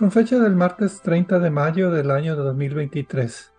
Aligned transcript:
con 0.00 0.10
fecha 0.10 0.38
del 0.38 0.56
martes 0.56 1.02
30 1.02 1.40
de 1.40 1.50
mayo 1.50 1.90
del 1.90 2.10
año 2.10 2.34
2023. 2.34 3.52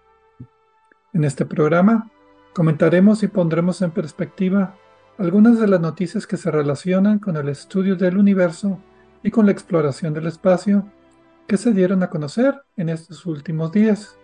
En 1.14 1.23
este 1.23 1.45
programa 1.45 2.09
comentaremos 2.56 3.22
y 3.22 3.28
pondremos 3.28 3.84
en 3.84 3.92
perspectiva 3.92 4.75
algunas 5.19 5.59
de 5.59 5.67
las 5.67 5.80
noticias 5.80 6.25
que 6.25 6.38
se 6.38 6.50
relacionan 6.50 7.19
con 7.19 7.38
el 7.38 7.47
estudio 7.47 7.95
del 7.95 8.17
universo 8.17 8.80
y 9.22 9.30
con 9.30 9.45
la 9.45 9.52
exploración 9.52 10.16
del 10.16 10.25
espacio 10.25 10.88
que 11.45 11.58
se 11.58 11.73
dieron 11.73 12.02
a 12.02 12.09
conocer 12.09 12.59
en 12.75 12.89
estos 12.89 13.23
últimos 13.28 13.72
días. 13.72 14.17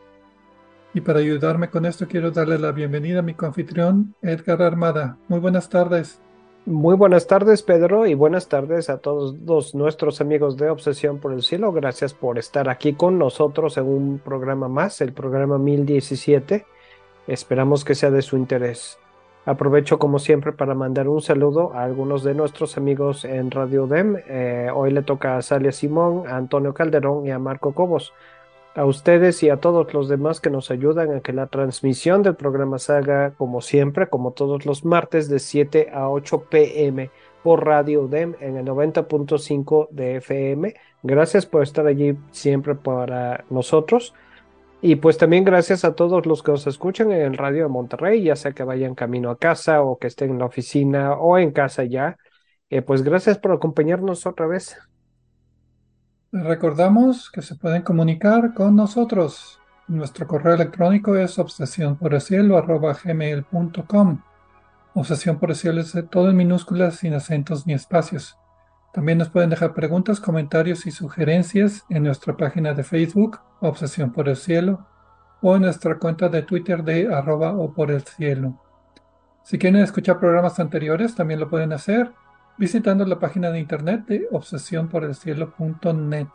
Y 0.95 1.01
para 1.01 1.19
ayudarme 1.19 1.69
con 1.69 1.85
esto 1.85 2.07
quiero 2.07 2.31
darle 2.31 2.57
la 2.57 2.71
bienvenida 2.71 3.19
a 3.19 3.21
mi 3.21 3.35
confitrión 3.35 4.15
Edgar 4.23 4.63
Armada. 4.63 5.19
Muy 5.27 5.39
buenas 5.39 5.69
tardes. 5.69 6.19
Muy 6.67 6.97
buenas 6.97 7.27
tardes, 7.27 7.63
Pedro, 7.63 8.07
y 8.07 8.13
buenas 8.13 8.49
tardes 8.49 8.89
a 8.89 8.97
todos 8.97 9.73
nuestros 9.73 10.19
amigos 10.19 10.57
de 10.57 10.69
Obsesión 10.69 11.17
por 11.17 11.31
el 11.31 11.41
Cielo. 11.41 11.71
Gracias 11.71 12.13
por 12.13 12.37
estar 12.37 12.67
aquí 12.67 12.91
con 12.91 13.17
nosotros 13.17 13.77
en 13.77 13.85
un 13.85 14.19
programa 14.19 14.67
más, 14.67 14.99
el 14.99 15.13
programa 15.13 15.57
1017. 15.57 16.65
Esperamos 17.25 17.85
que 17.85 17.95
sea 17.95 18.11
de 18.11 18.21
su 18.21 18.35
interés. 18.35 18.99
Aprovecho 19.45 19.97
como 19.97 20.19
siempre 20.19 20.51
para 20.51 20.75
mandar 20.75 21.07
un 21.07 21.21
saludo 21.21 21.71
a 21.73 21.83
algunos 21.83 22.21
de 22.25 22.33
nuestros 22.33 22.75
amigos 22.75 23.23
en 23.23 23.49
Radio 23.49 23.87
DEM. 23.87 24.17
Eh, 24.27 24.69
hoy 24.75 24.91
le 24.91 25.03
toca 25.03 25.37
a 25.37 25.41
Salia 25.41 25.71
Simón, 25.71 26.27
a 26.27 26.35
Antonio 26.35 26.73
Calderón 26.73 27.25
y 27.25 27.31
a 27.31 27.39
Marco 27.39 27.71
Cobos 27.71 28.11
a 28.77 28.85
ustedes 28.85 29.41
y 29.41 29.49
a 29.49 29.57
todos 29.57 29.91
los 29.91 30.07
demás 30.07 30.39
que 30.39 30.51
nos 30.51 30.69
ayudan 30.69 31.11
a 31.11 31.21
que 31.21 31.33
la 31.33 31.47
transmisión 31.47 32.21
del 32.21 32.35
programa 32.35 32.77
salga 32.77 33.31
como 33.31 33.59
siempre, 33.59 34.07
como 34.07 34.33
todos 34.33 34.67
los 34.67 34.85
martes 34.85 35.27
de 35.29 35.39
7 35.39 35.89
a 35.91 36.09
8 36.09 36.43
pm 36.47 37.09
por 37.41 37.65
Radio 37.65 38.07
DEM 38.07 38.35
en 38.39 38.55
el 38.55 38.67
90.5 38.67 39.89
de 39.89 40.17
FM. 40.17 40.75
Gracias 41.01 41.47
por 41.47 41.63
estar 41.63 41.87
allí 41.87 42.19
siempre 42.29 42.75
para 42.75 43.45
nosotros. 43.49 44.13
Y 44.79 44.97
pues 44.97 45.17
también 45.17 45.43
gracias 45.43 45.83
a 45.83 45.95
todos 45.95 46.27
los 46.27 46.43
que 46.43 46.51
nos 46.51 46.67
escuchan 46.67 47.11
en 47.11 47.21
el 47.21 47.35
radio 47.35 47.63
de 47.63 47.69
Monterrey, 47.69 48.21
ya 48.21 48.35
sea 48.35 48.51
que 48.51 48.63
vayan 48.63 48.93
camino 48.93 49.31
a 49.31 49.39
casa 49.39 49.81
o 49.81 49.97
que 49.97 50.05
estén 50.05 50.29
en 50.29 50.37
la 50.37 50.45
oficina 50.45 51.13
o 51.13 51.39
en 51.39 51.49
casa 51.49 51.83
ya. 51.83 52.15
Eh, 52.69 52.83
pues 52.83 53.01
gracias 53.01 53.39
por 53.39 53.53
acompañarnos 53.53 54.27
otra 54.27 54.45
vez. 54.45 54.77
Recordamos 56.43 57.31
que 57.31 57.41
se 57.41 57.55
pueden 57.55 57.81
comunicar 57.81 58.53
con 58.53 58.75
nosotros. 58.75 59.59
Nuestro 59.87 60.27
correo 60.27 60.53
electrónico 60.53 61.15
es 61.15 61.39
obsesiónporelcielo.gmail.com 61.39 64.21
Obsesión 64.93 65.39
por 65.39 65.49
el 65.49 65.55
cielo 65.55 65.81
es 65.81 65.97
todo 66.11 66.29
en 66.29 66.37
minúsculas, 66.37 66.97
sin 66.97 67.15
acentos 67.15 67.65
ni 67.65 67.73
espacios. 67.73 68.37
También 68.93 69.17
nos 69.17 69.29
pueden 69.29 69.49
dejar 69.49 69.73
preguntas, 69.73 70.19
comentarios 70.19 70.85
y 70.85 70.91
sugerencias 70.91 71.85
en 71.89 72.03
nuestra 72.03 72.37
página 72.37 72.75
de 72.75 72.83
Facebook, 72.83 73.39
Obsesión 73.59 74.11
por 74.11 74.29
el 74.29 74.35
Cielo, 74.35 74.85
o 75.41 75.55
en 75.55 75.63
nuestra 75.63 75.97
cuenta 75.97 76.29
de 76.29 76.43
Twitter 76.43 76.83
de 76.83 77.11
arroba 77.11 77.53
o 77.53 77.73
por 77.73 77.89
el 77.89 78.03
cielo. 78.03 78.61
Si 79.41 79.57
quieren 79.57 79.81
escuchar 79.81 80.19
programas 80.19 80.59
anteriores, 80.59 81.15
también 81.15 81.39
lo 81.39 81.49
pueden 81.49 81.73
hacer 81.73 82.13
visitando 82.57 83.05
la 83.05 83.19
página 83.19 83.51
de 83.51 83.59
internet 83.59 84.05
de 84.07 84.27
obsesiónporelcielo.net. 84.31 86.27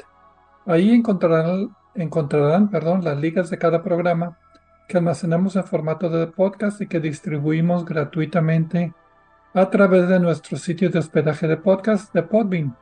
Ahí 0.66 0.90
encontrarán, 0.90 1.74
encontrarán 1.94 2.70
las 3.02 3.18
ligas 3.18 3.50
de 3.50 3.58
cada 3.58 3.82
programa 3.82 4.38
que 4.88 4.98
almacenamos 4.98 5.56
en 5.56 5.64
formato 5.64 6.08
de 6.08 6.28
podcast 6.28 6.80
y 6.80 6.86
que 6.86 7.00
distribuimos 7.00 7.84
gratuitamente 7.84 8.92
a 9.54 9.68
través 9.70 10.08
de 10.08 10.20
nuestro 10.20 10.56
sitio 10.56 10.90
de 10.90 10.98
hospedaje 10.98 11.48
de 11.48 11.56
podcast 11.56 12.14
de 12.14 12.22
Podbean. 12.22 12.76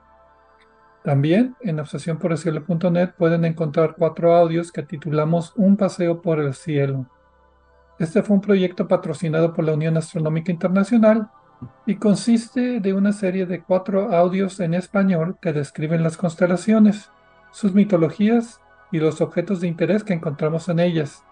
También 1.03 1.57
en 1.61 1.81
obsesiónporelcielo.net 1.81 3.13
pueden 3.17 3.45
encontrar 3.47 3.95
cuatro 3.97 4.37
audios 4.37 4.71
que 4.71 4.83
titulamos 4.83 5.55
Un 5.57 5.77
paseo 5.77 6.21
por 6.21 6.41
el 6.41 6.53
cielo. 6.53 7.07
Este 7.99 8.23
fue 8.23 8.37
un 8.37 8.43
proyecto 8.43 8.87
patrocinado 8.87 9.55
por 9.55 9.65
la 9.65 9.73
Unión 9.73 9.97
Astronómica 9.97 10.53
Internacional 10.53 11.31
y 11.87 11.97
consiste 11.97 12.81
de 12.81 12.93
una 12.93 13.13
serie 13.13 13.47
de 13.47 13.63
cuatro 13.63 14.15
audios 14.15 14.61
en 14.61 14.75
español 14.75 15.37
que 15.41 15.53
describen 15.53 16.03
las 16.03 16.17
constelaciones, 16.17 17.11
sus 17.53 17.75
mitologías 17.75 18.61
y 18.93 18.99
los 18.99 19.21
objetos 19.21 19.61
de 19.61 19.69
interés 19.69 20.05
que 20.05 20.15
encontramos 20.15 20.69
en 20.69 20.81
ellas. 20.81 21.25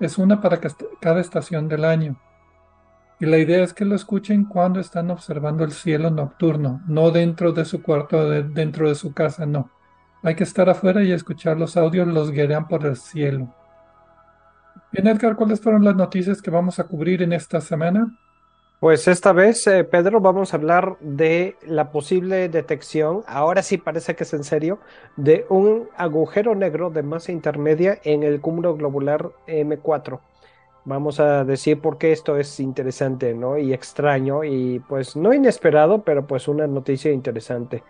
Es 0.00 0.18
una 0.18 0.40
para 0.40 0.60
cada 1.00 1.20
estación 1.20 1.68
del 1.68 1.84
año. 1.84 2.16
Y 3.20 3.26
la 3.26 3.38
idea 3.38 3.62
es 3.62 3.72
que 3.72 3.84
lo 3.84 3.94
escuchen 3.94 4.44
cuando 4.44 4.80
están 4.80 5.10
observando 5.10 5.64
el 5.64 5.72
cielo 5.72 6.10
nocturno, 6.10 6.82
no 6.86 7.10
dentro 7.10 7.52
de 7.52 7.64
su 7.64 7.82
cuarto 7.82 8.18
o 8.18 8.28
dentro 8.28 8.88
de 8.88 8.94
su 8.94 9.14
casa, 9.14 9.46
no. 9.46 9.70
Hay 10.22 10.34
que 10.34 10.44
estar 10.44 10.68
afuera 10.68 11.02
y 11.02 11.12
escuchar 11.12 11.58
los 11.58 11.76
audios, 11.76 12.08
los 12.08 12.30
guiarán 12.30 12.66
por 12.66 12.84
el 12.86 12.96
cielo. 12.96 13.54
Bien, 14.90 15.06
Edgar, 15.06 15.36
¿cuáles 15.36 15.60
fueron 15.60 15.84
las 15.84 15.94
noticias 15.94 16.40
que 16.40 16.50
vamos 16.50 16.78
a 16.78 16.84
cubrir 16.84 17.22
en 17.22 17.32
esta 17.32 17.60
semana? 17.60 18.16
Pues 18.84 19.08
esta 19.08 19.32
vez, 19.32 19.66
eh, 19.66 19.82
Pedro, 19.84 20.20
vamos 20.20 20.52
a 20.52 20.58
hablar 20.58 20.98
de 21.00 21.56
la 21.66 21.90
posible 21.90 22.50
detección, 22.50 23.22
ahora 23.26 23.62
sí 23.62 23.78
parece 23.78 24.14
que 24.14 24.24
es 24.24 24.34
en 24.34 24.44
serio, 24.44 24.78
de 25.16 25.46
un 25.48 25.88
agujero 25.96 26.54
negro 26.54 26.90
de 26.90 27.02
masa 27.02 27.32
intermedia 27.32 27.98
en 28.04 28.22
el 28.22 28.42
cúmulo 28.42 28.76
globular 28.76 29.30
M4. 29.46 30.20
Vamos 30.84 31.18
a 31.18 31.44
decir 31.44 31.80
por 31.80 31.96
qué 31.96 32.12
esto 32.12 32.36
es 32.36 32.60
interesante, 32.60 33.32
¿no? 33.32 33.56
Y 33.56 33.72
extraño 33.72 34.44
y 34.44 34.80
pues 34.80 35.16
no 35.16 35.32
inesperado, 35.32 36.02
pero 36.02 36.26
pues 36.26 36.46
una 36.46 36.66
noticia 36.66 37.10
interesante. 37.10 37.82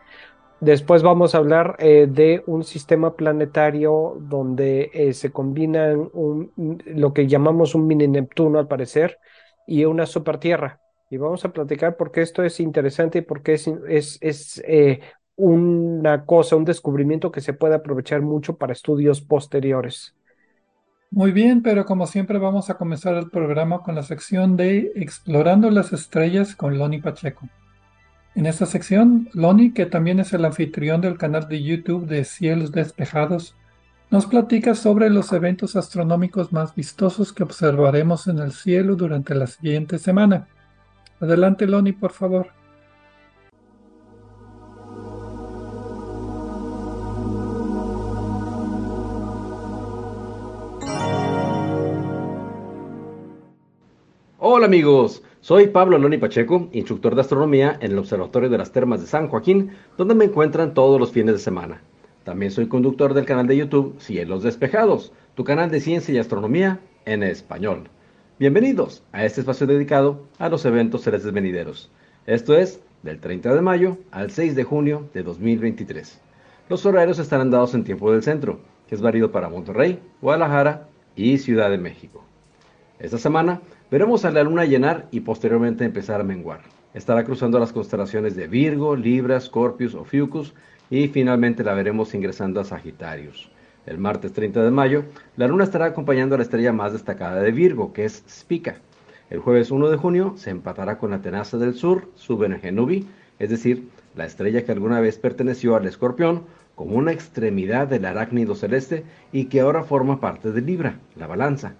Después 0.61 1.02
vamos 1.02 1.35
a 1.35 1.38
hablar 1.38 1.75
eh, 1.81 2.06
de 2.08 2.44
un 2.46 2.62
sistema 2.62 3.17
planetario 3.17 4.17
donde 4.20 4.93
eh, 4.94 5.12
se 5.12 5.32
combinan 5.32 6.08
un, 6.12 6.52
lo 6.87 7.12
que 7.12 7.26
llamamos 7.26 7.75
un 7.75 7.88
mini 7.88 8.06
Neptuno 8.06 8.61
al 8.61 8.69
parecer 8.69 9.19
y 9.67 9.87
una 9.87 10.06
super 10.06 10.38
Tierra 10.38 10.82
y 11.11 11.17
vamos 11.17 11.45
a 11.45 11.53
platicar 11.53 11.97
por 11.97 12.11
qué 12.11 12.23
esto 12.23 12.43
es 12.43 12.61
interesante 12.61 13.19
y 13.19 13.23
por 13.23 13.43
qué 13.43 13.55
es, 13.55 13.67
es, 13.89 14.19
es 14.21 14.62
eh, 14.67 15.01
una 15.37 16.25
cosa, 16.25 16.56
un 16.56 16.65
descubrimiento 16.65 17.31
que 17.31 17.41
se 17.41 17.53
puede 17.53 17.75
aprovechar 17.75 18.23
mucho 18.23 18.56
para 18.56 18.73
estudios 18.73 19.21
posteriores. 19.21 20.15
Muy 21.11 21.31
bien, 21.31 21.62
pero 21.62 21.85
como 21.85 22.06
siempre 22.06 22.39
vamos 22.39 22.71
a 22.71 22.75
comenzar 22.77 23.15
el 23.15 23.31
programa 23.31 23.83
con 23.83 23.95
la 23.95 24.03
sección 24.03 24.56
de 24.56 24.93
Explorando 24.97 25.71
las 25.71 25.93
Estrellas 25.93 26.56
con 26.56 26.77
Loni 26.77 27.01
Pacheco. 27.01 27.49
En 28.35 28.47
esta 28.47 28.67
sección, 28.67 29.29
Loni, 29.33 29.73
que 29.73 29.87
también 29.87 30.19
es 30.19 30.33
el 30.33 30.45
anfitrión 30.45 31.01
del 31.01 31.17
canal 31.17 31.47
de 31.47 31.62
YouTube 31.62 32.06
de 32.06 32.25
Cielos 32.25 32.73
Despejados, 32.73 33.55
nos 34.11 34.27
platica 34.27 34.75
sobre 34.75 35.09
los 35.09 35.33
eventos 35.33 35.77
astronómicos 35.77 36.53
más 36.53 36.75
vistosos 36.75 37.33
que 37.33 37.45
observaremos 37.45 38.27
en 38.27 38.41
el 38.41 38.53
cielo 38.53 38.97
durante 38.97 39.35
la 39.37 39.47
siguiente 39.47 39.99
semana. 39.99 40.49
Adelante, 41.25 41.67
Loni, 41.67 41.93
por 41.93 42.12
favor. 42.12 42.49
Hola 54.38 54.67
amigos, 54.67 55.23
Soy 55.41 55.69
Pablo 55.69 55.97
Loni 55.97 56.19
Pacheco, 56.19 56.69
instructor 56.73 57.15
de 57.15 57.23
astronomía 57.23 57.79
en 57.81 57.93
el 57.93 57.99
Observatorio 57.99 58.50
de 58.50 58.59
las 58.59 58.73
Termas 58.73 59.00
de 59.00 59.06
San 59.06 59.29
Joaquín, 59.29 59.70
donde 59.97 60.15
me 60.15 60.27
encuentran 60.27 60.75
todos 60.75 61.00
los 61.00 61.11
fines 61.11 61.37
de 61.37 61.41
semana. 61.41 61.81
También 62.25 62.53
soy 62.53 62.69
conductor 62.69 63.15
del 63.15 63.25
canal 63.25 63.47
de 63.47 63.56
YouTube 63.56 63.97
Cielos 63.99 64.43
Despejados, 64.43 65.15
tu 65.35 65.43
canal 65.43 65.70
de 65.70 65.81
ciencia 65.81 66.12
y 66.12 66.19
astronomía 66.19 66.81
en 67.06 67.23
español. 67.23 67.88
Bienvenidos 68.36 69.04
a 69.12 69.25
este 69.25 69.42
espacio 69.42 69.64
dedicado 69.64 70.26
a 70.40 70.48
los 70.48 70.64
eventos 70.64 71.02
celestes 71.02 71.32
venideros. 71.32 71.88
Esto 72.26 72.56
es 72.56 72.81
del 73.04 73.20
30 73.20 73.54
de 73.54 73.60
mayo 73.60 73.98
al 74.10 74.32
6 74.32 74.56
de 74.56 74.64
junio 74.64 75.08
de 75.14 75.22
2023. 75.22 76.20
Los 76.69 76.84
horarios 76.84 77.20
estarán 77.20 77.52
dados 77.52 77.75
en 77.75 77.84
tiempo 77.84 78.10
del 78.10 78.25
centro, 78.25 78.58
que 78.88 78.96
es 78.96 79.00
válido 79.00 79.31
para 79.31 79.48
Monterrey, 79.48 80.00
Guadalajara 80.20 80.88
y 81.14 81.38
Ciudad 81.38 81.70
de 81.70 81.78
México. 81.78 82.25
Esta 82.98 83.19
semana 83.19 83.60
veremos 83.88 84.25
a 84.25 84.32
la 84.32 84.42
luna 84.42 84.64
llenar 84.64 85.06
y 85.12 85.20
posteriormente 85.20 85.84
empezar 85.84 86.20
a 86.20 86.25
menguar. 86.25 86.62
Estará 86.92 87.22
cruzando 87.22 87.60
las 87.60 87.72
constelaciones 87.72 88.34
de 88.34 88.48
Virgo, 88.48 88.96
Libra, 88.96 89.40
Scorpius 89.40 89.94
o 89.94 90.04
Fucus 90.04 90.54
y 90.90 91.06
finalmente 91.06 91.62
la 91.62 91.75
veremos 91.75 92.12
ingresando 92.14 92.58
a 92.58 92.64
Sagitarius. 92.64 93.48
El 93.86 93.98
martes 93.98 94.32
30 94.32 94.62
de 94.62 94.70
mayo, 94.70 95.04
la 95.36 95.46
luna 95.46 95.64
estará 95.64 95.84
acompañando 95.84 96.34
a 96.34 96.38
la 96.38 96.44
estrella 96.44 96.72
más 96.72 96.92
destacada 96.92 97.42
de 97.42 97.52
Virgo, 97.52 97.92
que 97.92 98.06
es 98.06 98.25
Spica. 98.28 98.76
El 99.28 99.40
jueves 99.40 99.70
1 99.70 99.90
de 99.90 99.96
junio 99.98 100.34
se 100.36 100.50
empatará 100.50 100.96
con 100.96 101.10
la 101.10 101.20
tenaza 101.20 101.58
del 101.58 101.75
sur, 101.75 102.08
su 102.14 102.38
Genubi, 102.38 103.06
es 103.38 103.50
decir, 103.50 103.88
la 104.16 104.25
estrella 104.25 104.64
que 104.64 104.72
alguna 104.72 105.00
vez 105.00 105.19
perteneció 105.19 105.76
al 105.76 105.86
escorpión 105.86 106.44
como 106.75 106.96
una 106.96 107.12
extremidad 107.12 107.86
del 107.86 108.06
arácnido 108.06 108.54
celeste 108.54 109.04
y 109.32 109.46
que 109.46 109.60
ahora 109.60 109.84
forma 109.84 110.20
parte 110.20 110.50
de 110.50 110.62
Libra, 110.62 110.98
la 111.16 111.26
balanza. 111.26 111.75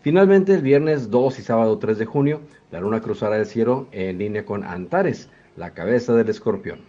Finalmente, 0.00 0.54
el 0.54 0.62
viernes 0.62 1.10
2 1.10 1.40
y 1.40 1.42
sábado 1.42 1.78
3 1.78 1.98
de 1.98 2.06
junio, 2.06 2.40
la 2.70 2.80
luna 2.80 3.00
cruzará 3.00 3.36
el 3.36 3.46
cielo 3.46 3.88
en 3.90 4.18
línea 4.18 4.44
con 4.44 4.62
Antares, 4.62 5.28
la 5.56 5.74
cabeza 5.74 6.14
del 6.14 6.28
escorpión. 6.28 6.80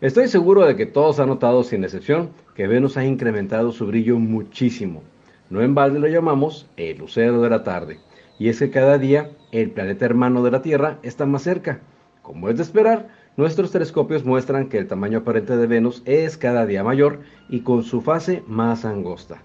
Estoy 0.00 0.26
seguro 0.26 0.66
de 0.66 0.74
que 0.74 0.86
todos 0.86 1.20
han 1.20 1.28
notado, 1.28 1.62
sin 1.62 1.84
excepción, 1.84 2.30
que 2.56 2.66
Venus 2.66 2.96
ha 2.96 3.04
incrementado 3.04 3.70
su 3.70 3.86
brillo 3.86 4.18
muchísimo. 4.18 5.02
No 5.50 5.62
en 5.62 5.76
balde 5.76 6.00
lo 6.00 6.08
llamamos 6.08 6.68
el 6.76 6.98
lucero 6.98 7.40
de 7.40 7.48
la 7.48 7.62
tarde. 7.62 8.00
Y 8.38 8.48
es 8.48 8.58
que 8.58 8.70
cada 8.70 8.98
día 8.98 9.30
el 9.52 9.70
planeta 9.70 10.04
hermano 10.04 10.42
de 10.42 10.50
la 10.50 10.62
Tierra 10.62 10.98
está 11.04 11.26
más 11.26 11.42
cerca. 11.42 11.80
Como 12.22 12.48
es 12.48 12.56
de 12.56 12.64
esperar, 12.64 13.08
nuestros 13.36 13.70
telescopios 13.70 14.24
muestran 14.24 14.68
que 14.68 14.78
el 14.78 14.88
tamaño 14.88 15.18
aparente 15.18 15.56
de 15.56 15.66
Venus 15.68 16.02
es 16.06 16.36
cada 16.36 16.66
día 16.66 16.82
mayor 16.82 17.20
y 17.48 17.60
con 17.60 17.84
su 17.84 18.00
fase 18.00 18.42
más 18.48 18.84
angosta. 18.84 19.42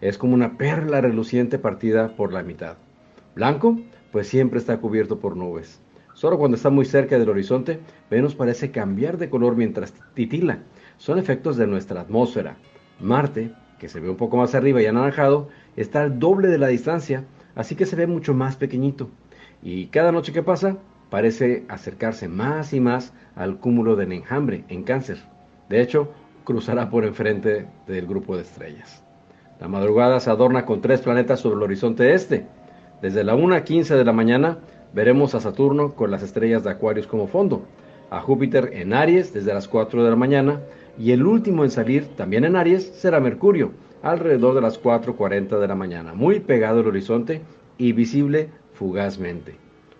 Es 0.00 0.18
como 0.18 0.34
una 0.34 0.58
perla 0.58 1.00
reluciente 1.00 1.60
partida 1.60 2.16
por 2.16 2.32
la 2.32 2.42
mitad. 2.42 2.76
Blanco, 3.36 3.78
pues 4.10 4.26
siempre 4.26 4.58
está 4.58 4.78
cubierto 4.78 5.20
por 5.20 5.36
nubes. 5.36 5.80
Solo 6.22 6.38
cuando 6.38 6.56
está 6.56 6.70
muy 6.70 6.84
cerca 6.84 7.18
del 7.18 7.30
horizonte, 7.30 7.80
Venus 8.08 8.36
parece 8.36 8.70
cambiar 8.70 9.18
de 9.18 9.28
color 9.28 9.56
mientras 9.56 9.92
titila. 10.14 10.60
Son 10.96 11.18
efectos 11.18 11.56
de 11.56 11.66
nuestra 11.66 12.00
atmósfera. 12.00 12.58
Marte, 13.00 13.50
que 13.80 13.88
se 13.88 13.98
ve 13.98 14.08
un 14.08 14.16
poco 14.16 14.36
más 14.36 14.54
arriba 14.54 14.80
y 14.80 14.86
anaranjado, 14.86 15.48
está 15.74 16.02
al 16.02 16.20
doble 16.20 16.46
de 16.46 16.58
la 16.58 16.68
distancia, 16.68 17.24
así 17.56 17.74
que 17.74 17.86
se 17.86 17.96
ve 17.96 18.06
mucho 18.06 18.34
más 18.34 18.54
pequeñito. 18.54 19.10
Y 19.64 19.86
cada 19.86 20.12
noche 20.12 20.32
que 20.32 20.44
pasa, 20.44 20.76
parece 21.10 21.64
acercarse 21.66 22.28
más 22.28 22.72
y 22.72 22.78
más 22.78 23.12
al 23.34 23.58
cúmulo 23.58 23.96
del 23.96 24.12
enjambre 24.12 24.64
en 24.68 24.84
cáncer. 24.84 25.18
De 25.68 25.82
hecho, 25.82 26.12
cruzará 26.44 26.88
por 26.88 27.04
enfrente 27.04 27.66
del 27.88 28.06
grupo 28.06 28.36
de 28.36 28.42
estrellas. 28.42 29.02
La 29.58 29.66
madrugada 29.66 30.20
se 30.20 30.30
adorna 30.30 30.66
con 30.66 30.82
tres 30.82 31.00
planetas 31.00 31.40
sobre 31.40 31.56
el 31.56 31.62
horizonte 31.64 32.14
este. 32.14 32.46
Desde 33.00 33.24
la 33.24 33.34
1.15 33.34 33.96
de 33.96 34.04
la 34.04 34.12
mañana 34.12 34.58
veremos 34.94 35.34
a 35.34 35.40
Saturno 35.40 35.94
con 35.94 36.10
las 36.10 36.22
estrellas 36.22 36.64
de 36.64 36.70
Acuarios 36.70 37.06
como 37.06 37.26
fondo, 37.26 37.62
a 38.10 38.20
Júpiter 38.20 38.70
en 38.74 38.92
Aries 38.92 39.32
desde 39.32 39.54
las 39.54 39.68
4 39.68 40.04
de 40.04 40.10
la 40.10 40.16
mañana 40.16 40.60
y 40.98 41.12
el 41.12 41.24
último 41.24 41.64
en 41.64 41.70
salir, 41.70 42.06
también 42.16 42.44
en 42.44 42.56
Aries, 42.56 42.86
será 42.94 43.20
Mercurio, 43.20 43.72
alrededor 44.02 44.54
de 44.54 44.60
las 44.60 44.82
4.40 44.82 45.58
de 45.58 45.68
la 45.68 45.74
mañana, 45.74 46.12
muy 46.12 46.40
pegado 46.40 46.80
al 46.80 46.88
horizonte 46.88 47.40
y 47.78 47.92
visible 47.92 48.50
fugazmente. 48.74 49.56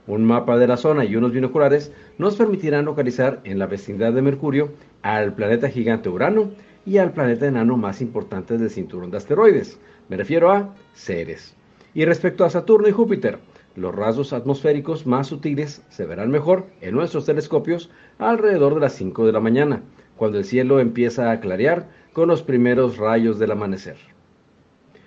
Un 0.06 0.24
mapa 0.24 0.58
de 0.58 0.66
la 0.66 0.76
zona 0.76 1.04
y 1.04 1.16
unos 1.16 1.32
binoculares 1.32 1.92
nos 2.18 2.36
permitirán 2.36 2.84
localizar 2.84 3.40
en 3.44 3.58
la 3.58 3.66
vecindad 3.66 4.12
de 4.12 4.20
Mercurio 4.20 4.72
al 5.02 5.32
planeta 5.34 5.68
gigante 5.68 6.08
Urano 6.08 6.50
y 6.84 6.98
al 6.98 7.12
planeta 7.12 7.46
enano 7.46 7.76
más 7.76 8.00
importante 8.00 8.58
del 8.58 8.70
cinturón 8.70 9.12
de 9.12 9.18
asteroides. 9.18 9.78
Me 10.08 10.16
refiero 10.16 10.50
a 10.50 10.74
Ceres. 10.94 11.54
Y 11.94 12.04
respecto 12.04 12.44
a 12.44 12.50
Saturno 12.50 12.88
y 12.88 12.92
Júpiter, 12.92 13.38
los 13.74 13.94
rasgos 13.94 14.32
atmosféricos 14.32 15.06
más 15.06 15.28
sutiles 15.28 15.82
se 15.88 16.04
verán 16.04 16.30
mejor 16.30 16.66
en 16.80 16.94
nuestros 16.94 17.24
telescopios 17.24 17.90
alrededor 18.18 18.74
de 18.74 18.80
las 18.80 18.94
5 18.94 19.26
de 19.26 19.32
la 19.32 19.40
mañana, 19.40 19.82
cuando 20.16 20.38
el 20.38 20.44
cielo 20.44 20.80
empieza 20.80 21.30
a 21.30 21.40
clarear 21.40 21.88
con 22.12 22.28
los 22.28 22.42
primeros 22.42 22.98
rayos 22.98 23.38
del 23.38 23.52
amanecer. 23.52 23.96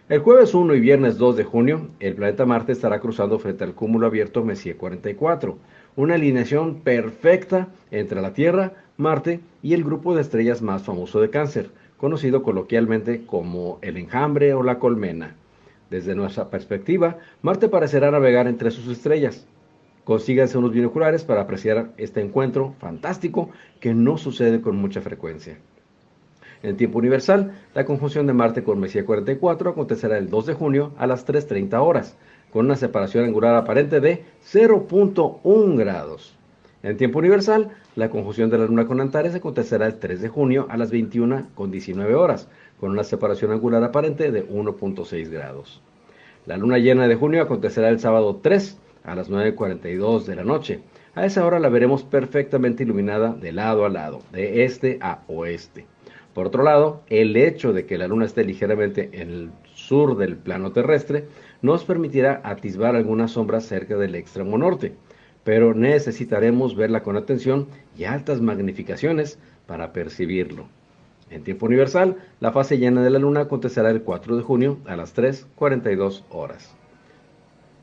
El 0.08 0.20
jueves 0.20 0.54
1 0.54 0.76
y 0.76 0.80
viernes 0.80 1.18
2 1.18 1.36
de 1.36 1.44
junio, 1.44 1.88
el 2.00 2.16
planeta 2.16 2.46
Marte 2.46 2.72
estará 2.72 3.00
cruzando 3.00 3.40
frente 3.40 3.64
al 3.64 3.74
cúmulo 3.74 4.06
abierto 4.06 4.44
Messier 4.44 4.78
44, 4.78 5.58
una 5.96 6.16
alineación 6.16 6.82
perfecta 6.82 7.70
entre 7.90 8.22
la 8.22 8.34
Tierra, 8.34 8.74
Marte 8.98 9.40
y 9.64 9.74
el 9.74 9.84
grupo 9.84 10.14
de 10.14 10.22
estrellas 10.22 10.62
más 10.62 10.84
famoso 10.84 11.22
de 11.22 11.32
cáncer, 11.32 11.72
conocido 11.98 12.44
coloquialmente 12.44 13.26
como 13.26 13.80
el 13.82 13.98
enjambre 13.98 14.54
o 14.54 14.62
la 14.62 14.78
colmena. 14.78 15.36
Desde 15.96 16.14
nuestra 16.14 16.50
perspectiva, 16.50 17.20
Marte 17.42 17.70
parecerá 17.70 18.12
navegar 18.12 18.48
entre 18.48 18.70
sus 18.70 18.90
estrellas. 18.90 19.48
Consíganse 20.04 20.58
unos 20.58 20.74
binoculares 20.74 21.24
para 21.24 21.40
apreciar 21.40 21.94
este 21.96 22.20
encuentro 22.20 22.76
fantástico 22.80 23.50
que 23.80 23.94
no 23.94 24.18
sucede 24.18 24.60
con 24.60 24.76
mucha 24.76 25.00
frecuencia. 25.00 25.58
En 26.64 26.76
tiempo 26.76 26.98
universal, 26.98 27.54
la 27.74 27.86
conjunción 27.86 28.28
de 28.28 28.34
Marte 28.34 28.62
con 28.62 28.78
Messier 28.78 29.06
44 29.06 29.70
acontecerá 29.70 30.18
el 30.18 30.30
2 30.30 30.48
de 30.48 30.54
junio 30.54 30.92
a 30.98 31.08
las 31.08 31.26
3.30 31.26 31.82
horas, 31.82 32.18
con 32.52 32.66
una 32.66 32.76
separación 32.76 33.24
angular 33.24 33.56
aparente 33.56 34.02
de 34.02 34.26
0.1 34.52 35.78
grados. 35.78 36.36
En 36.84 36.98
tiempo 36.98 37.20
universal, 37.20 37.72
la 37.96 38.10
conjunción 38.10 38.50
de 38.50 38.58
la 38.58 38.66
Luna 38.66 38.86
con 38.86 39.00
Antares 39.00 39.34
acontecerá 39.34 39.88
el 39.88 39.98
3 39.98 40.22
de 40.22 40.28
junio 40.28 40.68
a 40.70 40.76
las 40.76 40.92
21 40.92 41.48
con 41.56 41.72
19 41.72 42.14
horas, 42.16 42.50
con 42.80 42.92
una 42.92 43.04
separación 43.04 43.52
angular 43.52 43.84
aparente 43.84 44.32
de 44.32 44.48
1.6 44.48 45.30
grados. 45.30 45.82
La 46.46 46.58
luna 46.58 46.78
llena 46.78 47.08
de 47.08 47.16
junio 47.16 47.42
acontecerá 47.42 47.90
el 47.90 48.00
sábado 48.00 48.40
3 48.42 48.78
a 49.04 49.16
las 49.16 49.30
9.42 49.30 50.26
de 50.26 50.36
la 50.36 50.44
noche. 50.44 50.80
A 51.16 51.26
esa 51.26 51.46
hora 51.46 51.60
la 51.60 51.70
veremos 51.70 52.04
perfectamente 52.04 52.84
iluminada 52.84 53.34
de 53.34 53.52
lado 53.52 53.86
a 53.86 53.90
lado, 53.90 54.22
de 54.32 54.64
este 54.66 54.98
a 55.02 55.24
oeste. 55.28 55.86
Por 56.34 56.48
otro 56.48 56.64
lado, 56.64 57.02
el 57.08 57.36
hecho 57.38 57.72
de 57.72 57.86
que 57.86 57.98
la 57.98 58.08
luna 58.08 58.26
esté 58.26 58.44
ligeramente 58.44 59.10
en 59.14 59.30
el 59.30 59.52
sur 59.74 60.18
del 60.18 60.36
plano 60.36 60.72
terrestre 60.72 61.26
nos 61.62 61.86
permitirá 61.86 62.42
atisbar 62.44 62.96
algunas 62.96 63.32
sombras 63.32 63.66
cerca 63.66 63.96
del 63.96 64.16
extremo 64.16 64.58
norte 64.58 64.94
pero 65.46 65.76
necesitaremos 65.76 66.76
verla 66.76 67.04
con 67.04 67.16
atención 67.16 67.68
y 67.96 68.04
altas 68.06 68.42
magnificaciones 68.42 69.40
para 69.68 69.94
percibirlo. 69.94 70.68
En 71.30 71.44
tiempo 71.44 71.66
universal, 71.66 72.18
la 72.40 72.52
fase 72.52 72.78
llena 72.78 73.04
de 73.04 73.10
la 73.10 73.20
luna 73.20 73.42
acontecerá 73.42 73.90
el 73.90 74.04
4 74.04 74.38
de 74.38 74.44
junio 74.44 74.78
a 74.86 74.96
las 74.96 75.16
3.42 75.16 76.24
horas. 76.30 76.76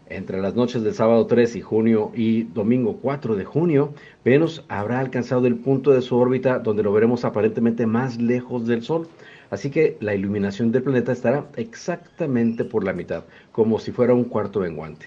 Entre 0.08 0.40
las 0.40 0.54
noches 0.54 0.82
del 0.82 0.94
sábado 0.94 1.26
3 1.26 1.56
y 1.56 1.60
junio 1.62 2.12
y 2.14 2.42
domingo 2.42 2.98
4 3.00 3.34
de 3.34 3.44
junio, 3.44 3.94
Venus 4.24 4.62
habrá 4.68 5.00
alcanzado 5.00 5.46
el 5.46 5.56
punto 5.56 5.90
de 5.90 6.02
su 6.02 6.16
órbita 6.16 6.58
donde 6.58 6.82
lo 6.82 6.92
veremos 6.92 7.24
aparentemente 7.24 7.86
más 7.86 8.20
lejos 8.20 8.66
del 8.66 8.82
Sol, 8.82 9.08
así 9.50 9.70
que 9.70 9.96
la 10.00 10.14
iluminación 10.14 10.70
del 10.70 10.82
planeta 10.82 11.12
estará 11.12 11.46
exactamente 11.56 12.64
por 12.64 12.84
la 12.84 12.92
mitad, 12.92 13.24
como 13.52 13.78
si 13.78 13.90
fuera 13.90 14.12
un 14.12 14.24
cuarto 14.24 14.60
menguante. 14.60 15.06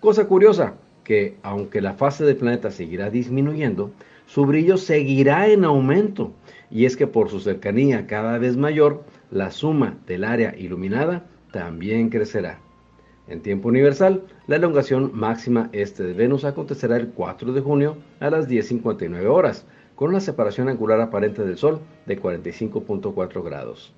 Cosa 0.00 0.26
curiosa, 0.26 0.74
que 1.04 1.36
aunque 1.42 1.80
la 1.80 1.94
fase 1.94 2.24
del 2.24 2.36
planeta 2.36 2.70
seguirá 2.70 3.10
disminuyendo, 3.10 3.90
su 4.26 4.46
brillo 4.46 4.76
seguirá 4.76 5.48
en 5.48 5.64
aumento. 5.64 6.32
Y 6.70 6.84
es 6.84 6.96
que 6.96 7.06
por 7.06 7.30
su 7.30 7.40
cercanía 7.40 8.06
cada 8.06 8.38
vez 8.38 8.56
mayor, 8.56 9.04
la 9.30 9.50
suma 9.50 9.96
del 10.06 10.24
área 10.24 10.54
iluminada 10.56 11.26
también 11.52 12.10
crecerá. 12.10 12.58
En 13.26 13.42
tiempo 13.42 13.68
universal, 13.68 14.22
la 14.46 14.56
elongación 14.56 15.10
máxima 15.14 15.68
este 15.72 16.02
de 16.02 16.14
Venus 16.14 16.44
acontecerá 16.44 16.96
el 16.96 17.08
4 17.08 17.52
de 17.52 17.60
junio 17.60 17.96
a 18.20 18.30
las 18.30 18.48
10.59 18.48 19.26
horas, 19.26 19.66
con 19.94 20.10
una 20.10 20.20
separación 20.20 20.68
angular 20.68 21.00
aparente 21.00 21.44
del 21.44 21.58
Sol 21.58 21.80
de 22.06 22.20
45.4 22.20 23.44
grados. 23.44 23.92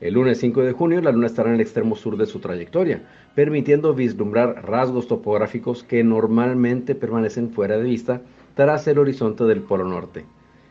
El 0.00 0.14
lunes 0.14 0.38
5 0.38 0.62
de 0.62 0.72
junio 0.72 1.00
la 1.00 1.12
Luna 1.12 1.28
estará 1.28 1.50
en 1.50 1.54
el 1.54 1.60
extremo 1.60 1.94
sur 1.94 2.16
de 2.16 2.26
su 2.26 2.40
trayectoria, 2.40 3.02
permitiendo 3.34 3.94
vislumbrar 3.94 4.64
rasgos 4.66 5.06
topográficos 5.06 5.84
que 5.84 6.02
normalmente 6.02 6.94
permanecen 6.94 7.50
fuera 7.50 7.76
de 7.76 7.84
vista 7.84 8.22
tras 8.54 8.88
el 8.88 8.98
horizonte 8.98 9.44
del 9.44 9.60
Polo 9.62 9.84
Norte. 9.84 10.24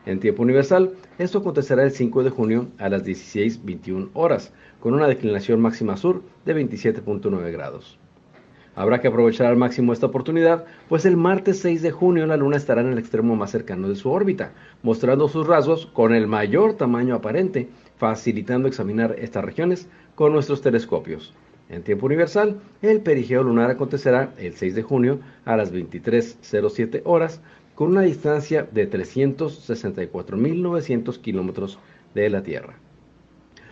En 0.06 0.20
tiempo 0.20 0.44
universal, 0.44 0.94
esto 1.18 1.38
acontecerá 1.38 1.84
el 1.84 1.92
5 1.92 2.24
de 2.24 2.30
junio 2.30 2.68
a 2.78 2.90
las 2.90 3.06
16.21 3.06 4.10
horas, 4.14 4.52
con 4.82 4.94
una 4.94 5.08
declinación 5.08 5.62
máxima 5.62 5.96
sur 5.96 6.24
de 6.46 6.56
27.9 6.56 7.52
grados. 7.54 7.98
Habrá 8.76 9.00
que 9.00 9.08
aprovechar 9.08 9.48
al 9.48 9.56
máximo 9.56 9.94
esta 9.94 10.08
oportunidad, 10.08 10.66
pues 10.90 11.06
el 11.06 11.16
martes 11.16 11.60
6 11.60 11.82
de 11.82 11.92
junio 11.92 12.26
la 12.26 12.38
Luna 12.38 12.58
estará 12.58 12.82
en 12.82 12.92
el 12.92 12.98
extremo 12.98 13.36
más 13.36 13.52
cercano 13.52 13.88
de 13.88 13.96
su 13.96 14.10
órbita, 14.10 14.52
mostrando 14.82 15.30
sus 15.30 15.48
rasgos 15.48 15.86
con 15.86 16.14
el 16.14 16.28
mayor 16.28 16.74
tamaño 16.74 17.16
aparente, 17.16 17.70
facilitando 17.98 18.68
examinar 18.68 19.16
estas 19.20 19.46
regiones 19.46 19.88
con 20.16 20.34
nuestros 20.34 20.62
telescopios. 20.62 21.34
En 21.70 21.84
tiempo 21.84 22.08
universal, 22.08 22.60
el 22.82 23.02
perigeo 23.02 23.44
lunar 23.44 23.72
acontecerá 23.72 24.34
el 24.38 24.54
6 24.56 24.76
de 24.76 24.84
junio 24.84 25.20
a 25.46 25.56
las 25.56 25.72
23.07 25.72 27.04
horas 27.06 27.42
con 27.76 27.92
una 27.92 28.02
distancia 28.02 28.68
de 28.72 28.90
364.900 28.90 31.20
kilómetros 31.20 31.78
de 32.14 32.30
la 32.30 32.42
Tierra. 32.44 32.76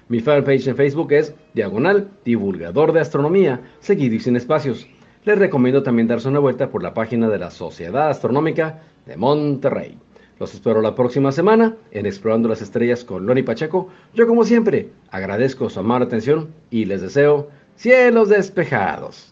Mi 0.08 0.20
fanpage 0.20 0.68
en 0.68 0.76
Facebook 0.76 1.14
es 1.14 1.34
Diagonal 1.54 2.10
Divulgador 2.26 2.92
de 2.92 3.00
Astronomía, 3.00 3.62
seguido 3.80 4.16
y 4.16 4.20
sin 4.20 4.36
espacios. 4.36 4.88
Les 5.24 5.38
recomiendo 5.38 5.84
también 5.84 6.08
darse 6.08 6.28
una 6.28 6.40
vuelta 6.40 6.70
por 6.70 6.84
la 6.84 6.94
página 6.94 7.30
de 7.30 7.40
la 7.40 7.52
Sociedad 7.52 8.10
Astronómica 8.10 8.82
de 9.06 9.16
Monterrey. 9.16 9.98
Los 10.40 10.54
espero 10.56 10.82
la 10.82 10.96
próxima 10.96 11.32
semana 11.32 11.78
en 11.92 12.08
Explorando 12.08 12.50
las 12.50 12.64
Estrellas 12.64 13.06
con 13.06 13.28
Loni 13.28 13.44
Pacheco. 13.44 13.90
Yo 14.16 14.28
como 14.28 14.44
siempre 14.44 14.90
agradezco 15.12 15.70
su 15.70 15.80
amable 15.80 16.08
atención 16.08 16.50
y 16.72 16.86
les 16.86 17.02
deseo 17.02 17.50
cielos 17.76 18.30
despejados. 18.30 19.32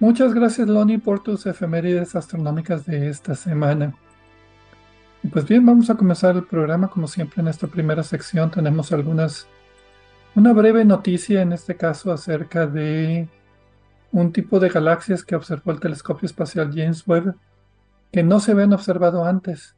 Muchas 0.00 0.32
gracias, 0.32 0.66
Loni, 0.66 0.96
por 0.96 1.22
tus 1.22 1.44
efemérides 1.44 2.16
astronómicas 2.16 2.86
de 2.86 3.10
esta 3.10 3.34
semana. 3.34 3.94
Pues 5.30 5.46
bien, 5.46 5.66
vamos 5.66 5.90
a 5.90 5.94
comenzar 5.94 6.34
el 6.36 6.46
programa. 6.46 6.88
Como 6.88 7.06
siempre, 7.06 7.42
en 7.42 7.48
esta 7.48 7.66
primera 7.66 8.02
sección 8.02 8.50
tenemos 8.50 8.92
algunas, 8.92 9.46
una 10.34 10.54
breve 10.54 10.86
noticia, 10.86 11.42
en 11.42 11.52
este 11.52 11.76
caso, 11.76 12.10
acerca 12.12 12.66
de 12.66 13.28
un 14.10 14.32
tipo 14.32 14.58
de 14.58 14.70
galaxias 14.70 15.22
que 15.22 15.36
observó 15.36 15.70
el 15.70 15.80
telescopio 15.80 16.24
espacial 16.24 16.72
James 16.74 17.06
Webb, 17.06 17.34
que 18.10 18.22
no 18.22 18.40
se 18.40 18.52
habían 18.52 18.72
observado 18.72 19.26
antes. 19.26 19.76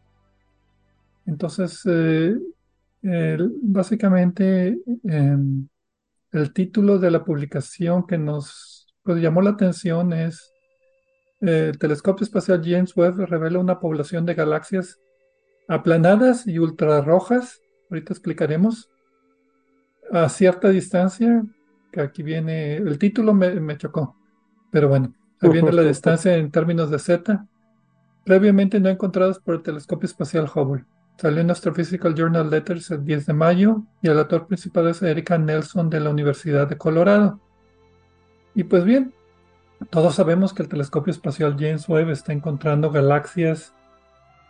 Entonces, 1.26 1.82
eh, 1.84 3.38
básicamente, 3.60 4.78
em, 5.02 5.66
el 6.30 6.52
título 6.52 7.00
de 7.00 7.10
la 7.10 7.24
publicación 7.24 8.06
que 8.06 8.18
nos 8.18 8.81
pues 9.04 9.20
llamó 9.20 9.42
la 9.42 9.50
atención 9.50 10.12
es 10.12 10.52
eh, 11.40 11.70
el 11.70 11.78
telescopio 11.78 12.24
espacial 12.24 12.62
James 12.64 12.96
Webb 12.96 13.26
revela 13.26 13.58
una 13.58 13.80
población 13.80 14.24
de 14.24 14.34
galaxias 14.34 15.00
aplanadas 15.68 16.46
y 16.46 16.58
ultrarrojas, 16.58 17.60
ahorita 17.90 18.12
explicaremos, 18.12 18.90
a 20.12 20.28
cierta 20.28 20.68
distancia, 20.68 21.44
que 21.90 22.00
aquí 22.00 22.22
viene, 22.22 22.76
el 22.76 22.98
título 22.98 23.34
me, 23.34 23.76
chocó, 23.76 24.16
pero 24.70 24.88
bueno, 24.88 25.14
ahí 25.40 25.50
viene 25.50 25.72
la 25.72 25.82
distancia 25.82 26.36
en 26.36 26.50
términos 26.50 26.90
de 26.90 26.98
Z, 26.98 27.46
previamente 28.24 28.78
no 28.78 28.88
encontradas 28.88 29.38
por 29.38 29.56
el 29.56 29.62
telescopio 29.62 30.06
espacial 30.06 30.50
Hubble. 30.54 30.84
Salió 31.18 31.40
en 31.40 31.50
Astrophysical 31.50 32.14
Journal 32.14 32.50
Letters 32.50 32.90
el 32.90 33.04
10 33.04 33.26
de 33.26 33.32
mayo 33.32 33.82
y 34.00 34.08
el 34.08 34.18
autor 34.18 34.46
principal 34.46 34.88
es 34.88 35.02
Erika 35.02 35.38
Nelson 35.38 35.90
de 35.90 36.00
la 36.00 36.10
Universidad 36.10 36.66
de 36.68 36.78
Colorado. 36.78 37.40
Y 38.54 38.64
pues 38.64 38.84
bien, 38.84 39.12
todos 39.90 40.14
sabemos 40.14 40.52
que 40.52 40.62
el 40.62 40.68
telescopio 40.68 41.10
espacial 41.10 41.56
James 41.58 41.88
Webb 41.88 42.10
está 42.10 42.32
encontrando 42.32 42.90
galaxias 42.90 43.74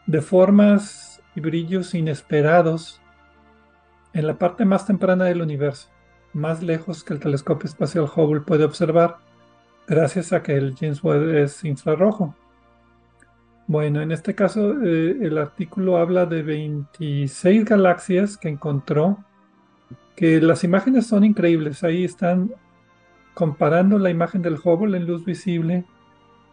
de 0.06 0.20
formas 0.20 1.22
y 1.34 1.40
brillos 1.40 1.94
inesperados 1.94 3.00
en 4.12 4.26
la 4.26 4.38
parte 4.38 4.64
más 4.64 4.86
temprana 4.86 5.24
del 5.24 5.40
universo, 5.40 5.88
más 6.32 6.62
lejos 6.62 7.04
que 7.04 7.14
el 7.14 7.20
telescopio 7.20 7.66
espacial 7.66 8.10
Hubble 8.14 8.40
puede 8.42 8.64
observar, 8.64 9.18
gracias 9.86 10.32
a 10.32 10.42
que 10.42 10.54
el 10.54 10.74
James 10.76 11.02
Webb 11.02 11.34
es 11.36 11.64
infrarrojo. 11.64 12.34
Bueno, 13.66 14.02
en 14.02 14.12
este 14.12 14.34
caso 14.34 14.82
eh, 14.82 15.16
el 15.20 15.38
artículo 15.38 15.96
habla 15.96 16.26
de 16.26 16.42
26 16.42 17.64
galaxias 17.64 18.36
que 18.36 18.48
encontró, 18.48 19.24
que 20.16 20.40
las 20.40 20.64
imágenes 20.64 21.06
son 21.06 21.24
increíbles, 21.24 21.82
ahí 21.84 22.04
están 22.04 22.52
comparando 23.34 23.98
la 23.98 24.10
imagen 24.10 24.42
del 24.42 24.58
Hubble 24.62 24.96
en 24.96 25.06
luz 25.06 25.24
visible 25.24 25.84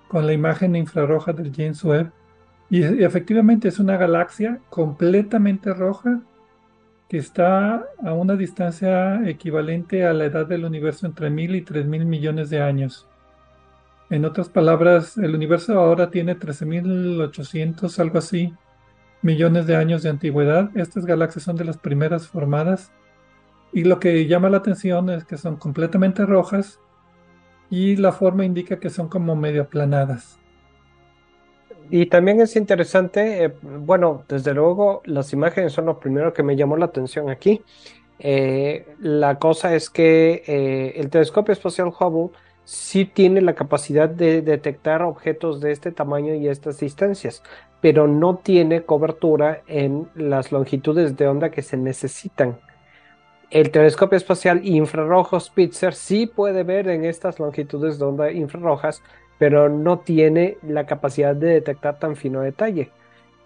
con 0.08 0.26
la 0.26 0.34
imagen 0.34 0.76
infrarroja 0.76 1.34
del 1.34 1.54
James 1.56 1.84
Webb. 1.84 2.12
Y, 2.70 2.84
efectivamente 3.04 3.68
es 3.68 3.80
una 3.80 3.98
galaxia 3.98 4.60
completamente 4.70 5.74
roja 5.74 6.22
que 7.08 7.18
está 7.18 7.86
a 8.04 8.14
una 8.14 8.36
distancia 8.36 9.28
equivalente 9.28 10.06
a 10.06 10.14
la 10.14 10.26
edad 10.26 10.46
del 10.46 10.66
universo 10.66 11.08
entre 11.08 11.30
mil 11.32 11.56
y 11.56 11.62
tres 11.62 11.88
mil 11.88 12.06
millones 12.06 12.50
de 12.52 12.62
años. 12.62 13.08
En 14.12 14.26
otras 14.26 14.50
palabras, 14.50 15.18
el 15.18 15.36
universo 15.36 15.80
ahora 15.80 16.10
tiene 16.10 16.36
13.800, 16.36 18.00
algo 18.00 18.18
así, 18.18 18.54
millones 19.22 19.68
de 19.68 19.76
años 19.76 20.02
de 20.02 20.10
antigüedad. 20.10 20.72
Estas 20.76 21.06
galaxias 21.06 21.44
son 21.44 21.58
de 21.58 21.66
las 21.66 21.78
primeras 21.78 22.28
formadas 22.28 22.92
y 23.72 23.84
lo 23.84 24.00
que 24.00 24.26
llama 24.26 24.50
la 24.50 24.58
atención 24.58 25.10
es 25.10 25.26
que 25.26 25.38
son 25.38 25.58
completamente 25.58 26.26
rojas 26.26 26.80
y 27.70 27.96
la 27.98 28.12
forma 28.12 28.46
indica 28.46 28.80
que 28.80 28.90
son 28.90 29.10
como 29.10 29.36
medio 29.36 29.64
aplanadas. 29.64 30.40
Y 31.92 32.06
también 32.06 32.40
es 32.40 32.56
interesante, 32.56 33.46
eh, 33.46 33.54
bueno, 33.62 34.24
desde 34.28 34.54
luego 34.54 35.02
las 35.06 35.34
imágenes 35.34 35.74
son 35.74 35.86
lo 35.86 36.00
primero 36.00 36.34
que 36.34 36.44
me 36.44 36.56
llamó 36.56 36.78
la 36.78 36.86
atención 36.86 37.30
aquí. 37.30 37.62
Eh, 38.20 38.86
la 39.00 39.40
cosa 39.40 39.74
es 39.76 39.90
que 39.90 40.44
eh, 40.46 40.94
el 40.98 41.10
telescopio 41.10 41.54
espacial 41.54 41.88
Hubble 41.88 42.32
sí 42.64 43.06
tiene 43.06 43.42
la 43.42 43.56
capacidad 43.56 44.10
de 44.10 44.42
detectar 44.42 45.02
objetos 45.02 45.62
de 45.62 45.72
este 45.72 45.92
tamaño 45.92 46.36
y 46.36 46.48
estas 46.48 46.80
distancias, 46.80 47.42
pero 47.82 48.08
no 48.08 48.38
tiene 48.38 48.84
cobertura 48.84 49.64
en 49.68 50.10
las 50.14 50.52
longitudes 50.52 51.18
de 51.18 51.28
onda 51.28 51.50
que 51.50 51.64
se 51.64 51.78
necesitan. 51.78 52.60
El 53.52 53.72
telescopio 53.72 54.16
espacial 54.16 54.62
infrarrojo 54.64 55.40
Spitzer 55.40 55.96
sí 55.96 56.28
puede 56.28 56.62
ver 56.62 56.88
en 56.88 57.04
estas 57.04 57.40
longitudes 57.40 57.98
de 57.98 58.06
onda 58.06 58.32
infrarrojas, 58.32 59.02
pero 59.40 59.70
no 59.70 60.00
tiene 60.00 60.60
la 60.62 60.86
capacidad 60.86 61.36
de 61.36 61.48
detectar 61.48 61.98
tan 61.98 62.16
fino 62.16 62.42
detalle. 62.42 62.92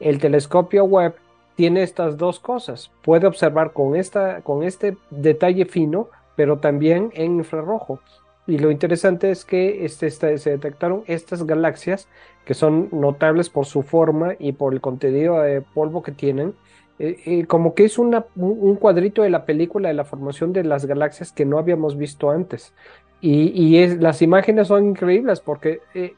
El 0.02 0.20
telescopio 0.20 0.84
Webb 0.84 1.16
tiene 1.56 1.84
estas 1.84 2.18
dos 2.18 2.42
cosas. 2.42 2.92
Puede 3.02 3.28
observar 3.28 3.72
con, 3.72 3.96
esta, 3.96 4.42
con 4.42 4.64
este 4.64 4.98
detalle 5.10 5.64
fino, 5.64 6.10
pero 6.36 6.58
también 6.58 7.12
en 7.14 7.38
infrarrojo. 7.38 8.02
Y 8.46 8.58
lo 8.58 8.72
interesante 8.72 9.32
es 9.32 9.46
que 9.46 9.86
este, 9.86 10.08
este, 10.08 10.38
se 10.38 10.50
detectaron 10.50 11.04
estas 11.08 11.46
galaxias 11.46 12.10
que 12.44 12.56
son 12.56 12.90
notables 12.92 13.50
por 13.50 13.66
su 13.66 13.84
forma 13.84 14.34
y 14.38 14.52
por 14.52 14.74
el 14.74 14.82
contenido 14.82 15.40
de 15.42 15.62
polvo 15.62 16.04
que 16.04 16.12
tienen 16.12 16.56
eh, 17.00 17.18
eh, 17.26 17.46
como 17.48 17.74
que 17.74 17.86
es 17.86 17.98
un 17.98 18.78
cuadrito 18.80 19.24
de 19.24 19.30
la 19.32 19.46
película 19.46 19.88
de 19.90 19.96
la 19.96 20.06
formación 20.06 20.54
de 20.54 20.64
las 20.64 20.86
galaxias 20.86 21.32
que 21.32 21.46
no 21.46 21.58
habíamos 21.58 21.98
visto 21.98 22.30
antes. 22.30 22.74
Y, 23.20 23.88
las 23.98 24.22
imágenes 24.22 24.68
son 24.68 24.90
increíbles 24.90 25.40
porque 25.40 25.80
eh, 25.94 26.14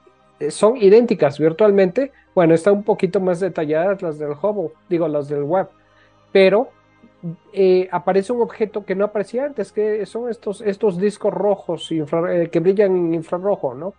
son 0.50 0.76
idénticas 0.78 1.40
virtualmente. 1.40 2.12
Bueno, 2.34 2.54
están 2.54 2.74
un 2.74 2.84
poquito 2.84 3.20
más 3.20 3.40
detalladas 3.40 4.02
las 4.02 4.18
del 4.18 4.32
Hubble, 4.32 4.72
digo, 4.90 5.08
las 5.08 5.30
del 5.30 5.44
Webb, 5.44 5.70
pero 6.32 6.70
aparece 7.92 8.34
un 8.34 8.42
objeto 8.42 8.86
que 8.86 8.96
no 8.96 9.06
aparecía 9.06 9.46
antes, 9.46 9.72
que 9.72 10.06
son 10.06 10.30
estos 10.30 11.00
discos 11.00 11.34
rojos 11.34 11.90
que 11.90 12.60
brillan 12.60 12.96
en 12.96 13.14
infrarrojo, 13.16 13.74
¿no? 13.74 13.94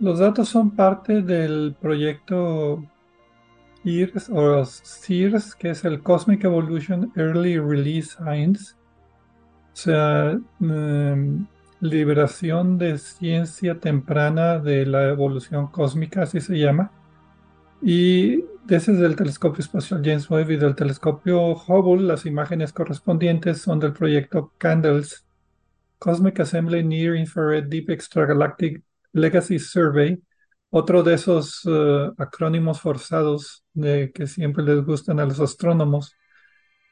Los 0.00 0.18
datos 0.18 0.48
son 0.48 0.72
parte 0.72 1.22
del 1.22 1.76
proyecto 1.80 2.82
IRS 3.84 4.30
o 4.30 4.64
CEERS, 4.64 5.54
que 5.54 5.70
es 5.70 5.84
el 5.84 6.02
Cosmic 6.02 6.44
Evolution 6.44 7.12
Early 7.16 7.58
Release 7.58 8.16
Science, 8.16 8.74
o 9.72 9.76
sea, 9.76 10.38
em, 10.60 11.46
liberación 11.80 12.78
de 12.78 12.98
ciencia 12.98 13.78
temprana 13.78 14.58
de 14.58 14.86
la 14.86 15.08
evolución 15.08 15.66
cósmica, 15.68 16.22
así 16.22 16.40
se 16.40 16.58
llama. 16.58 16.90
Y 17.82 18.44
ese 18.68 18.92
es 18.92 18.98
del 18.98 19.16
telescopio 19.16 19.60
espacial 19.60 20.00
James 20.02 20.30
Webb 20.30 20.52
y 20.52 20.56
del 20.56 20.74
telescopio 20.74 21.52
Hubble. 21.52 22.06
Las 22.06 22.24
imágenes 22.24 22.72
correspondientes 22.72 23.60
son 23.60 23.80
del 23.80 23.92
proyecto 23.92 24.52
CANDLES, 24.58 25.26
Cosmic 25.98 26.40
Assembly 26.40 26.82
Near 26.82 27.16
Infrared 27.16 27.64
Deep 27.68 27.90
Extragalactic 27.90 28.82
Legacy 29.12 29.58
Survey, 29.58 30.18
otro 30.76 31.04
de 31.04 31.14
esos 31.14 31.62
eh, 31.66 32.10
acrónimos 32.18 32.80
forzados 32.80 33.64
de 33.74 34.10
que 34.12 34.26
siempre 34.26 34.64
les 34.64 34.84
gustan 34.84 35.20
a 35.20 35.24
los 35.24 35.38
astrónomos, 35.38 36.16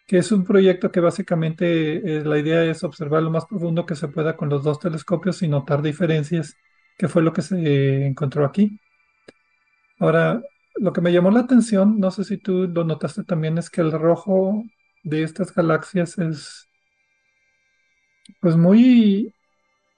que 0.06 0.18
es 0.18 0.30
un 0.30 0.44
proyecto 0.44 0.92
que 0.92 1.00
básicamente 1.00 1.96
eh, 1.96 2.24
la 2.24 2.38
idea 2.38 2.64
es 2.64 2.84
observar 2.84 3.24
lo 3.24 3.30
más 3.32 3.44
profundo 3.46 3.84
que 3.84 3.96
se 3.96 4.06
pueda 4.06 4.36
con 4.36 4.48
los 4.50 4.62
dos 4.62 4.78
telescopios 4.78 5.42
y 5.42 5.48
notar 5.48 5.82
diferencias, 5.82 6.54
que 6.96 7.08
fue 7.08 7.22
lo 7.22 7.32
que 7.32 7.42
se 7.42 8.06
encontró 8.06 8.44
aquí. 8.44 8.78
Ahora, 9.98 10.40
lo 10.76 10.92
que 10.92 11.00
me 11.00 11.12
llamó 11.12 11.32
la 11.32 11.40
atención, 11.40 11.98
no 11.98 12.12
sé 12.12 12.22
si 12.22 12.38
tú 12.38 12.68
lo 12.68 12.84
notaste 12.84 13.24
también, 13.24 13.58
es 13.58 13.68
que 13.68 13.80
el 13.80 13.90
rojo 13.90 14.62
de 15.02 15.24
estas 15.24 15.52
galaxias 15.52 16.18
es 16.18 16.68
pues 18.40 18.56
muy, 18.56 19.34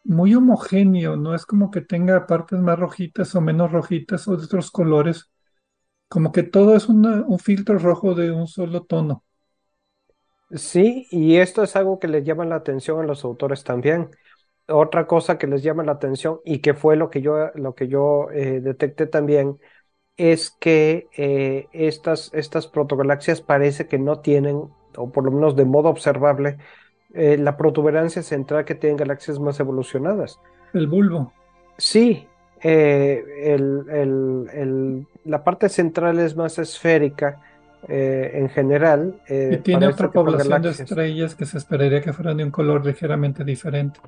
muy 0.04 0.34
homogéneo, 0.34 1.16
no 1.16 1.34
es 1.34 1.46
como 1.46 1.70
que 1.70 1.80
tenga 1.80 2.26
partes 2.26 2.58
más 2.60 2.78
rojitas 2.78 3.34
o 3.34 3.40
menos 3.40 3.72
rojitas 3.72 4.28
o 4.28 4.36
de 4.36 4.44
otros 4.44 4.70
colores, 4.70 5.30
como 6.08 6.32
que 6.32 6.42
todo 6.44 6.76
es 6.76 6.88
un 6.88 7.38
filtro 7.40 7.78
rojo 7.78 8.14
de 8.14 8.32
un 8.32 8.46
solo 8.48 8.84
tono. 8.84 9.24
Sí, 10.50 11.06
y 11.10 11.36
esto 11.36 11.62
es 11.62 11.74
algo 11.74 11.98
que 11.98 12.06
les 12.08 12.24
llama 12.24 12.44
la 12.44 12.56
atención 12.56 13.00
a 13.00 13.02
los 13.04 13.24
autores 13.24 13.64
también. 13.64 14.10
Otra 14.68 15.06
cosa 15.06 15.38
que 15.38 15.46
les 15.46 15.62
llama 15.62 15.84
la 15.84 15.92
atención 15.92 16.40
y 16.44 16.60
que 16.60 16.74
fue 16.74 16.96
lo 16.96 17.10
que 17.10 17.22
yo, 17.22 17.50
lo 17.54 17.74
que 17.74 17.88
yo 17.88 18.30
eh, 18.32 18.60
detecté 18.60 19.06
también 19.06 19.58
es 20.16 20.50
que 20.50 21.08
eh, 21.16 21.68
estas, 21.72 22.32
estas 22.34 22.68
protogalaxias 22.68 23.42
parece 23.42 23.88
que 23.88 23.98
no 23.98 24.20
tienen, 24.20 24.56
o 24.96 25.12
por 25.12 25.24
lo 25.24 25.32
menos 25.32 25.56
de 25.56 25.64
modo 25.66 25.90
observable, 25.90 26.58
eh, 27.14 27.36
la 27.38 27.56
protuberancia 27.56 28.22
central 28.22 28.64
que 28.64 28.74
tienen 28.74 28.96
galaxias 28.96 29.38
más 29.38 29.58
evolucionadas. 29.60 30.40
El 30.72 30.86
bulbo. 30.86 31.32
Sí, 31.78 32.26
eh, 32.62 33.56
la 35.24 35.44
parte 35.44 35.68
central 35.68 36.18
es 36.18 36.36
más 36.36 36.58
esférica 36.58 37.40
en 37.86 38.48
general. 38.48 39.20
y 39.28 39.58
tiene 39.58 39.88
otra 39.88 40.06
este 40.06 40.18
población 40.18 40.62
de, 40.62 40.70
estrellas 40.70 41.34
que 41.34 41.44
se 41.44 41.58
esperaría 41.58 42.00
que 42.00 42.14
fueran 42.14 42.38
de 42.38 42.44
un 42.44 42.50
color 42.50 42.86
ligeramente 42.86 43.44
diferente. 43.44 44.00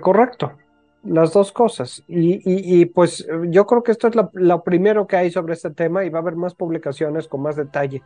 correcto 0.00 0.52
las 1.04 1.32
dos 1.32 1.52
cosas. 1.52 2.02
Y, 2.06 2.86
pues 2.86 3.26
yo 3.48 3.66
creo 3.66 3.82
que 3.82 3.92
esto 3.92 4.08
es 4.08 4.14
lo, 4.14 4.62
primero 4.62 5.06
que 5.06 5.16
hay 5.16 5.30
sobre 5.30 5.54
este 5.54 5.70
tema 5.70 6.04
y 6.04 6.10
va 6.10 6.18
a 6.18 6.22
haber 6.22 6.36
más 6.36 6.54
publicaciones 6.54 7.28
con 7.28 7.42
más 7.42 7.56
detalle. 7.56 8.02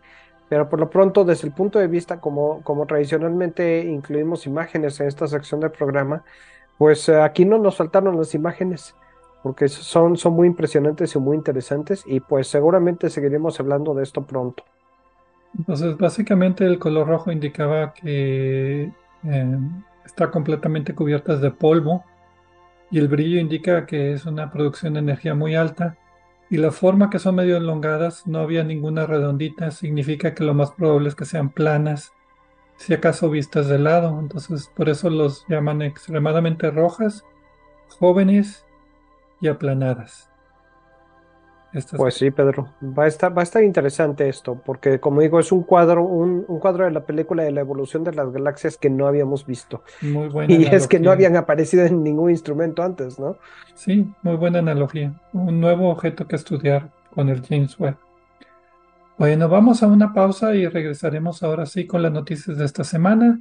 Pero 0.49 0.69
por 0.69 0.79
lo 0.79 0.91
pronto, 0.91 1.25
desde 1.25 1.49
el 1.49 1.55
punto 1.55 1.79
de 1.79 1.89
vista, 1.89 2.21
como, 2.21 2.63
como 2.63 2.87
tradicionalmente 2.87 3.81
incluimos 3.81 4.47
imágenes 4.47 5.01
en 5.01 5.09
esta 5.09 5.27
sección 5.27 5.61
del 5.61 5.73
programa, 5.73 6.23
pues 6.79 7.09
eh, 7.09 7.21
aquí 7.21 7.45
no 7.45 7.59
nos 7.59 7.77
faltaron 7.77 8.17
las 8.17 8.35
imágenes, 8.35 8.95
porque 9.43 9.69
son, 9.69 10.17
son 10.17 10.35
muy 10.35 10.47
impresionantes 10.47 11.15
y 11.15 11.19
muy 11.19 11.37
interesantes 11.37 12.05
y 12.07 12.21
pues 12.21 12.47
seguramente 12.49 13.11
seguiremos 13.11 13.59
hablando 13.59 13.95
de 13.95 14.05
esto 14.05 14.23
pronto. 14.23 14.65
Entonces, 15.59 15.97
básicamente 15.97 16.65
el 16.65 16.79
color 16.79 17.09
rojo 17.09 17.33
indicaba 17.33 17.93
que 17.95 18.93
eh, 19.25 19.59
está 20.05 20.31
completamente 20.31 20.95
cubiertas 20.95 21.41
de 21.41 21.51
polvo 21.51 22.05
y 22.91 22.99
el 22.99 23.09
brillo 23.09 23.41
indica 23.41 23.87
que 23.87 24.13
es 24.13 24.27
una 24.27 24.51
producción 24.51 24.95
de 24.95 25.01
energía 25.01 25.35
muy 25.35 25.55
alta 25.55 25.97
y 26.51 26.59
la 26.59 26.71
forma 26.71 27.11
que 27.11 27.19
son 27.19 27.37
medio 27.37 27.57
elongadas, 27.57 28.27
no 28.27 28.39
había 28.41 28.63
ninguna 28.65 29.07
redondita, 29.07 29.71
significa 29.71 30.35
que 30.35 30.45
lo 30.45 30.55
más 30.55 30.71
probable 30.73 31.09
es 31.09 31.15
que 31.15 31.25
sean 31.25 31.51
planas, 31.51 32.13
si 32.77 32.95
acaso 32.95 33.31
vistas 33.31 33.69
de 33.69 33.79
lado, 33.79 34.19
entonces 34.21 34.71
por 34.75 34.89
eso 34.89 35.11
los 35.11 35.47
llaman 35.49 35.83
extremadamente 35.83 36.71
rojas, 36.71 37.25
jóvenes 37.99 38.67
y 39.41 39.49
aplanadas 39.49 40.31
pues 41.97 42.15
sí, 42.15 42.31
Pedro, 42.31 42.73
va 42.83 43.05
a 43.05 43.07
estar, 43.07 43.37
va 43.37 43.43
a 43.43 43.45
estar 43.45 43.63
interesante 43.63 44.29
esto, 44.29 44.61
porque 44.65 44.99
como 45.01 45.21
digo, 45.21 45.39
es 45.41 45.53
un 45.53 45.63
cuadro, 45.63 46.05
un, 46.05 46.45
cuadro 46.45 46.85
de 46.85 46.91
la 46.91 47.05
película 47.05 47.43
de 47.43 47.51
la 47.51 47.61
evolución 47.61 48.05
de 48.05 48.13
las 48.13 48.33
galaxias 48.33 48.79
que 48.79 48.89
no 48.89 49.07
habíamos 49.07 49.47
visto. 49.47 49.83
Muy 50.01 50.29
buena 50.29 50.53
Y 50.55 50.65
es 50.65 50.87
que 50.87 50.99
no 51.01 51.11
habían 51.11 51.37
aparecido 51.37 51.85
en 51.85 52.03
ningún 52.03 52.31
instrumento 52.31 52.83
antes, 52.83 53.19
¿no? 53.19 53.37
Sí, 53.75 54.07
muy 54.23 54.37
buena 54.37 54.61
analogía. 54.61 55.13
Un 55.33 55.61
nuevo 55.61 55.91
objeto 55.91 56.27
que 56.27 56.37
estudiar 56.37 56.91
con 57.15 57.29
el 57.29 57.43
James 57.45 57.79
Webb. 57.79 57.97
Bueno, 59.19 59.49
vamos 59.49 59.83
a 59.83 59.87
una 59.87 60.13
pausa 60.13 60.55
y 60.55 60.67
regresaremos 60.67 61.43
ahora 61.43 61.67
sí 61.67 61.87
con 61.87 62.03
las 62.03 62.13
noticias 62.13 62.59
de 62.59 62.65
esta 62.65 62.85
semana. 62.85 63.41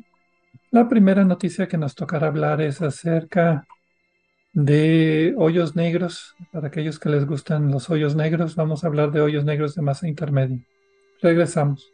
La 0.72 0.88
primera 0.88 1.24
noticia 1.24 1.68
que 1.68 1.78
nos 1.78 1.96
tocará 1.96 2.28
hablar 2.28 2.62
es 2.62 2.82
acerca 2.82 3.66
de 4.56 5.36
hoyos 5.38 5.76
negros. 5.76 6.34
Para 6.52 6.70
aquellos 6.70 6.98
que 6.98 7.10
les 7.10 7.28
gustan 7.28 7.70
los 7.70 7.90
hoyos 7.92 8.16
negros, 8.16 8.56
vamos 8.56 8.84
a 8.84 8.88
hablar 8.88 9.12
de 9.12 9.22
hoyos 9.22 9.46
negros 9.46 9.76
de 9.76 9.84
masa 9.84 10.08
intermedia. 10.08 10.60
Regresamos. 11.22 11.92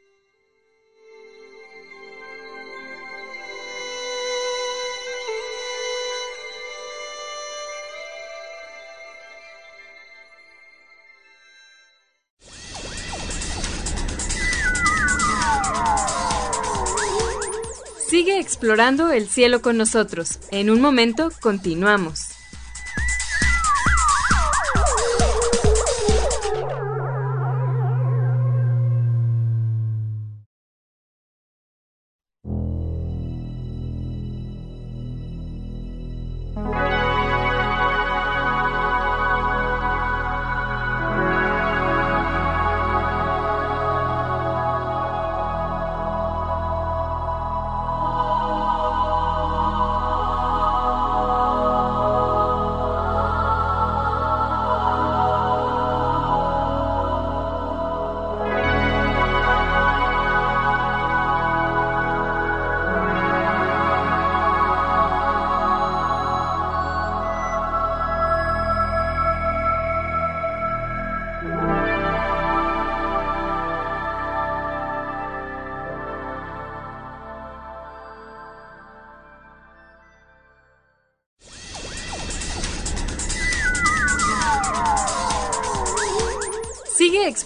Sigue 18.08 18.40
explorando 18.40 19.12
el 19.12 19.28
cielo 19.28 19.62
con 19.62 19.78
nosotros. 19.78 20.40
En 20.52 20.70
un 20.70 20.80
momento 20.80 21.32
continuamos. 21.42 22.31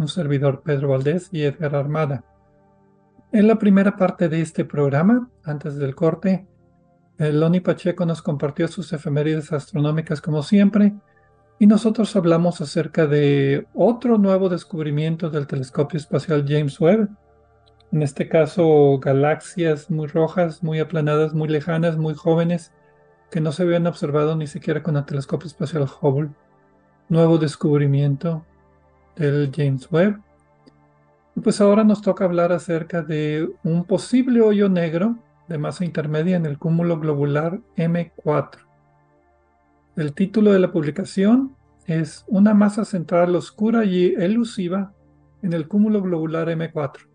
un 0.00 0.08
servidor 0.08 0.62
Pedro 0.62 0.88
Valdés 0.88 1.28
y 1.30 1.42
Edgar 1.42 1.74
Armada. 1.74 2.24
En 3.32 3.46
la 3.46 3.58
primera 3.58 3.96
parte 3.96 4.28
de 4.28 4.40
este 4.40 4.64
programa, 4.64 5.30
antes 5.44 5.76
del 5.76 5.94
corte, 5.94 6.46
Loni 7.18 7.60
Pacheco 7.60 8.06
nos 8.06 8.22
compartió 8.22 8.66
sus 8.66 8.92
efemérides 8.92 9.52
astronómicas 9.52 10.20
como 10.20 10.42
siempre, 10.42 10.94
y 11.58 11.66
nosotros 11.66 12.16
hablamos 12.16 12.62
acerca 12.62 13.06
de 13.06 13.66
otro 13.74 14.16
nuevo 14.16 14.48
descubrimiento 14.48 15.28
del 15.28 15.46
telescopio 15.46 15.98
espacial 15.98 16.46
James 16.48 16.80
Webb, 16.80 17.10
en 17.92 18.02
este 18.02 18.28
caso 18.28 18.98
galaxias 18.98 19.90
muy 19.90 20.06
rojas, 20.06 20.62
muy 20.62 20.78
aplanadas, 20.78 21.34
muy 21.34 21.48
lejanas, 21.48 21.98
muy 21.98 22.14
jóvenes, 22.14 22.72
que 23.30 23.40
no 23.40 23.52
se 23.52 23.64
habían 23.64 23.86
observado 23.86 24.34
ni 24.34 24.46
siquiera 24.46 24.82
con 24.82 24.96
el 24.96 25.04
telescopio 25.04 25.46
espacial 25.46 25.86
Hubble. 26.00 26.30
Nuevo 27.08 27.36
descubrimiento 27.36 28.46
el 29.16 29.50
James 29.54 29.90
Webb. 29.90 30.20
Pues 31.42 31.60
ahora 31.60 31.84
nos 31.84 32.02
toca 32.02 32.24
hablar 32.24 32.52
acerca 32.52 33.02
de 33.02 33.48
un 33.62 33.84
posible 33.84 34.40
hoyo 34.40 34.68
negro 34.68 35.16
de 35.48 35.58
masa 35.58 35.84
intermedia 35.84 36.36
en 36.36 36.46
el 36.46 36.58
cúmulo 36.58 36.98
globular 36.98 37.60
M4. 37.76 38.58
El 39.96 40.14
título 40.14 40.52
de 40.52 40.60
la 40.60 40.70
publicación 40.70 41.56
es 41.86 42.24
Una 42.28 42.54
masa 42.54 42.84
central 42.84 43.34
oscura 43.34 43.84
y 43.84 44.14
elusiva 44.14 44.92
en 45.42 45.52
el 45.52 45.66
cúmulo 45.66 46.02
globular 46.02 46.48
M4. 46.48 47.06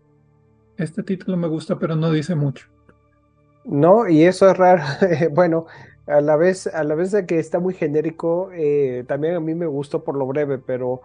Este 0.76 1.02
título 1.02 1.36
me 1.36 1.48
gusta, 1.48 1.78
pero 1.78 1.96
no 1.96 2.10
dice 2.10 2.34
mucho. 2.34 2.66
No, 3.64 4.08
y 4.08 4.24
eso 4.24 4.50
es 4.50 4.56
raro. 4.56 4.82
bueno, 5.32 5.66
a 6.06 6.20
la 6.20 6.36
vez, 6.36 6.66
a 6.66 6.84
la 6.84 6.94
vez 6.94 7.10
de 7.12 7.26
que 7.26 7.38
está 7.38 7.58
muy 7.58 7.74
genérico, 7.74 8.50
eh, 8.52 9.04
también 9.08 9.34
a 9.34 9.40
mí 9.40 9.54
me 9.54 9.66
gustó 9.66 10.04
por 10.04 10.16
lo 10.16 10.26
breve, 10.26 10.58
pero 10.58 11.02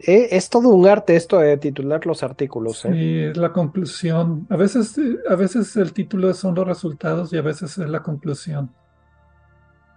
eh, 0.00 0.28
es 0.32 0.48
todo 0.48 0.70
un 0.70 0.86
arte 0.86 1.16
esto 1.16 1.38
de 1.38 1.56
titular 1.56 2.04
los 2.06 2.22
artículos. 2.22 2.84
¿eh? 2.84 2.92
Sí, 2.92 3.18
es 3.30 3.36
la 3.36 3.52
conclusión. 3.52 4.46
A 4.50 4.56
veces, 4.56 4.98
a 5.28 5.34
veces 5.34 5.76
el 5.76 5.92
título 5.92 6.32
son 6.34 6.54
los 6.54 6.66
resultados 6.66 7.32
y 7.32 7.38
a 7.38 7.42
veces 7.42 7.78
es 7.78 7.88
la 7.88 8.02
conclusión. 8.02 8.70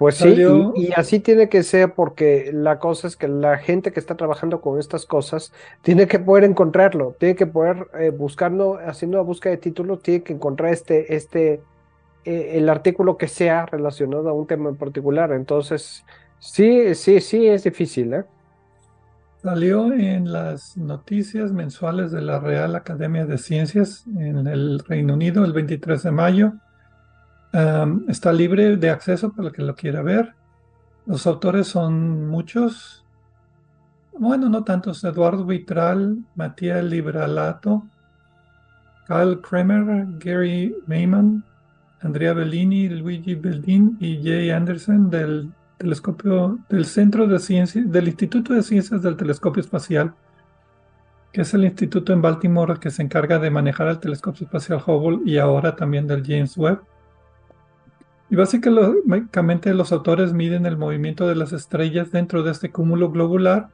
Pues 0.02 0.16
sí, 0.16 0.36
y, 0.78 0.92
así 0.96 1.20
tiene 1.20 1.48
que 1.48 1.62
ser 1.62 1.94
porque 1.94 2.50
la 2.52 2.80
cosa 2.80 3.06
es 3.06 3.16
que 3.16 3.28
la 3.28 3.60
gente 3.60 3.92
que 3.92 4.00
está 4.00 4.18
trabajando 4.18 4.60
con 4.60 4.80
estas 4.80 5.06
cosas 5.06 5.54
tiene 5.84 6.08
que 6.08 6.18
poder 6.18 6.44
encontrarlo, 6.44 7.16
tiene 7.20 7.36
que 7.36 7.46
poder 7.46 7.86
eh, 8.00 8.10
buscarlo, 8.10 8.80
haciendo 8.84 9.20
una 9.20 9.28
búsqueda 9.28 9.52
de 9.52 9.58
títulos, 9.58 10.02
tiene 10.02 10.24
que 10.24 10.34
encontrar 10.34 10.74
este, 10.74 11.16
este, 11.16 11.62
eh, 12.26 12.54
el 12.56 12.68
artículo 12.70 13.16
que 13.16 13.28
sea 13.28 13.68
relacionado 13.68 14.28
a 14.28 14.34
un 14.34 14.48
tema 14.48 14.70
en 14.70 14.76
particular. 14.76 15.34
Entonces, 15.34 16.04
sí, 16.40 16.96
sí, 16.96 17.20
sí, 17.20 17.46
es 17.46 17.64
difícil, 17.64 18.12
¿eh? 18.16 18.24
Salió 19.44 19.92
en 19.92 20.32
las 20.32 20.78
noticias 20.78 21.52
mensuales 21.52 22.12
de 22.12 22.22
la 22.22 22.40
Real 22.40 22.76
Academia 22.76 23.26
de 23.26 23.38
Ciencias 23.38 24.06
en 24.08 24.46
el 24.48 24.80
Reino 24.80 25.16
Unido 25.16 25.44
el 25.44 25.54
23 25.54 26.04
de 26.04 26.12
mayo 26.12 26.54
está 28.08 28.32
libre 28.32 28.78
de 28.78 28.90
acceso 28.90 29.32
para 29.32 29.50
el 29.50 29.54
que 29.54 29.62
lo 29.62 29.76
quiera 29.76 30.02
ver. 30.02 30.34
Los 31.06 31.28
autores 31.28 31.68
son 31.68 32.28
muchos. 32.28 33.04
Bueno, 34.18 34.50
no 34.50 34.64
tantos. 34.64 35.04
Eduardo 35.04 35.46
Vitral, 35.46 36.20
Matías 36.36 36.84
Libralato, 36.84 37.84
Kyle 39.08 39.42
Kremer, 39.42 40.08
Gary 40.20 40.76
Mayman, 40.88 41.44
Andrea 42.02 42.34
Bellini, 42.34 42.90
Luigi 42.90 43.36
Beldin 43.36 43.98
y 44.00 44.24
Jay 44.24 44.52
Anderson 44.52 45.10
del 45.10 45.52
telescopio 45.82 46.60
del 46.70 46.86
Centro 46.86 47.28
de 47.28 47.40
Ciencias, 47.40 47.92
del 47.92 48.08
Instituto 48.08 48.54
de 48.54 48.62
Ciencias 48.62 49.02
del 49.02 49.18
Telescopio 49.18 49.62
Espacial, 49.62 50.14
que 51.32 51.42
es 51.42 51.54
el 51.54 51.64
instituto 51.64 52.14
en 52.14 52.22
Baltimore 52.22 52.80
que 52.80 52.92
se 52.92 53.02
encarga 53.02 53.40
de 53.40 53.50
manejar 53.50 53.88
el 53.88 54.00
telescopio 54.00 54.46
espacial 54.46 54.82
Hubble 54.86 55.20
y 55.26 55.38
ahora 55.38 55.76
también 55.76 56.06
del 56.08 56.24
James 56.26 56.58
Webb. 56.58 56.82
Y 58.30 58.36
básicamente 58.36 59.74
los 59.74 59.92
autores 59.92 60.34
miden 60.34 60.66
el 60.66 60.78
movimiento 60.78 61.28
de 61.28 61.36
las 61.36 61.52
estrellas 61.52 62.12
dentro 62.12 62.44
de 62.44 62.52
este 62.52 62.72
cúmulo 62.72 63.12
globular 63.12 63.70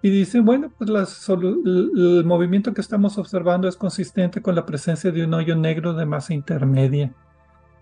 y 0.00 0.10
dicen, 0.10 0.44
bueno, 0.44 0.70
pues 0.78 0.90
el 1.28 2.24
movimiento 2.24 2.72
que 2.72 2.80
estamos 2.80 3.18
observando 3.18 3.66
es 3.66 3.76
consistente 3.76 4.40
con 4.40 4.54
la 4.54 4.64
presencia 4.64 5.10
de 5.10 5.24
un 5.24 5.34
hoyo 5.34 5.56
negro 5.56 5.92
de 5.94 6.06
masa 6.06 6.32
intermedia. 6.32 7.12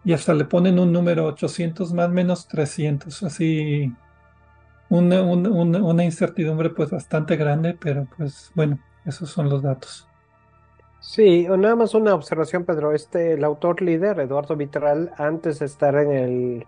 Y 0.07 0.12
hasta 0.12 0.33
le 0.33 0.45
ponen 0.45 0.79
un 0.79 0.92
número 0.92 1.27
800 1.27 1.92
más 1.92 2.09
menos 2.09 2.47
300, 2.47 3.25
así 3.25 3.92
una, 4.88 5.21
una 5.21 6.05
incertidumbre 6.05 6.71
pues 6.71 6.90
bastante 6.90 7.37
grande, 7.37 7.77
pero 7.79 8.07
pues 8.16 8.53
bueno, 8.55 8.79
esos 9.05 9.29
son 9.29 9.51
los 9.51 9.62
datos. 9.62 10.07
Sí, 11.01 11.47
nada 11.49 11.75
más 11.75 11.95
una 11.95 12.14
observación, 12.14 12.64
Pedro. 12.64 12.92
Este, 12.92 13.33
el 13.33 13.42
autor 13.42 13.83
líder, 13.83 14.21
Eduardo 14.21 14.57
Vitral, 14.57 15.12
antes 15.19 15.59
de 15.59 15.66
estar 15.66 15.95
en 15.97 16.12
el 16.12 16.66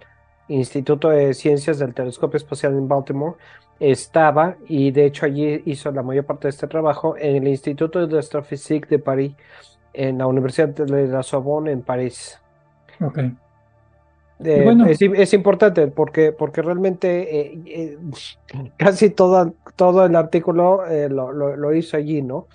Instituto 0.49 1.11
de 1.11 1.33
Ciencias 1.33 1.79
del 1.79 1.95
Telescopio 1.95 2.39
Espacial 2.39 2.73
en 2.75 2.89
Baltimore, 2.89 3.37
estaba, 3.79 4.57
y 4.67 4.91
de 4.91 5.07
hecho 5.07 5.27
allí 5.27 5.63
hizo 5.65 5.93
la 5.93 6.03
mayor 6.03 6.25
parte 6.25 6.49
de 6.49 6.51
este 6.51 6.67
trabajo, 6.67 7.17
en 7.17 7.37
el 7.37 7.49
Instituto 7.49 8.05
de 8.05 8.19
Astrophysique 8.19 8.89
de 8.89 8.99
París, 8.99 9.33
en 9.93 10.19
la 10.19 10.27
Universidad 10.27 10.69
de 10.69 11.07
la 11.07 11.23
Sorbonne 11.23 11.71
en 11.71 11.83
París. 11.83 12.41
Ok. 13.01 13.19
Eh, 14.45 14.97
es, 15.17 15.35
importante 15.35 15.89
porque, 15.89 16.31
porque 16.31 16.63
realmente 16.63 17.41
eh, 17.41 17.59
eh, 17.67 17.99
casi 18.77 19.11
todo, 19.11 19.55
todo 19.75 20.07
el 20.07 20.15
artículo 20.15 20.85
lo, 21.09 21.33
lo, 21.33 21.75
hizo 21.75 21.97
allí, 21.97 22.23
¿no? 22.23 22.47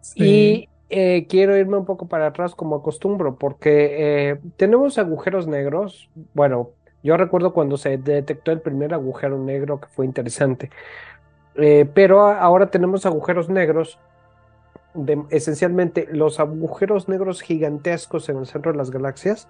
Sí. 0.00 0.68
Eh, 0.94 1.26
quiero 1.26 1.56
irme 1.56 1.78
un 1.78 1.86
poco 1.86 2.06
para 2.06 2.26
atrás 2.26 2.54
como 2.54 2.76
acostumbro, 2.76 3.36
porque 3.36 4.38
tenemos 4.58 4.98
agujeros 4.98 5.46
negros. 5.46 6.10
Bueno, 6.34 6.70
yo 7.02 7.16
recuerdo 7.16 7.54
cuando 7.54 7.78
se 7.78 7.96
detectó 7.96 8.52
el 8.52 8.60
primer 8.60 8.92
agujero 8.92 9.38
negro, 9.38 9.80
que 9.80 9.86
fue 9.88 10.04
interesante. 10.04 10.68
Pero 11.54 12.26
ahora 12.26 12.66
tenemos 12.66 13.06
agujeros 13.06 13.48
negros, 13.48 13.98
de, 14.94 15.22
esencialmente 15.30 16.08
los 16.10 16.40
agujeros 16.40 17.08
negros 17.08 17.40
gigantescos 17.40 18.28
en 18.28 18.38
el 18.38 18.46
centro 18.46 18.72
de 18.72 18.78
las 18.78 18.90
galaxias. 18.90 19.48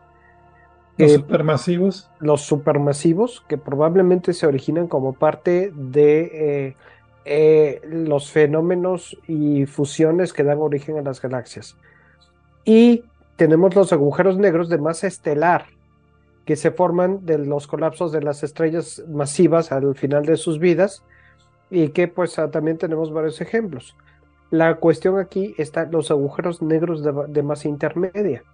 Los 0.98 1.12
supermasivos. 1.12 2.10
Los 2.20 2.42
supermasivos, 2.42 3.44
que 3.48 3.58
probablemente 3.58 4.32
se 4.32 4.46
originan 4.46 4.88
como 4.88 5.14
parte 5.14 5.72
de 5.74 6.76
eh, 7.24 7.80
los 7.84 8.30
fenómenos 8.30 9.16
y 9.26 9.66
fusiones 9.66 10.32
que 10.32 10.44
dan 10.44 10.58
origen 10.58 10.98
a 10.98 11.02
las 11.02 11.20
galaxias. 11.20 11.76
Y 12.64 13.04
tenemos 13.36 13.74
los 13.74 13.92
agujeros 13.92 14.38
negros 14.38 14.68
de 14.68 14.78
masa 14.78 15.06
estelar, 15.06 15.66
que 16.44 16.56
se 16.56 16.72
forman 16.72 17.24
de 17.24 17.38
los 17.38 17.66
colapsos 17.66 18.10
de 18.10 18.22
las 18.22 18.42
estrellas 18.42 19.02
masivas 19.08 19.70
al 19.72 19.94
final 19.94 20.24
de 20.24 20.36
sus 20.36 20.58
vidas, 20.58 21.04
y 21.70 21.88
que 21.88 22.08
pues 22.08 22.38
ah, 22.38 22.50
también 22.50 22.76
tenemos 22.76 23.12
varios 23.12 23.40
ejemplos. 23.40 23.96
La 24.52 24.74
cuestión 24.74 25.18
aquí 25.18 25.54
está 25.56 25.86
los 25.86 26.10
agujeros 26.10 26.60
negros 26.60 27.02
de, 27.02 27.42
masa 27.42 27.68
intermedia. 27.68 28.44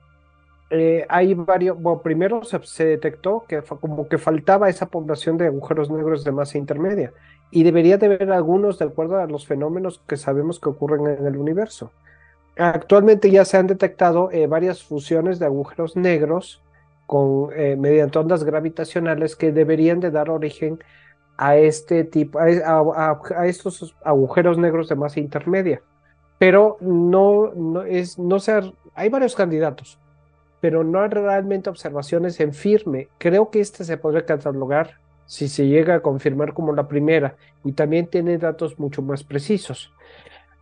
Eh, 0.71 1.05
hay 1.09 1.35
varios, 1.35 1.77
bueno, 1.77 2.03
primero 2.03 2.43
se, 2.45 2.85
detectó 2.85 3.45
que 3.49 3.63
como 3.63 4.07
que 4.07 4.17
faltaba 4.17 4.69
esa 4.69 4.87
población 4.87 5.39
de 5.39 5.47
agujeros 5.47 5.91
negros 5.91 6.23
de 6.23 6.31
masa 6.31 6.57
intermedia 6.57 7.13
y 7.51 7.65
debería 7.65 7.99
de 7.99 8.07
haber 8.07 8.31
algunos 8.31 8.79
de 8.79 8.85
acuerdo 8.85 9.19
a 9.19 9.27
los 9.27 9.49
fenómenos 9.49 10.01
que 10.07 10.17
sabemos 10.17 10.61
que 10.61 10.69
ocurren 10.69 11.19
en 11.19 11.27
el 11.27 11.37
universo. 11.37 11.91
Actualmente 12.57 13.33
ya 13.33 13.45
se 13.45 13.57
han 13.57 13.67
detectado 13.67 14.31
eh, 14.31 14.47
varias 14.47 14.85
fusiones 14.85 15.41
de 15.41 15.47
agujeros 15.47 15.97
negros 15.97 16.63
con, 17.07 17.51
eh, 17.57 17.75
mediante 17.77 18.21
ondas 18.21 18.45
gravitacionales 18.45 19.35
que 19.35 19.51
deberían 19.51 19.99
de 19.99 20.13
dar 20.13 20.31
origen 20.31 20.79
a 21.39 21.57
este 21.57 22.05
tipo, 22.05 22.39
a, 22.41 23.47
estos 23.47 23.95
agujeros 24.05 24.59
negros 24.59 24.89
de 24.89 24.97
masa 24.97 25.21
intermedia. 25.21 25.81
Pero 26.39 26.77
no, 26.81 27.53
no 27.55 27.83
es, 27.83 28.19
no 28.19 28.39
ser, 28.41 28.73
hay 28.95 29.09
varios 29.09 29.35
candidatos, 29.35 29.99
pero 30.61 30.85
no 30.85 31.01
hay 31.01 31.09
realmente 31.09 31.71
observaciones 31.71 32.39
en 32.41 32.53
firme. 32.53 33.09
Creo 33.19 33.51
que 33.51 33.61
este 33.61 33.85
se 33.85 33.97
podría 33.97 34.27
catalogar 34.27 34.99
si 35.27 35.49
se 35.49 35.67
llega 35.67 35.95
a 35.95 36.01
confirmar 36.01 36.55
como 36.55 36.73
la 36.73 36.89
primera 36.89 37.37
y 37.65 37.73
también 37.73 38.07
tiene 38.09 38.39
datos 38.39 38.79
mucho 38.79 39.01
más 39.03 39.23
precisos. 39.23 39.93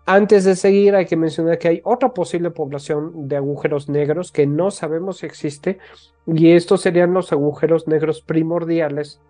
Antes 0.05 0.45
de 0.45 0.57
seguir, 0.57 0.95
hay 0.95 1.07
que 1.07 1.17
mencionar 1.17 1.59
que 1.59 1.69
hay 1.69 1.81
otra 1.85 2.11
posible 2.11 2.51
población 2.51 3.29
de 3.29 3.37
agujeros 3.37 3.89
negros 3.89 4.31
que 4.31 4.47
no 4.47 4.71
sabemos 4.71 5.19
si 5.19 5.27
existe, 5.27 5.79
y 6.27 6.53
estos 6.53 6.83
serían 6.83 7.13
los 7.13 7.33
agujeros 7.33 7.89
negros 7.89 8.21
primordiales 8.21 9.21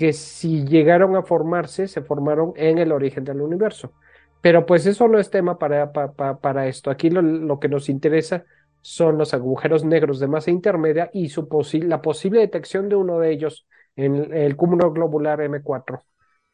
que 0.00 0.14
si 0.14 0.64
llegaron 0.64 1.14
a 1.14 1.22
formarse, 1.22 1.86
se 1.86 2.00
formaron 2.00 2.54
en 2.56 2.78
el 2.78 2.90
origen 2.90 3.22
del 3.22 3.42
universo. 3.42 3.92
Pero 4.40 4.64
pues 4.64 4.86
eso 4.86 5.06
no 5.08 5.18
es 5.18 5.28
tema 5.28 5.58
para, 5.58 5.92
para, 5.92 6.66
esto. 6.68 6.90
Aquí 6.90 7.10
lo, 7.10 7.60
que 7.60 7.68
nos 7.68 7.90
interesa 7.90 8.46
son 8.80 9.18
los 9.18 9.34
agujeros 9.34 9.84
negros 9.84 10.18
de 10.18 10.26
masa 10.26 10.50
intermedia 10.50 11.10
y 11.12 11.28
su 11.28 11.46
la 11.82 12.00
posible 12.00 12.40
detección 12.40 12.88
de 12.88 12.96
uno 12.96 13.18
de 13.18 13.30
ellos 13.30 13.66
en 13.94 14.32
el 14.32 14.56
cúmulo 14.56 14.90
globular 14.90 15.40
M4. 15.40 16.00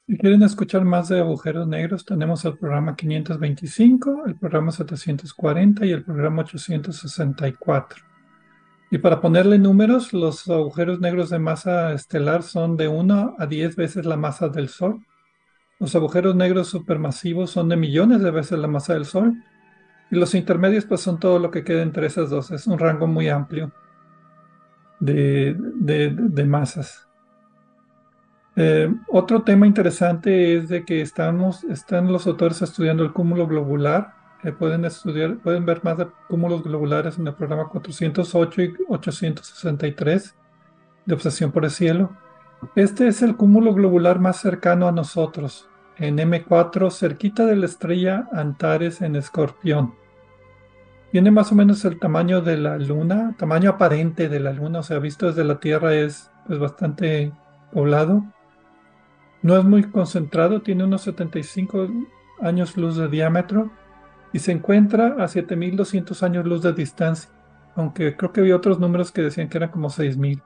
Si 0.08 0.18
quieren 0.18 0.42
escuchar 0.42 0.84
más 0.84 1.08
de 1.08 1.20
agujeros 1.20 1.68
negros, 1.68 2.04
tenemos 2.04 2.44
el 2.44 2.58
programa 2.58 2.96
525, 2.96 4.24
el 4.26 4.34
programa 4.40 4.72
740 4.72 5.86
y 5.86 5.92
el 5.92 6.02
programa 6.02 6.42
864. 6.42 8.02
Y 8.90 8.98
para 8.98 9.20
ponerle 9.20 9.58
números, 9.58 10.12
los 10.12 10.48
agujeros 10.48 11.00
negros 11.00 11.30
de 11.30 11.38
masa 11.38 11.92
estelar 11.92 12.42
son 12.42 12.76
de 12.76 12.88
1 12.88 13.36
a 13.38 13.46
10 13.46 13.76
veces 13.76 14.06
la 14.06 14.16
masa 14.16 14.48
del 14.48 14.68
Sol. 14.68 15.04
Los 15.80 15.94
agujeros 15.94 16.36
negros 16.36 16.68
supermasivos 16.68 17.50
son 17.50 17.68
de 17.68 17.76
millones 17.76 18.22
de 18.22 18.30
veces 18.30 18.58
la 18.58 18.68
masa 18.68 18.94
del 18.94 19.04
Sol. 19.04 19.34
Y 20.10 20.16
los 20.16 20.34
intermedios 20.34 20.84
pues 20.84 21.00
son 21.00 21.18
todo 21.18 21.38
lo 21.38 21.50
que 21.50 21.64
queda 21.64 21.82
entre 21.82 22.06
esas 22.06 22.30
dos. 22.30 22.50
Es 22.52 22.66
un 22.66 22.78
rango 22.78 23.06
muy 23.06 23.28
amplio 23.28 23.72
de, 25.00 25.56
de 25.58 26.44
masas. 26.44 27.06
Eh, 28.58 28.88
otro 29.08 29.42
tema 29.42 29.66
interesante 29.66 30.56
es 30.56 30.68
de 30.68 30.84
que 30.86 31.02
estamos, 31.02 31.62
están 31.64 32.10
los 32.10 32.26
autores 32.26 32.62
estudiando 32.62 33.04
el 33.04 33.12
cúmulo 33.12 33.46
globular. 33.46 34.14
Pueden 34.52 34.84
estudiar, 34.84 35.38
pueden 35.38 35.66
ver 35.66 35.82
más 35.82 35.98
de 35.98 36.06
cúmulos 36.28 36.62
globulares 36.62 37.18
en 37.18 37.26
el 37.26 37.34
programa 37.34 37.68
408 37.68 38.62
y 38.62 38.74
863 38.88 40.34
de 41.04 41.14
Obsesión 41.14 41.50
por 41.50 41.64
el 41.64 41.70
Cielo. 41.70 42.10
Este 42.74 43.08
es 43.08 43.22
el 43.22 43.36
cúmulo 43.36 43.74
globular 43.74 44.18
más 44.20 44.40
cercano 44.40 44.86
a 44.88 44.92
nosotros. 44.92 45.68
en 45.98 46.18
M4 46.18 46.90
cerquita 46.90 47.46
de 47.46 47.56
la 47.56 47.64
estrella 47.64 48.28
Antares 48.30 49.00
en 49.00 49.16
Escorpión. 49.16 49.94
Tiene 51.10 51.30
más 51.30 51.50
o 51.50 51.54
menos 51.54 51.82
el 51.86 51.98
tamaño 51.98 52.42
de 52.42 52.58
la 52.58 52.76
Luna, 52.76 53.34
tamaño 53.38 53.70
aparente 53.70 54.28
de 54.28 54.38
la 54.38 54.52
Luna, 54.52 54.80
o 54.80 54.82
sea, 54.82 54.98
visto 54.98 55.26
desde 55.26 55.42
la 55.42 55.58
Tierra 55.58 55.94
es 55.94 56.30
pues, 56.46 56.58
bastante 56.58 57.32
poblado. 57.72 58.26
No 59.40 59.56
es 59.56 59.64
muy 59.64 59.84
concentrado, 59.84 60.60
tiene 60.60 60.84
unos 60.84 61.00
75 61.02 61.88
años 62.42 62.76
luz 62.76 62.96
de 62.96 63.08
diámetro 63.08 63.70
y 64.36 64.38
se 64.38 64.52
encuentra 64.52 65.16
a 65.18 65.28
7200 65.28 66.22
años 66.22 66.44
luz 66.44 66.60
de 66.60 66.74
distancia, 66.74 67.30
aunque 67.74 68.14
creo 68.16 68.32
que 68.34 68.40
había 68.40 68.54
otros 68.54 68.78
números 68.78 69.10
que 69.10 69.22
decían 69.22 69.48
que 69.48 69.56
eran 69.56 69.70
como 69.70 69.88
6000. 69.88 70.42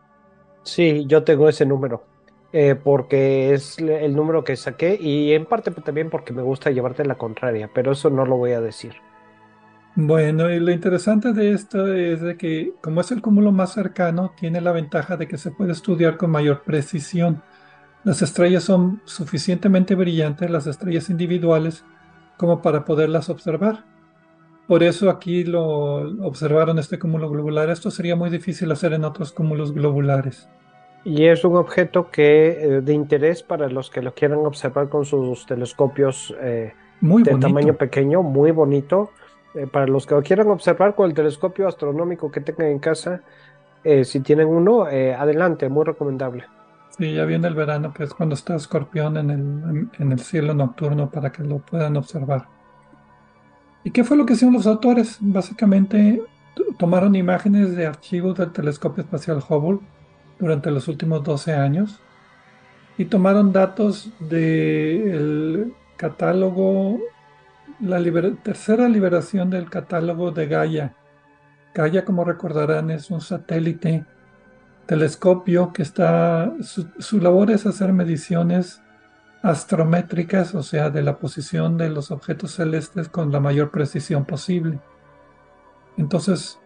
Sí, 0.62 1.04
yo 1.08 1.24
tengo 1.24 1.48
ese 1.48 1.66
número. 1.66 2.04
Eh, 2.52 2.76
porque 2.76 3.52
es 3.52 3.78
el 3.78 4.14
número 4.14 4.44
que 4.44 4.56
saqué 4.56 4.96
y 5.00 5.32
en 5.32 5.46
parte 5.46 5.70
también 5.70 6.08
porque 6.08 6.32
me 6.32 6.42
gusta 6.42 6.70
llevarte 6.70 7.04
la 7.04 7.16
contraria, 7.16 7.68
pero 7.72 7.92
eso 7.92 8.10
no 8.10 8.24
lo 8.26 8.36
voy 8.36 8.52
a 8.52 8.60
decir. 8.60 8.94
Bueno, 9.96 10.48
y 10.48 10.60
lo 10.60 10.70
interesante 10.70 11.32
de 11.32 11.52
esto 11.52 11.92
es 11.92 12.20
de 12.20 12.36
que 12.36 12.74
como 12.80 13.00
es 13.00 13.10
el 13.10 13.22
cúmulo 13.22 13.50
más 13.50 13.72
cercano, 13.72 14.32
tiene 14.38 14.60
la 14.60 14.70
ventaja 14.70 15.16
de 15.16 15.26
que 15.26 15.36
se 15.36 15.50
puede 15.50 15.72
estudiar 15.72 16.16
con 16.16 16.30
mayor 16.30 16.62
precisión. 16.62 17.42
Las 18.04 18.22
estrellas 18.22 18.62
son 18.62 19.00
suficientemente 19.04 19.96
brillantes, 19.96 20.48
las 20.48 20.68
estrellas 20.68 21.10
individuales, 21.10 21.84
como 22.40 22.62
para 22.62 22.86
poderlas 22.86 23.28
observar. 23.28 23.84
Por 24.66 24.82
eso 24.82 25.10
aquí 25.10 25.44
lo 25.44 25.62
observaron 26.24 26.78
este 26.78 26.98
cúmulo 26.98 27.28
globular. 27.28 27.68
Esto 27.68 27.90
sería 27.90 28.16
muy 28.16 28.30
difícil 28.30 28.72
hacer 28.72 28.94
en 28.94 29.04
otros 29.04 29.30
cúmulos 29.30 29.74
globulares. 29.74 30.48
Y 31.04 31.26
es 31.26 31.44
un 31.44 31.56
objeto 31.56 32.10
que 32.10 32.48
eh, 32.48 32.80
de 32.80 32.94
interés 32.94 33.42
para 33.42 33.68
los 33.68 33.90
que 33.90 34.00
lo 34.00 34.14
quieran 34.14 34.38
observar 34.38 34.88
con 34.88 35.04
sus 35.04 35.44
telescopios 35.44 36.34
eh, 36.40 36.72
de 37.02 37.38
tamaño 37.38 37.74
pequeño, 37.74 38.22
muy 38.22 38.52
bonito. 38.52 39.10
Eh, 39.54 39.66
para 39.66 39.86
los 39.86 40.06
que 40.06 40.14
lo 40.14 40.22
quieran 40.22 40.48
observar 40.48 40.94
con 40.94 41.10
el 41.10 41.14
telescopio 41.14 41.68
astronómico 41.68 42.30
que 42.30 42.40
tengan 42.40 42.68
en 42.68 42.78
casa, 42.78 43.20
si 44.04 44.20
tienen 44.20 44.46
uno, 44.46 44.84
adelante, 44.84 45.68
muy 45.68 45.84
recomendable. 45.84 46.44
Sí, 46.96 47.14
ya 47.14 47.24
viene 47.24 47.48
el 47.48 47.54
verano, 47.54 47.94
que 47.94 48.04
es 48.04 48.12
cuando 48.12 48.34
está 48.34 48.56
escorpión 48.56 49.16
en 49.16 49.30
el, 49.30 49.88
en 49.98 50.12
el 50.12 50.20
cielo 50.20 50.54
nocturno 50.54 51.10
para 51.10 51.32
que 51.32 51.42
lo 51.42 51.58
puedan 51.58 51.96
observar. 51.96 52.46
¿Y 53.84 53.90
qué 53.90 54.04
fue 54.04 54.16
lo 54.16 54.26
que 54.26 54.34
hicieron 54.34 54.54
los 54.54 54.66
autores? 54.66 55.18
Básicamente 55.20 56.22
tomaron 56.78 57.14
imágenes 57.14 57.74
de 57.74 57.86
archivos 57.86 58.36
del 58.36 58.52
telescopio 58.52 59.02
espacial 59.02 59.42
Hubble 59.48 59.80
durante 60.38 60.70
los 60.70 60.88
últimos 60.88 61.22
12 61.22 61.54
años 61.54 62.00
y 62.98 63.06
tomaron 63.06 63.52
datos 63.52 64.10
del 64.18 65.72
catálogo, 65.96 66.98
la 67.80 67.98
tercera 68.42 68.88
liberación 68.88 69.48
del 69.48 69.70
catálogo 69.70 70.32
de 70.32 70.46
Gaia. 70.46 70.94
Gaia, 71.74 72.04
como 72.04 72.24
recordarán, 72.24 72.90
es 72.90 73.10
un 73.10 73.20
satélite 73.20 74.04
telescopio 74.86 75.72
que 75.72 75.82
está, 75.82 76.52
su, 76.62 76.86
su 76.98 77.20
labor 77.20 77.50
es 77.50 77.66
hacer 77.66 77.92
mediciones 77.92 78.82
astrométricas, 79.42 80.54
o 80.54 80.62
sea, 80.62 80.90
de 80.90 81.02
la 81.02 81.18
posición 81.18 81.78
de 81.78 81.88
los 81.88 82.10
objetos 82.10 82.52
celestes 82.52 83.08
con 83.08 83.32
la 83.32 83.40
mayor 83.40 83.70
precisión 83.70 84.24
posible. 84.24 84.80
Entonces, 85.96 86.58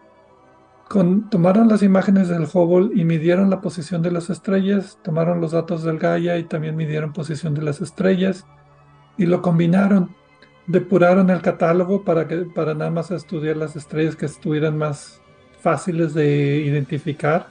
tomaron 1.29 1.67
las 1.67 1.83
imágenes 1.83 2.29
del 2.29 2.47
Hubble 2.51 2.91
y 2.99 3.05
midieron 3.05 3.49
la 3.49 3.61
posición 3.61 4.01
de 4.01 4.11
las 4.11 4.29
estrellas, 4.29 4.99
tomaron 5.03 5.41
los 5.41 5.51
datos 5.51 5.83
del 5.83 5.99
Gaia 5.99 6.37
y 6.37 6.43
también 6.43 6.75
midieron 6.75 7.13
posición 7.13 7.53
de 7.53 7.61
las 7.61 7.81
estrellas 7.81 8.45
y 9.17 9.25
lo 9.25 9.41
combinaron. 9.41 10.15
Depuraron 10.67 11.29
el 11.29 11.41
catálogo 11.41 12.03
para, 12.03 12.27
que, 12.27 12.37
para 12.37 12.73
nada 12.73 12.91
más 12.91 13.11
estudiar 13.11 13.57
las 13.57 13.75
estrellas 13.75 14.15
que 14.15 14.25
estuvieran 14.25 14.77
más 14.77 15.21
fáciles 15.61 16.13
de 16.13 16.57
identificar, 16.57 17.47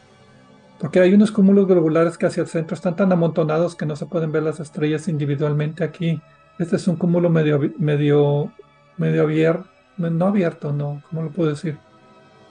porque 0.85 1.01
hay 1.01 1.15
unos 1.15 1.33
cúmulos 1.33 1.67
globulares 1.67 2.19
que 2.19 2.27
hacia 2.27 2.43
el 2.43 2.47
centro 2.47 2.75
están 2.75 2.95
tan 2.95 3.11
amontonados 3.11 3.75
que 3.75 3.87
no 3.87 3.97
se 3.97 4.05
pueden 4.05 4.33
ver 4.33 4.43
las 4.43 4.61
estrellas 4.61 5.09
individualmente 5.09 5.83
aquí. 5.83 6.21
Este 6.59 6.77
es 6.77 6.87
un 6.87 6.97
cúmulo 6.97 7.31
medio, 7.31 7.59
medio, 7.79 8.53
medio 8.99 9.23
abierto, 9.23 9.67
no 9.97 10.27
abierto, 10.27 10.75
no, 10.75 11.03
¿cómo 11.09 11.23
lo 11.23 11.31
puedo 11.31 11.49
decir? 11.49 11.79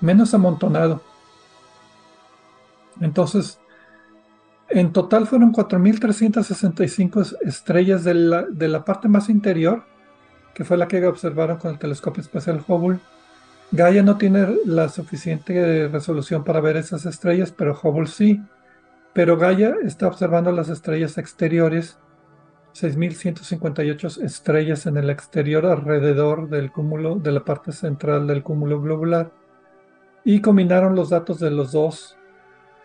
menos 0.01 0.33
amontonado. 0.33 1.03
Entonces, 3.01 3.59
en 4.67 4.93
total 4.93 5.27
fueron 5.27 5.53
4.365 5.53 7.37
estrellas 7.41 8.03
de 8.03 8.15
la, 8.15 8.41
de 8.49 8.67
la, 8.67 8.83
parte 8.83 9.09
más 9.09 9.29
interior, 9.29 9.83
que 10.55 10.63
fue 10.63 10.77
la 10.77 10.87
que 10.87 11.05
observaron 11.05 11.57
con 11.57 11.69
el 11.69 11.77
telescopio 11.77 12.21
espacial 12.21 12.65
Hubble. 12.67 12.97
Gaia 13.75 14.03
no 14.03 14.19
tiene 14.19 14.55
la 14.65 14.87
suficiente 14.87 15.87
resolución 15.87 16.43
para 16.43 16.61
ver 16.61 16.77
esas 16.77 17.07
estrellas, 17.07 17.51
pero 17.51 17.73
Hubble 17.73 18.05
sí. 18.05 18.39
Pero 19.13 19.35
Gaia 19.35 19.77
está 19.83 20.07
observando 20.07 20.51
las 20.51 20.69
estrellas 20.69 21.17
exteriores, 21.17 21.97
6.158 22.75 24.21
estrellas 24.21 24.85
en 24.85 24.97
el 24.97 25.09
exterior 25.09 25.65
alrededor 25.65 26.49
del 26.49 26.71
cúmulo, 26.71 27.15
de 27.15 27.31
la 27.31 27.43
parte 27.43 27.71
central 27.71 28.27
del 28.27 28.43
cúmulo 28.43 28.79
globular 28.79 29.31
y 30.23 30.39
combinaron 30.39 30.93
los 30.93 31.09
datos 31.09 31.39
de 31.39 31.49
los 31.49 31.71
dos 31.71 32.15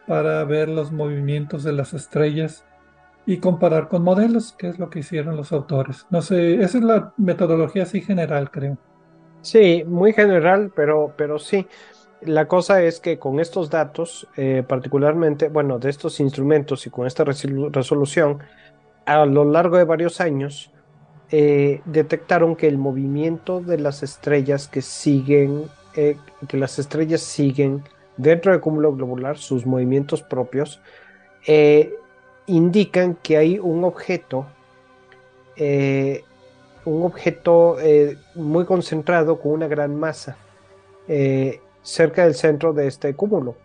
para 0.07 0.43
ver 0.45 0.71
los 0.71 0.91
movimientos 0.91 1.65
de 1.65 1.73
las 1.73 1.93
estrellas 1.93 2.65
y 3.27 3.41
comparar 3.41 3.89
con 3.89 4.05
modelos, 4.05 4.55
que 4.57 4.69
es 4.69 4.79
lo 4.79 4.89
que 4.89 5.01
hicieron 5.01 5.37
los 5.37 5.53
autores. 5.53 6.07
No 6.09 6.23
sé, 6.23 6.63
esa 6.63 6.79
es 6.79 6.85
la 6.85 7.13
metodología 7.19 7.83
así 7.83 8.01
general, 8.01 8.51
creo. 8.51 8.79
Sí, 9.41 9.85
muy 9.87 10.13
general, 10.13 10.73
pero, 10.75 11.15
pero 11.17 11.39
sí. 11.39 11.67
La 12.21 12.49
cosa 12.49 12.83
es 12.83 12.99
que 13.01 13.19
con 13.19 13.39
estos 13.39 13.71
datos, 13.71 14.27
eh, 14.37 14.65
particularmente, 14.67 15.49
bueno, 15.49 15.79
de 15.79 15.91
estos 15.91 16.19
instrumentos 16.21 16.87
y 16.87 16.91
con 16.91 17.07
esta 17.07 17.25
resolución, 17.25 18.41
a 19.07 19.25
lo 19.25 19.45
largo 19.45 19.77
de 19.77 19.85
varios 19.85 20.21
años, 20.21 20.73
eh, 21.31 21.81
detectaron 21.85 22.57
que 22.57 22.67
el 22.67 22.79
movimiento 22.79 23.61
de 23.61 23.79
las 23.79 24.03
estrellas 24.03 24.67
que 24.67 24.83
siguen 24.83 25.65
eh, 25.95 26.17
que 26.49 26.57
las 26.57 26.79
estrellas 26.79 27.21
siguen 27.21 27.83
dentro 28.17 28.53
del 28.53 28.61
cúmulo 28.61 28.93
globular 28.95 29.37
sus 29.39 29.67
movimientos 29.67 30.23
propios, 30.23 30.81
indican 32.47 33.15
que 33.23 33.37
hay 33.37 33.59
un 33.59 33.85
objeto, 33.85 34.47
un 36.89 37.05
objeto 37.05 37.77
muy 38.35 38.65
concentrado 38.65 39.41
con 39.41 39.53
una 39.53 39.69
gran 39.69 39.97
masa 39.97 40.37
cerca 41.83 42.25
del 42.25 42.35
centro 42.35 42.73
de 42.73 42.87
este 42.87 43.15
cúmulo. 43.15 43.57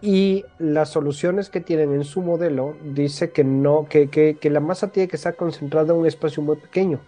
Y 0.00 0.44
las 0.58 0.90
soluciones 0.90 1.48
que 1.48 1.60
tienen 1.60 1.94
en 1.94 2.04
su 2.04 2.20
modelo 2.20 2.74
dice 2.82 3.30
que 3.30 3.42
no, 3.42 3.86
que, 3.88 4.08
que 4.08 4.50
la 4.50 4.60
masa 4.60 4.88
tiene 4.88 5.08
que 5.08 5.16
estar 5.16 5.34
concentrada 5.34 5.92
en 5.92 6.00
un 6.00 6.06
espacio 6.06 6.42
muy 6.42 6.56
pequeño 6.56 7.00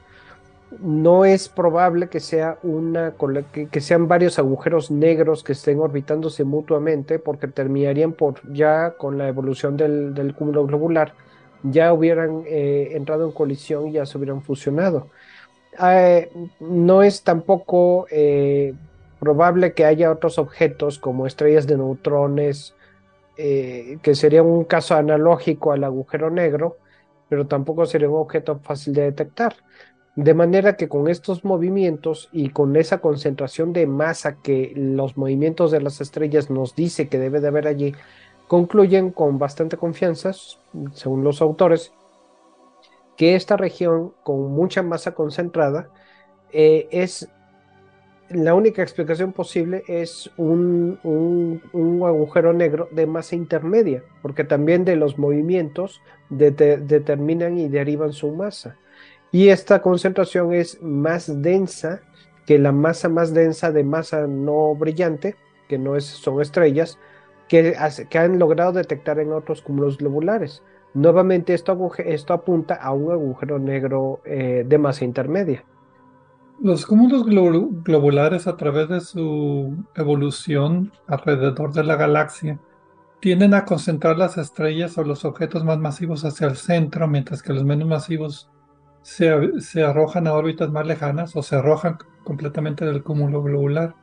no 0.80 1.24
es 1.24 1.48
probable 1.48 2.08
que, 2.08 2.20
sea 2.20 2.58
una, 2.62 3.14
que, 3.52 3.80
sean 3.80 4.08
varios 4.08 4.38
agujeros 4.38 4.90
negros 4.90 5.44
que 5.44 5.52
estén 5.52 5.78
orbitándose 5.78 6.44
mutuamente 6.44 7.18
porque 7.18 7.46
terminarían 7.48 8.12
por 8.12 8.40
ya 8.52 8.94
con 8.96 9.16
la 9.18 9.28
evolución 9.28 9.76
del, 9.76 10.34
cúmulo 10.36 10.66
globular, 10.66 11.14
ya 11.62 11.92
hubieran 11.92 12.42
eh, 12.46 12.90
entrado 12.92 13.26
en 13.26 13.32
colisión 13.32 13.88
y 13.88 13.92
ya 13.92 14.06
se 14.06 14.18
hubieran 14.18 14.42
fusionado. 14.42 15.08
Eh, 15.82 16.30
no 16.60 17.02
es 17.02 17.22
tampoco 17.22 18.06
eh, 18.10 18.74
probable 19.18 19.72
que 19.74 19.84
haya 19.84 20.10
otros 20.10 20.38
objetos 20.38 20.98
como 20.98 21.26
estrellas 21.26 21.66
de 21.66 21.76
neutrones, 21.76 22.74
que 23.36 24.14
sería 24.14 24.42
un 24.42 24.64
caso 24.64 24.94
analógico 24.94 25.72
al 25.72 25.84
agujero 25.84 26.30
negro, 26.30 26.78
pero 27.28 27.46
tampoco 27.46 27.84
sería 27.84 28.08
un 28.08 28.16
objeto 28.16 28.58
fácil 28.60 28.94
de 28.94 29.02
detectar. 29.02 29.54
De 30.16 30.32
manera 30.32 30.76
que 30.76 30.88
con 30.88 31.08
estos 31.08 31.44
movimientos 31.44 32.30
y 32.32 32.48
con 32.48 32.74
esa 32.76 32.98
concentración 33.02 33.74
de 33.74 33.86
masa 33.86 34.40
que 34.40 34.72
los 34.74 35.18
movimientos 35.18 35.70
de 35.70 35.82
las 35.82 36.00
estrellas 36.00 36.48
nos 36.48 36.74
dice 36.74 37.08
que 37.08 37.18
debe 37.18 37.40
de 37.40 37.48
haber 37.48 37.66
allí, 37.66 37.94
concluyen 38.48 39.10
con 39.10 39.38
bastante 39.38 39.76
confianza, 39.76 40.32
según 40.92 41.22
los 41.22 41.42
autores, 41.42 41.92
que 43.16 43.34
esta 43.34 43.56
región 43.56 44.12
con 44.22 44.52
mucha 44.52 44.82
masa 44.82 45.14
concentrada 45.14 45.88
eh, 46.52 46.88
es 46.90 47.28
la 48.28 48.54
única 48.54 48.82
explicación 48.82 49.32
posible 49.32 49.84
es 49.86 50.30
un, 50.36 50.98
agujero 52.04 52.52
negro 52.52 52.88
de 52.90 53.06
masa 53.06 53.36
intermedia, 53.36 54.02
porque 54.20 54.42
también 54.42 54.84
de 54.84 54.96
los 54.96 55.16
movimientos 55.16 56.02
determinan 56.28 57.56
y 57.58 57.68
derivan 57.68 58.12
su 58.12 58.32
masa. 58.32 58.76
Y 59.30 59.48
esta 59.48 59.80
concentración 59.80 60.52
es 60.52 60.82
más 60.82 61.42
densa 61.42 62.00
que 62.46 62.58
la 62.58 62.72
masa 62.72 63.08
más 63.08 63.32
densa 63.32 63.70
de 63.70 63.84
masa 63.84 64.26
no 64.26 64.74
brillante, 64.74 65.36
que 65.68 65.78
no 65.78 65.96
es, 65.96 66.04
son 66.04 66.40
estrellas, 66.40 66.98
que 67.48 67.76
han 68.18 68.38
logrado 68.40 68.72
detectar 68.72 69.20
en 69.20 69.32
otros 69.32 69.62
cúmulos 69.62 69.98
globulares. 69.98 70.62
Nuevamente 70.96 71.52
esto, 71.52 71.92
esto 71.98 72.32
apunta 72.32 72.76
a 72.76 72.90
un 72.90 73.12
agujero 73.12 73.58
negro 73.58 74.22
eh, 74.24 74.64
de 74.66 74.78
masa 74.78 75.04
intermedia. 75.04 75.62
Los 76.58 76.86
cúmulos 76.86 77.26
globulares 77.26 78.46
a 78.46 78.56
través 78.56 78.88
de 78.88 79.02
su 79.02 79.76
evolución 79.94 80.90
alrededor 81.06 81.74
de 81.74 81.84
la 81.84 81.96
galaxia 81.96 82.58
tienden 83.20 83.52
a 83.52 83.66
concentrar 83.66 84.16
las 84.16 84.38
estrellas 84.38 84.96
o 84.96 85.04
los 85.04 85.26
objetos 85.26 85.64
más 85.64 85.76
masivos 85.76 86.24
hacia 86.24 86.46
el 86.46 86.56
centro, 86.56 87.06
mientras 87.06 87.42
que 87.42 87.52
los 87.52 87.62
menos 87.62 87.86
masivos 87.86 88.48
se, 89.02 89.60
se 89.60 89.84
arrojan 89.84 90.26
a 90.26 90.32
órbitas 90.32 90.70
más 90.70 90.86
lejanas 90.86 91.36
o 91.36 91.42
se 91.42 91.56
arrojan 91.56 91.98
completamente 92.24 92.86
del 92.86 93.02
cúmulo 93.02 93.42
globular. 93.42 93.94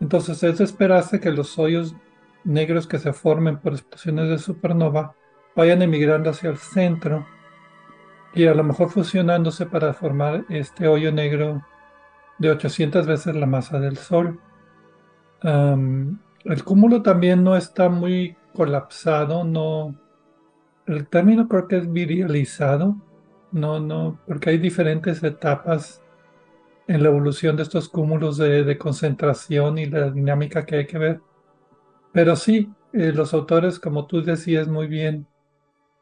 Entonces 0.00 0.42
es 0.42 0.56
de 0.56 0.64
esperarse 0.64 1.20
que 1.20 1.30
los 1.30 1.58
hoyos 1.58 1.94
negros 2.42 2.86
que 2.86 2.98
se 2.98 3.12
formen 3.12 3.58
por 3.58 3.74
explosiones 3.74 4.30
de 4.30 4.38
supernova 4.38 5.14
vayan 5.54 5.82
emigrando 5.82 6.30
hacia 6.30 6.50
el 6.50 6.58
centro 6.58 7.26
y 8.34 8.46
a 8.46 8.54
lo 8.54 8.64
mejor 8.64 8.90
fusionándose 8.90 9.66
para 9.66 9.92
formar 9.92 10.44
este 10.48 10.88
hoyo 10.88 11.12
negro 11.12 11.62
de 12.38 12.50
800 12.50 13.06
veces 13.06 13.36
la 13.36 13.46
masa 13.46 13.78
del 13.78 13.96
Sol. 13.96 14.40
el 15.42 16.64
cúmulo 16.64 17.02
también 17.02 17.44
no 17.44 17.56
está 17.56 17.88
muy 17.88 18.36
colapsado, 18.54 19.44
no. 19.44 19.94
El 20.86 21.06
término 21.08 21.48
creo 21.48 21.68
que 21.68 21.78
es 21.78 21.92
virializado, 21.92 22.96
no, 23.52 23.80
no, 23.80 24.18
porque 24.26 24.50
hay 24.50 24.58
diferentes 24.58 25.22
etapas 25.22 26.02
en 26.88 27.02
la 27.02 27.08
evolución 27.08 27.56
de 27.56 27.62
estos 27.62 27.88
cúmulos 27.88 28.38
de, 28.38 28.76
concentración 28.78 29.78
y 29.78 29.86
la 29.86 30.10
dinámica 30.10 30.64
que 30.66 30.76
hay 30.76 30.86
que 30.86 30.98
ver. 30.98 31.20
Pero 32.12 32.36
sí, 32.36 32.72
eh, 32.92 33.12
los 33.12 33.32
autores, 33.34 33.78
como 33.78 34.06
tú 34.06 34.22
decías 34.22 34.68
muy 34.68 34.86
bien, 34.86 35.26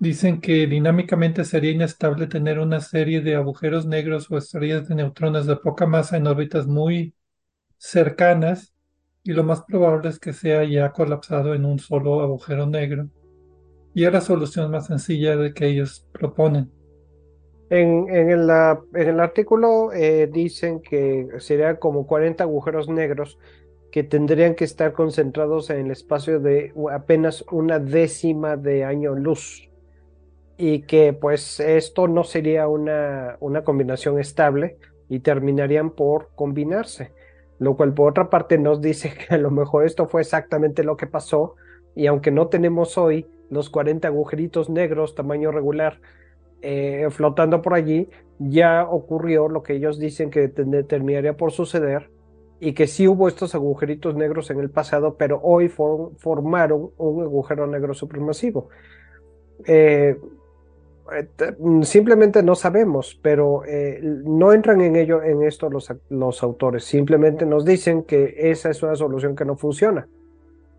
Dicen 0.00 0.40
que 0.40 0.66
dinámicamente 0.66 1.44
sería 1.44 1.72
inestable 1.72 2.26
tener 2.26 2.58
una 2.58 2.80
serie 2.80 3.20
de 3.20 3.34
agujeros 3.34 3.84
negros 3.84 4.30
o 4.30 4.38
estrellas 4.38 4.88
de 4.88 4.94
neutrones 4.94 5.44
de 5.44 5.56
poca 5.56 5.86
masa 5.86 6.16
en 6.16 6.26
órbitas 6.26 6.66
muy 6.66 7.14
cercanas 7.76 8.72
y 9.22 9.32
lo 9.34 9.44
más 9.44 9.62
probable 9.68 10.08
es 10.08 10.18
que 10.18 10.32
sea 10.32 10.64
ya 10.64 10.90
colapsado 10.92 11.54
en 11.54 11.66
un 11.66 11.78
solo 11.78 12.22
agujero 12.22 12.64
negro. 12.66 13.10
Y 13.92 14.06
es 14.06 14.12
la 14.14 14.22
solución 14.22 14.70
más 14.70 14.86
sencilla 14.86 15.36
de 15.36 15.52
que 15.52 15.66
ellos 15.66 16.08
proponen. 16.12 16.70
En, 17.68 18.08
el, 18.08 19.20
artículo 19.20 19.92
eh, 19.92 20.30
dicen 20.32 20.80
que 20.80 21.28
sería 21.40 21.78
como 21.78 22.06
40 22.06 22.42
agujeros 22.42 22.88
negros 22.88 23.38
que 23.92 24.02
tendrían 24.02 24.54
que 24.54 24.64
estar 24.64 24.94
concentrados 24.94 25.68
en 25.68 25.84
el 25.84 25.90
espacio 25.90 26.40
de 26.40 26.72
apenas 26.90 27.44
una 27.52 27.78
décima 27.78 28.56
de 28.56 28.84
año 28.84 29.14
luz 29.14 29.69
y 30.60 30.82
que 30.82 31.14
pues 31.14 31.58
esto 31.58 32.06
no 32.06 32.22
sería 32.22 32.68
una, 32.68 33.38
una 33.40 33.64
combinación 33.64 34.20
estable 34.20 34.76
y 35.08 35.20
terminarían 35.20 35.90
por 35.90 36.28
combinarse, 36.34 37.12
lo 37.58 37.78
cual 37.78 37.94
por 37.94 38.10
otra 38.10 38.28
parte 38.28 38.58
nos 38.58 38.82
dice 38.82 39.14
que 39.28 39.34
a 39.34 39.38
lo 39.38 39.50
mejor 39.50 39.86
esto 39.86 40.06
fue 40.06 40.20
exactamente 40.20 40.84
lo 40.84 40.98
que 40.98 41.06
pasó 41.06 41.56
y 41.96 42.06
aunque 42.06 42.30
no 42.30 42.48
tenemos 42.48 42.98
hoy 42.98 43.26
los 43.48 43.70
40 43.70 44.06
agujeritos 44.06 44.68
negros 44.68 45.14
tamaño 45.14 45.50
regular 45.50 45.98
eh, 46.60 47.06
flotando 47.08 47.62
por 47.62 47.72
allí, 47.72 48.10
ya 48.38 48.86
ocurrió 48.86 49.48
lo 49.48 49.62
que 49.62 49.72
ellos 49.76 49.98
dicen 49.98 50.28
que 50.28 50.48
terminaría 50.48 51.38
por 51.38 51.52
suceder 51.52 52.10
y 52.60 52.74
que 52.74 52.86
sí 52.86 53.08
hubo 53.08 53.28
estos 53.28 53.54
agujeritos 53.54 54.14
negros 54.14 54.50
en 54.50 54.60
el 54.60 54.68
pasado, 54.68 55.16
pero 55.16 55.40
hoy 55.42 55.68
formaron 55.70 56.90
un 56.98 57.22
agujero 57.22 57.66
negro 57.66 57.94
supermasivo. 57.94 58.68
Eh, 59.66 60.18
simplemente 61.82 62.42
no 62.42 62.54
sabemos, 62.54 63.18
pero 63.22 63.64
eh, 63.64 64.00
no 64.02 64.52
entran 64.52 64.80
en 64.80 64.96
ello 64.96 65.22
en 65.22 65.42
esto 65.42 65.68
los, 65.68 65.92
los, 66.08 66.42
autores, 66.42 66.84
simplemente 66.84 67.46
nos 67.46 67.64
dicen 67.64 68.02
que 68.02 68.34
esa 68.36 68.70
es 68.70 68.82
una 68.82 68.94
solución 68.94 69.34
que 69.36 69.44
no 69.44 69.56
funciona. 69.56 70.06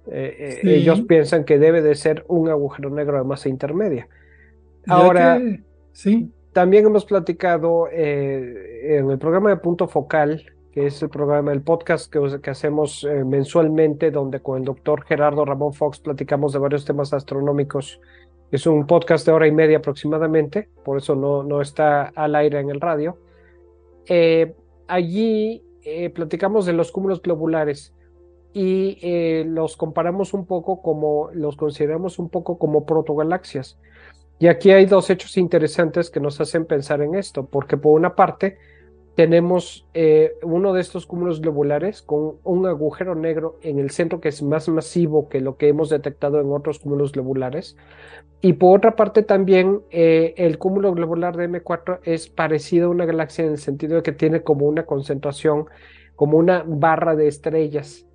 Eh, 0.08 0.60
ellos 0.64 1.02
piensan 1.02 1.44
que 1.44 1.60
debe 1.60 1.82
de 1.82 1.96
ser 1.96 2.26
un 2.28 2.50
agujero 2.50 2.90
negro 2.90 3.18
de 3.18 3.24
masa 3.24 3.50
intermedia. 3.50 4.08
Ahora, 4.88 5.40
sí. 5.92 6.32
también 6.54 6.86
hemos 6.86 7.06
platicado 7.06 7.88
en 7.92 9.10
el 9.10 9.20
programa 9.20 9.50
de 9.50 9.58
Punto 9.58 9.88
Focal, 9.88 10.44
que 10.72 10.88
es 10.88 11.02
el 11.04 11.10
programa, 11.10 11.52
el 11.52 11.62
podcast 11.62 12.12
que, 12.12 12.40
que 12.42 12.50
hacemos 12.50 13.08
mensualmente, 13.26 14.10
donde 14.10 14.40
con 14.40 14.58
el 14.58 14.66
doctor 14.66 15.04
Gerardo 15.04 15.46
Ramón 15.46 15.74
Fox 15.74 16.00
platicamos 16.00 16.54
de 16.54 16.60
varios 16.60 16.86
temas 16.86 17.14
astronómicos 17.14 18.02
es 18.52 18.68
un 18.68 18.86
podcast 18.86 19.26
de 19.26 19.32
hora 19.32 19.48
y 19.48 19.52
media 19.52 19.78
aproximadamente, 19.78 20.70
por 20.84 20.98
eso 20.98 21.16
no, 21.16 21.44
no 21.44 21.62
está 21.62 22.12
al 22.16 22.36
aire 22.36 22.60
en 22.60 22.70
el 22.70 22.82
radio. 22.82 23.18
Eh, 24.08 24.54
allí 24.88 25.64
eh, 25.84 26.10
platicamos 26.10 26.66
de 26.66 26.74
los 26.74 26.92
cúmulos 26.92 27.22
globulares 27.22 27.94
y 28.54 28.98
eh, 29.02 29.46
los 29.48 29.78
comparamos 29.78 30.34
un 30.34 30.46
poco 30.46 30.82
como, 30.82 31.30
los 31.34 31.56
consideramos 31.56 32.20
un 32.20 32.30
poco 32.30 32.58
como 32.58 32.86
protogalaxias. 32.86 33.80
Y 34.38 34.48
aquí 34.48 34.72
hay 34.72 34.86
dos 34.86 35.10
hechos 35.10 35.38
interesantes 35.38 36.10
que 36.10 36.20
nos 36.20 36.42
hacen 36.42 36.66
pensar 36.66 37.02
en 37.02 37.16
esto, 37.16 37.46
porque 37.46 37.78
por 37.78 37.94
una 37.94 38.16
parte, 38.16 38.58
tenemos 39.16 39.86
eh, 39.94 40.34
uno 40.42 40.74
de 40.74 40.82
estos 40.82 41.06
cúmulos 41.06 41.42
globulares 41.42 42.02
con 42.02 42.36
un 42.44 42.66
agujero 42.66 43.14
negro 43.14 43.60
en 43.62 43.78
el 43.78 43.90
centro 43.92 44.22
que 44.22 44.30
es 44.30 44.42
más 44.42 44.70
masivo 44.70 45.28
que 45.28 45.42
lo 45.42 45.58
que 45.58 45.68
hemos 45.68 45.90
detectado 45.90 46.40
en 46.40 46.52
otros 46.52 46.80
cúmulos 46.80 47.12
globulares. 47.12 47.76
Y 48.40 48.54
por 48.54 48.78
otra 48.78 48.96
parte 48.96 49.22
también 49.22 49.82
eh, 49.92 50.34
el 50.38 50.58
cúmulo 50.58 50.94
globular 50.94 51.36
de 51.36 51.50
M4 51.50 52.00
es 52.04 52.30
parecido 52.30 52.88
a 52.88 52.92
una 52.92 53.06
galaxia 53.06 53.46
en 53.46 53.52
el 53.52 53.58
sentido 53.58 53.98
de 53.98 54.04
que 54.04 54.14
tiene 54.14 54.44
como 54.44 54.66
una 54.66 54.86
concentración, 54.86 55.66
como 56.16 56.38
una 56.38 56.64
barra 56.66 57.16
de 57.16 57.28
estrellas. 57.28 58.08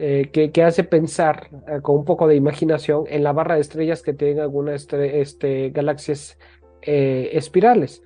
Eh, 0.00 0.30
que, 0.32 0.62
hace 0.62 0.84
pensar 0.84 1.48
con 1.82 1.96
un 1.96 2.04
poco 2.04 2.28
de 2.28 2.36
imaginación 2.36 3.06
en 3.08 3.24
la 3.24 3.32
barra 3.32 3.56
de 3.56 3.62
estrellas 3.62 4.00
que 4.00 4.14
tienen 4.14 4.38
algunas 4.38 4.86
este, 4.92 5.70
galaxias 5.70 6.38
espirales. 6.80 8.04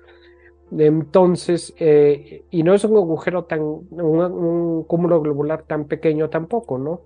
Entonces, 0.77 1.73
eh, 1.77 2.45
y 2.49 2.63
no 2.63 2.73
es 2.73 2.83
un 2.83 2.97
agujero 2.97 3.45
tan, 3.45 3.61
un, 3.61 4.83
cúmulo 4.87 5.21
globular 5.21 5.63
tan 5.63 5.85
pequeño 5.85 6.29
tampoco, 6.29 6.77
¿no? 6.77 7.01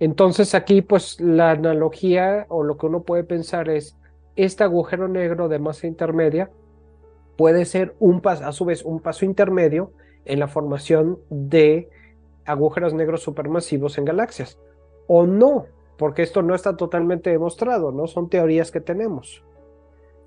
Entonces 0.00 0.54
aquí, 0.54 0.82
pues 0.82 1.20
la 1.20 1.52
analogía 1.52 2.46
o 2.48 2.64
lo 2.64 2.76
que 2.76 2.86
uno 2.86 3.02
puede 3.02 3.24
pensar 3.24 3.68
es, 3.68 3.96
este 4.34 4.64
agujero 4.64 5.08
negro 5.08 5.48
de 5.48 5.58
masa 5.58 5.86
intermedia 5.86 6.50
puede 7.36 7.64
ser 7.66 7.94
un 8.00 8.20
paso, 8.20 8.46
a 8.46 8.52
su 8.52 8.64
vez, 8.64 8.84
un 8.84 9.00
paso 9.00 9.24
intermedio 9.24 9.92
en 10.24 10.40
la 10.40 10.48
formación 10.48 11.18
de 11.30 11.88
agujeros 12.44 12.94
negros 12.94 13.22
supermasivos 13.22 13.98
en 13.98 14.06
galaxias. 14.06 14.58
O 15.06 15.26
no, 15.26 15.66
porque 15.98 16.22
esto 16.22 16.42
no 16.42 16.54
está 16.54 16.76
totalmente 16.76 17.30
demostrado, 17.30 17.92
¿no? 17.92 18.06
Son 18.06 18.28
teorías 18.28 18.70
que 18.70 18.80
tenemos. 18.80 19.44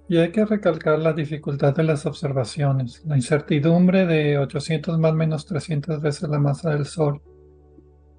Y 0.07 0.17
hay 0.17 0.31
que 0.31 0.45
recalcar 0.45 0.99
la 0.99 1.13
dificultad 1.13 1.75
de 1.75 1.83
las 1.83 2.05
observaciones, 2.05 3.03
la 3.05 3.15
incertidumbre 3.15 4.05
de 4.05 4.37
800 4.37 4.99
más 4.99 5.13
menos 5.15 5.45
300 5.45 5.99
veces 5.99 6.29
la 6.29 6.37
masa 6.37 6.69
del 6.71 6.85
Sol, 6.85 7.21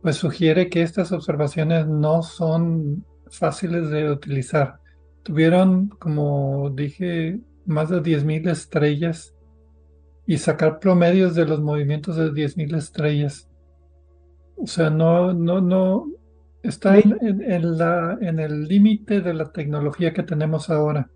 pues 0.03 0.16
sugiere 0.16 0.68
que 0.68 0.83
estas 0.83 1.12
observaciones 1.12 1.87
no 1.87 2.22
son 2.22 3.05
fáciles 3.31 3.90
de 3.90 4.11
utilizar. 4.11 4.81
Tuvieron, 5.22 5.88
como 5.88 6.70
dije, 6.70 7.40
más 7.66 7.88
de 7.88 8.03
10.000 8.03 8.51
estrellas 8.51 9.35
y 10.27 10.38
sacar 10.38 10.81
promedios 10.81 11.34
de 11.34 11.47
los 11.47 11.61
movimientos 11.61 12.16
de 12.16 12.32
10.000 12.32 12.76
estrellas. 12.76 13.49
O 14.57 14.66
sea, 14.66 14.91
no, 14.91 15.32
no, 15.32 15.61
no, 15.61 16.07
está 16.62 16.99
en, 16.99 17.78
la, 17.78 18.18
en 18.20 18.41
el 18.41 18.64
límite 18.64 19.20
de 19.20 19.34
la 19.34 19.53
tecnología 19.53 20.12
que 20.12 20.22
tenemos 20.22 20.70
ahora. 20.70 21.11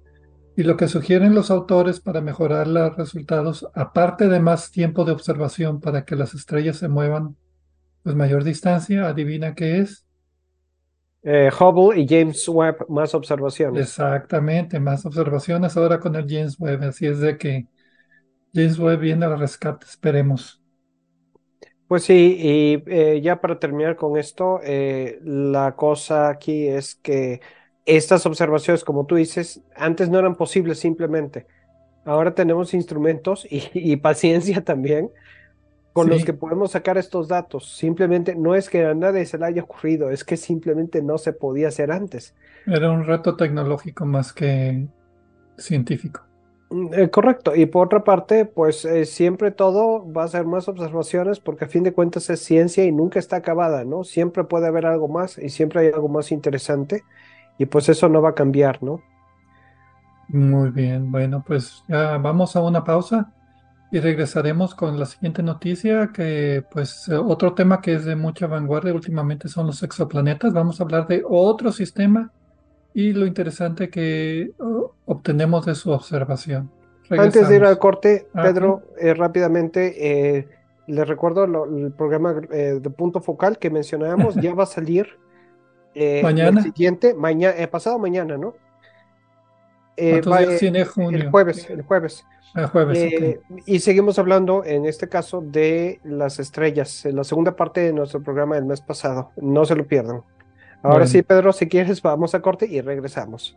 Y 0.60 0.62
lo 0.62 0.76
que 0.76 0.88
sugieren 0.88 1.34
los 1.34 1.50
autores 1.50 2.00
para 2.00 2.20
mejorar 2.20 2.66
los 2.66 2.94
resultados, 2.94 3.66
aparte 3.72 4.28
de 4.28 4.40
más 4.40 4.70
tiempo 4.70 5.06
de 5.06 5.12
observación 5.12 5.80
para 5.80 6.04
que 6.04 6.16
las 6.16 6.34
estrellas 6.34 6.76
se 6.76 6.88
muevan 6.88 7.34
pues 8.02 8.14
mayor 8.14 8.44
distancia, 8.44 9.06
adivina 9.06 9.54
qué 9.54 9.78
es. 9.78 10.04
Eh, 11.22 11.48
Hubble 11.58 11.98
y 11.98 12.06
James 12.06 12.46
Webb, 12.46 12.84
más 12.90 13.14
observaciones. 13.14 13.84
Exactamente, 13.84 14.78
más 14.78 15.06
observaciones 15.06 15.78
ahora 15.78 15.98
con 15.98 16.14
el 16.14 16.26
James 16.28 16.60
Webb. 16.60 16.82
Así 16.82 17.06
es 17.06 17.20
de 17.20 17.38
que 17.38 17.66
James 18.52 18.78
Webb 18.78 19.00
viene 19.00 19.24
al 19.24 19.38
rescate, 19.38 19.86
esperemos. 19.86 20.62
Pues 21.88 22.04
sí, 22.04 22.36
y 22.38 22.82
eh, 22.86 23.22
ya 23.22 23.40
para 23.40 23.58
terminar 23.58 23.96
con 23.96 24.18
esto, 24.18 24.60
eh, 24.62 25.20
la 25.24 25.74
cosa 25.74 26.28
aquí 26.28 26.68
es 26.68 26.96
que 26.96 27.40
estas 27.96 28.26
observaciones, 28.26 28.84
como 28.84 29.06
tú 29.06 29.16
dices, 29.16 29.62
antes 29.74 30.08
no 30.08 30.18
eran 30.18 30.36
posibles 30.36 30.78
simplemente. 30.78 31.46
Ahora 32.04 32.34
tenemos 32.34 32.74
instrumentos 32.74 33.46
y, 33.50 33.96
paciencia 33.96 34.62
también 34.64 35.10
con 35.92 36.08
los 36.08 36.24
que 36.24 36.32
podemos 36.32 36.70
sacar 36.70 36.98
estos 36.98 37.26
datos. 37.26 37.76
Simplemente 37.76 38.36
no 38.36 38.54
es 38.54 38.70
que 38.70 38.84
a 38.86 38.94
nadie 38.94 39.26
se 39.26 39.38
le 39.38 39.46
haya 39.46 39.62
ocurrido, 39.62 40.10
es 40.10 40.24
que 40.24 40.36
simplemente 40.36 41.02
no 41.02 41.18
se 41.18 41.32
podía 41.32 41.68
hacer 41.68 41.90
antes. 41.90 42.34
Era 42.66 42.90
un 42.90 43.04
reto 43.04 43.36
tecnológico 43.36 44.06
más 44.06 44.32
que 44.32 44.86
científico. 45.58 46.22
Mm, 46.70 46.94
eh, 46.94 47.10
correcto, 47.10 47.56
y 47.56 47.66
por 47.66 47.86
otra 47.86 48.04
parte, 48.04 48.44
pues 48.44 48.84
eh, 48.84 49.04
siempre 49.04 49.50
todo 49.50 50.10
va 50.10 50.24
a 50.24 50.28
ser 50.28 50.46
más 50.46 50.68
observaciones 50.68 51.40
porque 51.40 51.64
a 51.64 51.68
fin 51.68 51.82
de 51.82 51.92
cuentas 51.92 52.30
es 52.30 52.40
ciencia 52.40 52.84
y 52.84 52.92
nunca 52.92 53.18
está 53.18 53.36
acabada, 53.36 53.84
¿no? 53.84 54.04
Siempre 54.04 54.44
puede 54.44 54.68
haber 54.68 54.86
algo 54.86 55.08
más 55.08 55.38
y 55.38 55.48
siempre 55.48 55.80
hay 55.80 55.86
algo 55.88 56.08
más 56.08 56.30
interesante 56.30 57.02
y 57.60 57.66
pues 57.66 57.90
eso 57.90 58.08
no 58.08 58.22
va 58.22 58.30
a 58.30 58.34
cambiar, 58.34 58.82
¿no? 58.82 59.02
Muy 60.28 60.70
bien, 60.70 61.12
bueno, 61.12 61.44
pues 61.46 61.84
ya 61.88 62.16
vamos 62.16 62.56
a 62.56 62.62
una 62.62 62.84
pausa 62.84 63.34
y 63.92 64.00
regresaremos 64.00 64.74
con 64.74 64.98
la 64.98 65.04
siguiente 65.04 65.42
noticia, 65.42 66.10
que 66.10 66.64
pues 66.70 67.06
eh, 67.08 67.16
otro 67.16 67.52
tema 67.52 67.82
que 67.82 67.92
es 67.92 68.06
de 68.06 68.16
mucha 68.16 68.46
vanguardia 68.46 68.94
últimamente 68.94 69.48
son 69.48 69.66
los 69.66 69.82
exoplanetas. 69.82 70.54
Vamos 70.54 70.80
a 70.80 70.84
hablar 70.84 71.06
de 71.06 71.22
otro 71.28 71.70
sistema 71.70 72.32
y 72.94 73.12
lo 73.12 73.26
interesante 73.26 73.90
que 73.90 74.52
obtenemos 75.04 75.66
de 75.66 75.74
su 75.74 75.90
observación. 75.90 76.70
Antes 77.10 77.46
de 77.46 77.56
ir 77.56 77.64
al 77.64 77.78
corte, 77.78 78.26
Pedro, 78.32 78.84
eh, 78.98 79.12
rápidamente, 79.12 80.38
eh, 80.38 80.48
les 80.86 81.06
recuerdo 81.06 81.44
el 81.44 81.92
programa 81.92 82.32
de 82.32 82.90
punto 82.96 83.20
focal 83.20 83.58
que 83.58 83.68
mencionábamos, 83.68 84.34
ya 84.40 84.54
va 84.54 84.62
a 84.62 84.66
salir 84.66 85.18
mañana. 86.22 86.60
El 86.60 86.64
siguiente, 86.64 87.14
mañana, 87.14 87.66
pasado 87.70 87.98
mañana, 87.98 88.36
¿no? 88.36 88.54
junio? 90.84 91.20
El 91.20 91.30
jueves, 91.30 91.68
el 91.68 91.82
jueves. 91.82 92.24
El 92.54 92.66
jueves 92.66 92.98
eh, 92.98 93.40
Y 93.66 93.78
seguimos 93.80 94.18
hablando, 94.18 94.64
en 94.64 94.86
este 94.86 95.08
caso, 95.08 95.40
de 95.40 96.00
las 96.04 96.38
estrellas, 96.38 97.04
en 97.04 97.16
la 97.16 97.24
segunda 97.24 97.54
parte 97.54 97.80
de 97.80 97.92
nuestro 97.92 98.22
programa 98.22 98.56
del 98.56 98.64
mes 98.64 98.80
pasado. 98.80 99.30
No 99.36 99.64
se 99.64 99.76
lo 99.76 99.86
pierdan. 99.86 100.22
Ahora 100.82 101.06
sí, 101.06 101.22
Pedro, 101.22 101.52
si 101.52 101.68
quieres, 101.68 102.00
vamos 102.00 102.34
a 102.34 102.40
corte 102.40 102.66
y 102.66 102.80
regresamos. 102.80 103.56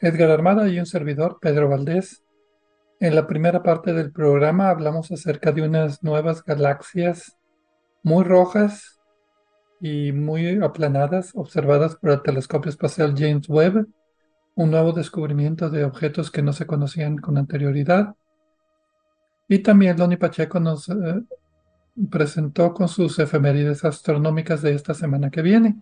Edgar 0.00 0.30
Armada 0.30 0.68
y 0.68 0.78
un 0.78 0.86
servidor, 0.86 1.38
Pedro 1.40 1.68
Valdés. 1.68 2.22
En 3.00 3.14
la 3.14 3.26
primera 3.26 3.62
parte 3.62 3.92
del 3.92 4.12
programa 4.12 4.70
hablamos 4.70 5.10
acerca 5.10 5.52
de 5.52 5.62
unas 5.62 6.02
nuevas 6.02 6.44
galaxias 6.44 7.36
muy 8.02 8.24
rojas 8.24 9.00
y 9.80 10.12
muy 10.12 10.62
aplanadas 10.62 11.32
observadas 11.34 11.96
por 11.96 12.10
el 12.10 12.22
telescopio 12.22 12.70
espacial 12.70 13.14
James 13.16 13.48
Webb, 13.48 13.86
un 14.54 14.70
nuevo 14.70 14.92
descubrimiento 14.92 15.70
de 15.70 15.84
objetos 15.84 16.30
que 16.30 16.42
no 16.42 16.52
se 16.52 16.66
conocían 16.66 17.18
con 17.18 17.38
anterioridad. 17.38 18.14
Y 19.48 19.60
también 19.60 19.98
Loni 19.98 20.16
Pacheco 20.16 20.60
nos 20.60 20.88
eh, 20.88 20.94
presentó 22.10 22.74
con 22.74 22.88
sus 22.88 23.18
efemérides 23.18 23.84
astronómicas 23.84 24.62
de 24.62 24.74
esta 24.74 24.94
semana 24.94 25.30
que 25.30 25.42
viene. 25.42 25.80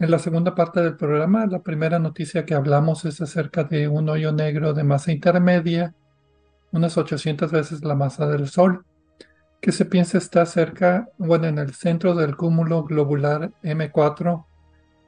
En 0.00 0.10
la 0.10 0.18
segunda 0.18 0.54
parte 0.54 0.82
del 0.82 0.96
programa, 0.96 1.46
la 1.46 1.62
primera 1.62 2.00
noticia 2.00 2.44
que 2.44 2.54
hablamos 2.54 3.04
es 3.04 3.20
acerca 3.20 3.62
de 3.62 3.86
un 3.86 4.08
hoyo 4.08 4.32
negro 4.32 4.74
de 4.74 4.82
masa 4.82 5.12
intermedia, 5.12 5.94
unas 6.72 6.98
800 6.98 7.52
veces 7.52 7.84
la 7.84 7.94
masa 7.94 8.26
del 8.26 8.48
Sol, 8.48 8.84
que 9.60 9.70
se 9.70 9.84
piensa 9.84 10.18
está 10.18 10.44
cerca, 10.46 11.08
bueno, 11.16 11.46
en 11.46 11.58
el 11.58 11.74
centro 11.74 12.14
del 12.16 12.36
cúmulo 12.36 12.82
globular 12.82 13.52
M4, 13.62 14.44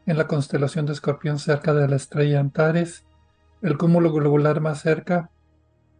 en 0.06 0.16
la 0.16 0.28
constelación 0.28 0.86
de 0.86 0.92
Escorpión 0.92 1.40
cerca 1.40 1.74
de 1.74 1.88
la 1.88 1.96
estrella 1.96 2.38
Antares, 2.38 3.04
el 3.62 3.76
cúmulo 3.76 4.12
globular 4.12 4.60
más 4.60 4.80
cerca 4.80 5.30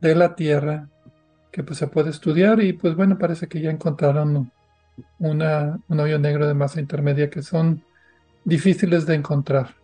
de 0.01 0.15
la 0.15 0.37
Tierra, 0.37 0.89
que 1.51 1.65
pues 1.65 1.79
se 1.79 1.89
puede 1.89 2.11
estudiar 2.11 2.63
y 2.63 2.73
pues 2.73 2.95
bueno, 2.95 3.19
parece 3.19 3.49
que 3.49 3.61
ya 3.61 3.71
encontraron 3.71 4.53
una, 5.19 5.81
un 5.89 6.01
hoyo 6.01 6.21
negro 6.21 6.47
de 6.47 6.55
masa 6.55 6.81
intermedia 6.81 7.29
que 7.31 7.43
son 7.43 7.83
difíciles 8.47 9.07
de 9.07 9.17
encontrar. 9.17 9.75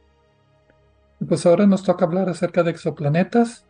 Pues 1.29 1.45
ahora 1.45 1.67
nos 1.67 1.83
toca 1.83 2.05
hablar 2.05 2.29
acerca 2.29 2.63
de 2.63 2.71
exoplanetas. 2.71 3.67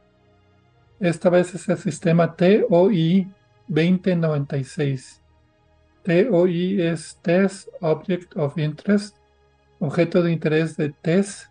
Esta 1.00 1.30
vez 1.30 1.54
es 1.54 1.68
el 1.68 1.78
sistema 1.78 2.36
TOI 2.36 3.26
2096. 3.68 5.22
TOI 6.04 6.82
es 6.82 7.18
Test 7.22 7.68
Object 7.80 8.36
of 8.36 8.58
Interest, 8.58 9.16
objeto 9.80 10.22
de 10.22 10.30
interés 10.30 10.76
de 10.76 10.90
TESS. 10.90 11.48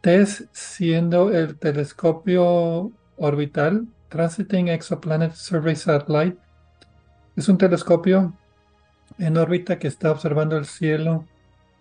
TESS 0.00 0.48
siendo 0.50 1.30
el 1.30 1.56
telescopio 1.58 2.90
orbital 3.16 3.86
Transiting 4.08 4.68
Exoplanet 4.68 5.34
Survey 5.34 5.76
Satellite. 5.76 6.38
Es 7.36 7.48
un 7.48 7.58
telescopio 7.58 8.34
en 9.18 9.36
órbita 9.36 9.78
que 9.78 9.86
está 9.86 10.10
observando 10.10 10.56
el 10.56 10.66
cielo 10.66 11.26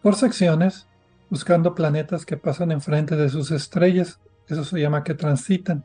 por 0.06 0.14
secciones, 0.14 0.88
buscando 1.32 1.74
planetas 1.74 2.28
que 2.28 2.38
pasan 2.38 2.72
enfrente 2.72 3.16
de 3.16 3.28
sus 3.28 3.49
estrellas. 3.49 4.20
Eso 4.47 4.64
se 4.64 4.80
llama 4.80 5.03
que 5.03 5.16
transitan. 5.16 5.84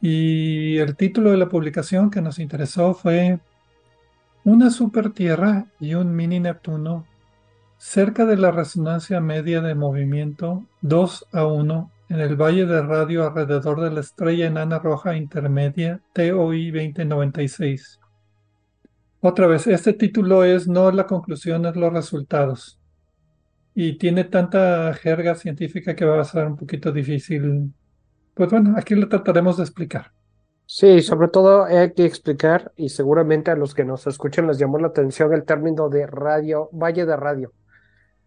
Y 0.00 0.78
el 0.78 0.94
título 0.94 1.32
de 1.32 1.38
la 1.38 1.48
publicación 1.48 2.08
que 2.08 2.22
nos 2.22 2.38
interesó 2.38 2.94
fue 2.94 3.40
Una 4.44 4.70
supertierra 4.70 5.66
y 5.80 5.94
un 5.94 6.14
mini 6.14 6.38
Neptuno 6.38 7.04
cerca 7.78 8.24
de 8.26 8.36
la 8.36 8.52
resonancia 8.52 9.20
media 9.20 9.60
de 9.60 9.74
movimiento 9.74 10.64
2 10.82 11.26
a 11.32 11.46
1 11.46 11.90
en 12.10 12.20
el 12.20 12.36
valle 12.36 12.64
de 12.64 12.80
radio 12.80 13.26
alrededor 13.26 13.80
de 13.80 13.90
la 13.90 14.00
estrella 14.02 14.46
enana 14.46 14.78
roja 14.78 15.16
intermedia 15.16 16.00
TOI 16.12 16.70
2096. 16.70 17.98
Otra 19.20 19.46
vez, 19.46 19.66
este 19.66 19.92
título 19.92 20.44
es 20.44 20.68
no 20.68 20.90
la 20.92 21.06
conclusión, 21.06 21.66
es 21.66 21.76
los 21.76 21.92
resultados. 21.92 22.78
Y 23.74 23.98
tiene 23.98 24.24
tanta 24.24 24.92
jerga 24.94 25.34
científica 25.34 25.94
que 25.94 26.04
va 26.04 26.20
a 26.20 26.24
ser 26.24 26.46
un 26.46 26.56
poquito 26.56 26.92
difícil. 26.92 27.72
Pues 28.34 28.50
bueno, 28.50 28.74
aquí 28.76 28.94
lo 28.94 29.08
trataremos 29.08 29.56
de 29.56 29.64
explicar. 29.64 30.12
Sí, 30.66 31.00
sobre 31.00 31.28
todo 31.28 31.64
hay 31.64 31.92
que 31.94 32.04
explicar, 32.04 32.72
y 32.76 32.90
seguramente 32.90 33.50
a 33.50 33.56
los 33.56 33.74
que 33.74 33.84
nos 33.84 34.06
escuchan 34.06 34.46
les 34.46 34.58
llamó 34.58 34.78
la 34.78 34.88
atención 34.88 35.32
el 35.32 35.44
término 35.44 35.88
de 35.88 36.06
radio, 36.06 36.68
valle 36.72 37.06
de 37.06 37.16
radio. 37.16 37.52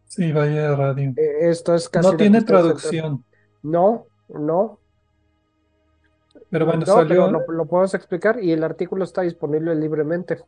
Sí, 0.06 0.34
Valle 0.34 0.60
de 0.60 0.76
Radio. 0.76 1.14
Eh, 1.16 1.50
esto 1.50 1.74
es 1.74 1.88
casi 1.88 2.10
No 2.10 2.18
tiene 2.18 2.42
traducción, 2.42 3.24
No, 3.64 4.08
no, 4.28 4.80
pero 6.50 6.66
bueno, 6.66 6.80
no, 6.82 6.86
pero 6.86 6.98
salió, 6.98 7.32
lo, 7.32 7.39
lo 7.48 7.66
podemos 7.66 7.94
explicar 7.94 8.44
y 8.44 8.52
el 8.52 8.64
artículo 8.64 9.06
está 9.06 9.22
disponible 9.22 9.74
libremente. 9.74 10.39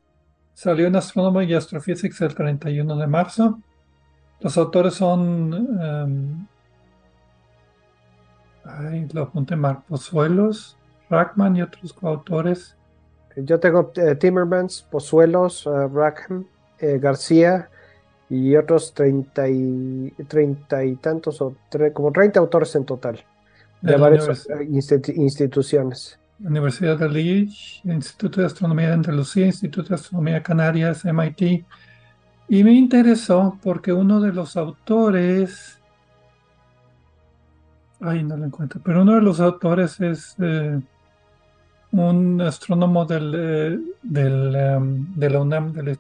Salió 0.54 0.88
en 0.88 0.95
Astronomy 0.95 1.45
y 1.45 1.54
Astrophysics 1.54 2.22
el 2.22 2.36
31 2.36 2.95
de 2.97 3.08
marzo. 3.08 3.60
Los 4.39 4.58
autores 4.58 4.93
son, 4.95 5.54
em, 5.82 6.47
ay, 8.66 9.08
lo 9.14 9.24
apunté 9.24 9.56
Pozuelos, 9.88 10.78
Rackman 11.10 11.56
y 11.58 11.62
otros 11.62 11.93
coautores. 11.93 12.76
Yo 13.36 13.60
tengo 13.60 13.91
eh, 13.95 14.16
Timmermans, 14.16 14.84
Pozuelos, 14.91 15.66
eh, 15.66 15.88
Rackham, 15.91 16.45
eh, 16.80 16.99
García 16.99 17.70
y 18.30 18.56
otros 18.56 18.93
treinta 18.93 19.47
y, 19.49 20.14
treinta 20.28 20.84
y 20.86 20.95
tantos, 20.95 21.41
o 21.41 21.56
tre- 21.72 21.91
como 21.93 22.12
30 22.12 22.39
autores 22.39 22.76
en 22.76 22.86
total, 22.86 23.24
de 23.82 23.93
varias 23.97 24.47
eh, 24.49 24.66
institu- 24.70 25.14
instituciones. 25.16 26.20
Universidad 26.44 26.98
de 26.98 27.10
Leeds, 27.10 27.82
Instituto 27.86 28.41
de 28.41 28.48
Astronomía 28.48 28.88
de 28.88 28.94
Andalucía, 28.94 29.46
Instituto 29.46 29.89
de 29.89 29.96
Astronomía 29.96 30.44
Canarias, 30.44 31.06
MIT. 31.06 31.66
Y 32.50 32.64
me 32.64 32.74
interesó 32.74 33.58
porque 33.64 33.94
uno 33.94 34.20
de 34.20 34.34
los 34.34 34.58
autores, 34.58 35.80
ay, 38.02 38.24
no 38.24 38.36
lo 38.36 38.46
encuentro, 38.46 38.82
pero 38.84 39.02
uno 39.02 39.16
de 39.16 39.22
los 39.22 39.39
autores 39.39 40.00
es 40.02 40.36
eh, 40.39 40.80
un 41.91 42.41
astrónomo 42.41 43.08
eh, 43.10 43.80
em, 44.16 45.14
de 45.16 45.30
la 45.30 45.39
UNAM, 45.39 45.72
de 45.72 45.84
la 45.84 45.98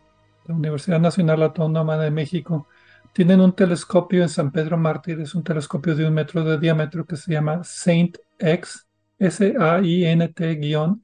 Universidad 0.53 0.99
Nacional 0.99 1.41
Autónoma 1.43 1.97
de 1.97 2.11
México. 2.11 2.67
Tienen 3.13 3.39
un 3.39 3.53
telescopio 3.53 4.23
en 4.23 4.29
San 4.29 4.51
Pedro 4.51 4.77
Mártir, 4.77 5.21
es 5.21 5.35
un 5.35 5.43
telescopio 5.43 5.95
de 5.95 6.05
un 6.05 6.13
metro 6.13 6.43
de 6.43 6.57
diámetro 6.57 7.05
que 7.05 7.15
se 7.15 7.31
llama 7.31 7.63
Saint 7.63 8.17
X, 8.39 8.87
S-A-I-N-T-EX, 9.27 11.03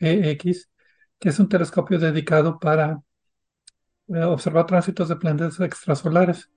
que 1.19 1.29
es 1.29 1.39
un 1.39 1.49
telescopio 1.49 1.97
dedicado 1.99 2.59
para 2.59 3.01
eh, 4.09 4.23
observar 4.23 4.65
tránsitos 4.65 5.07
de 5.09 5.15
planetas 5.15 5.59
extrasolares. 5.59 6.49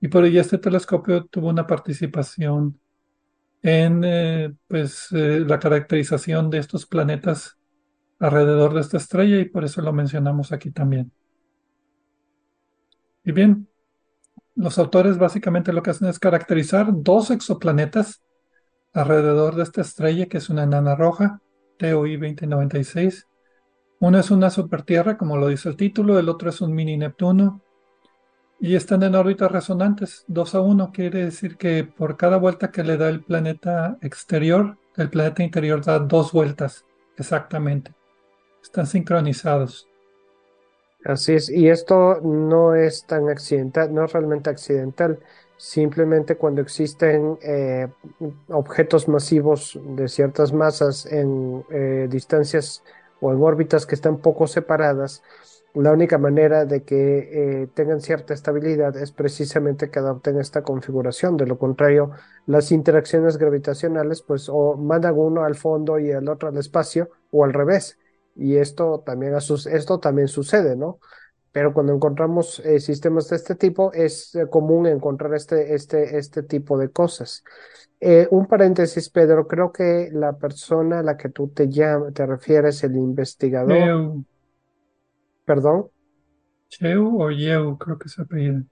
Y 0.00 0.08
por 0.08 0.24
ello 0.24 0.40
este 0.40 0.58
telescopio 0.58 1.26
tuvo 1.26 1.48
una 1.48 1.66
participación 1.66 2.80
en 3.62 4.02
eh, 4.04 4.54
pues, 4.66 5.08
eh, 5.12 5.40
la 5.40 5.58
caracterización 5.58 6.48
de 6.48 6.58
estos 6.58 6.86
planetas 6.86 7.58
alrededor 8.18 8.72
de 8.74 8.80
esta 8.80 8.96
estrella 8.96 9.38
y 9.38 9.46
por 9.46 9.64
eso 9.64 9.82
lo 9.82 9.92
mencionamos 9.92 10.52
aquí 10.52 10.70
también. 10.70 11.12
Y 13.24 13.32
bien, 13.32 13.68
los 14.54 14.78
autores 14.78 15.18
básicamente 15.18 15.72
lo 15.72 15.82
que 15.82 15.90
hacen 15.90 16.08
es 16.08 16.18
caracterizar 16.18 16.88
dos 16.90 17.30
exoplanetas 17.30 18.22
alrededor 18.92 19.54
de 19.56 19.62
esta 19.62 19.80
estrella, 19.80 20.26
que 20.26 20.38
es 20.38 20.50
una 20.50 20.64
enana 20.64 20.94
roja, 20.94 21.40
TOI 21.78 22.16
2096. 22.16 23.26
Uno 24.00 24.18
es 24.18 24.30
una 24.30 24.50
supertierra, 24.50 25.16
como 25.18 25.36
lo 25.36 25.48
dice 25.48 25.68
el 25.68 25.76
título, 25.76 26.18
el 26.18 26.28
otro 26.28 26.50
es 26.50 26.60
un 26.60 26.74
mini 26.74 26.96
Neptuno, 26.96 27.60
y 28.58 28.74
están 28.74 29.02
en 29.02 29.14
órbitas 29.14 29.50
resonantes, 29.50 30.24
2 30.28 30.54
a 30.54 30.60
1, 30.60 30.90
quiere 30.92 31.24
decir 31.24 31.56
que 31.56 31.84
por 31.84 32.18
cada 32.18 32.36
vuelta 32.36 32.70
que 32.70 32.84
le 32.84 32.98
da 32.98 33.08
el 33.08 33.22
planeta 33.22 33.96
exterior, 34.02 34.76
el 34.96 35.08
planeta 35.08 35.42
interior 35.42 35.82
da 35.82 35.98
dos 35.98 36.32
vueltas, 36.32 36.84
exactamente. 37.16 37.94
Están 38.62 38.86
sincronizados. 38.86 39.88
Así 41.04 41.32
es, 41.32 41.48
y 41.48 41.70
esto 41.70 42.20
no 42.22 42.74
es 42.74 43.06
tan 43.06 43.30
accidental, 43.30 43.94
no 43.94 44.04
es 44.04 44.12
realmente 44.12 44.50
accidental, 44.50 45.18
simplemente 45.60 46.36
cuando 46.36 46.62
existen 46.62 47.38
eh, 47.42 47.86
objetos 48.48 49.08
masivos 49.08 49.78
de 49.84 50.08
ciertas 50.08 50.54
masas 50.54 51.04
en 51.04 51.62
eh, 51.70 52.08
distancias 52.10 52.82
o 53.20 53.30
en 53.30 53.42
órbitas 53.42 53.84
que 53.84 53.94
están 53.94 54.22
poco 54.22 54.46
separadas, 54.46 55.22
la 55.74 55.92
única 55.92 56.16
manera 56.16 56.64
de 56.64 56.82
que 56.82 57.18
eh, 57.62 57.68
tengan 57.74 58.00
cierta 58.00 58.32
estabilidad 58.32 58.96
es 58.96 59.12
precisamente 59.12 59.90
que 59.90 59.98
adopten 59.98 60.40
esta 60.40 60.62
configuración. 60.62 61.36
De 61.36 61.46
lo 61.46 61.58
contrario, 61.58 62.12
las 62.46 62.72
interacciones 62.72 63.36
gravitacionales, 63.36 64.22
pues, 64.22 64.48
o 64.48 64.78
mandan 64.78 65.18
uno 65.18 65.44
al 65.44 65.56
fondo 65.56 65.98
y 65.98 66.10
el 66.10 66.26
otro 66.30 66.48
al 66.48 66.56
espacio, 66.56 67.10
o 67.30 67.44
al 67.44 67.52
revés. 67.52 67.98
Y 68.34 68.56
esto 68.56 69.02
también, 69.04 69.34
esto 69.34 70.00
también 70.00 70.28
sucede, 70.28 70.74
¿no? 70.74 71.00
Pero 71.52 71.72
cuando 71.74 71.92
encontramos 71.92 72.60
eh, 72.60 72.78
sistemas 72.78 73.28
de 73.28 73.36
este 73.36 73.56
tipo, 73.56 73.92
es 73.92 74.34
eh, 74.36 74.46
común 74.48 74.86
encontrar 74.86 75.34
este, 75.34 75.74
este, 75.74 76.16
este 76.16 76.42
tipo 76.44 76.78
de 76.78 76.90
cosas. 76.90 77.42
Eh, 78.00 78.28
un 78.30 78.46
paréntesis, 78.46 79.10
Pedro, 79.10 79.46
creo 79.46 79.72
que 79.72 80.10
la 80.12 80.32
persona 80.38 81.00
a 81.00 81.02
la 81.02 81.16
que 81.16 81.28
tú 81.28 81.48
te 81.48 81.68
llamas, 81.68 82.14
te 82.14 82.24
refieres, 82.24 82.82
el 82.84 82.96
investigador, 82.96 83.76
Cheu, 83.76 84.24
perdón. 85.44 85.88
Cheu 86.68 87.20
o 87.20 87.30
Yeu, 87.30 87.76
creo 87.76 87.98
que 87.98 88.08
se 88.08 88.22
apellida. 88.22 88.62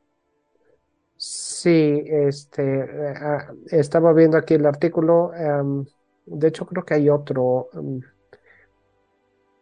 Sí, 1.17 2.05
este, 2.07 2.87
ah, 3.17 3.53
estaba 3.67 4.13
viendo 4.13 4.39
aquí 4.39 4.55
el 4.55 4.67
artículo. 4.67 5.33
em, 5.35 5.85
de 6.27 6.49
hecho, 6.49 6.65
creo 6.65 6.85
que 6.85 6.95
hay 6.95 7.11
otro. 7.11 7.69
em, 7.73 8.01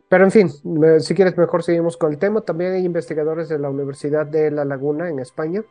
pero 0.09 0.25
en 0.25 0.31
fin, 0.31 0.49
si 1.01 1.15
quieres, 1.15 1.37
mejor 1.37 1.63
seguimos 1.63 1.97
con 1.97 2.13
el 2.13 2.19
tema. 2.19 2.41
También 2.43 2.73
hay 2.73 2.85
investigadores 2.85 3.49
de 3.49 3.59
la 3.59 3.71
Universidad 3.71 4.27
de 4.27 4.51
La 4.51 4.65
Laguna 4.65 5.09
en 5.09 5.19
España. 5.19 5.65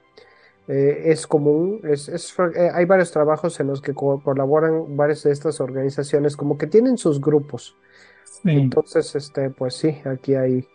Eh, 0.67 1.03
es 1.11 1.27
común, 1.27 1.81
es, 1.83 2.09
es 2.09 2.33
eh, 2.55 2.71
hay 2.73 2.85
varios 2.85 3.11
trabajos 3.11 3.59
en 3.59 3.67
los 3.67 3.81
que 3.81 3.93
co- 3.93 4.21
colaboran 4.23 4.97
varias 4.97 5.23
de 5.23 5.31
estas 5.31 5.61
organizaciones, 5.61 6.35
como 6.35 6.57
que 6.57 6.67
tienen 6.67 6.97
sus 6.97 7.21
grupos. 7.21 7.75
Sí. 8.23 8.49
Entonces, 8.51 9.15
este, 9.15 9.51
pues 9.51 9.75
sí, 9.75 10.01
aquí 10.05 10.35
hay. 10.35 10.67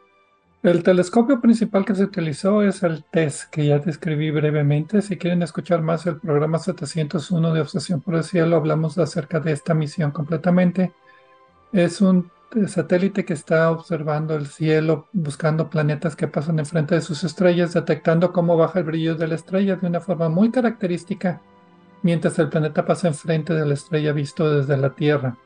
El 0.63 0.83
telescopio 0.83 1.41
principal 1.41 1.85
que 1.85 1.95
se 1.95 2.05
utilizó 2.05 2.63
es 2.63 2.83
el 2.83 3.05
TESS, 3.11 3.47
que 3.47 3.67
ya 3.67 3.79
describí 3.79 4.31
brevemente. 4.31 5.01
Si 5.03 5.17
quieren 5.17 5.43
escuchar 5.43 5.83
más 5.83 6.07
el 6.07 6.21
programa 6.21 6.59
701 6.59 7.55
de 7.55 7.61
Obsesión 7.63 8.01
por 8.01 8.15
el 8.15 8.25
Cielo, 8.25 8.57
hablamos 8.57 8.97
acerca 8.99 9.41
de 9.41 9.53
esta 9.53 9.75
misión 9.75 10.11
completamente. 10.11 10.93
Es 11.73 12.01
un 12.01 12.31
satélite 12.69 13.25
que 13.25 13.33
está 13.33 13.71
observando 13.71 14.35
el 14.35 14.47
cielo, 14.47 15.09
buscando 15.13 15.71
planetas 15.71 16.17
que 16.17 16.29
pasan 16.29 16.59
enfrente 16.59 16.95
de 16.95 17.01
sus 17.01 17.25
estrellas, 17.25 17.75
detectando 17.75 18.33
cómo 18.33 18.57
baja 18.57 18.81
el 18.81 18.85
brillo 18.85 19.15
de 19.15 19.29
la 19.29 19.37
estrella 19.37 19.77
de 19.77 19.87
una 19.87 20.01
forma 20.01 20.29
muy 20.29 20.51
característica, 20.51 21.41
mientras 22.03 22.39
el 22.39 22.49
planeta 22.49 22.85
pasa 22.85 23.09
enfrente 23.09 23.55
de 23.55 23.67
la 23.67 23.75
estrella 23.75 24.13
visto 24.13 24.51
desde 24.51 24.77
la 24.77 24.91
Tierra. 24.95 25.37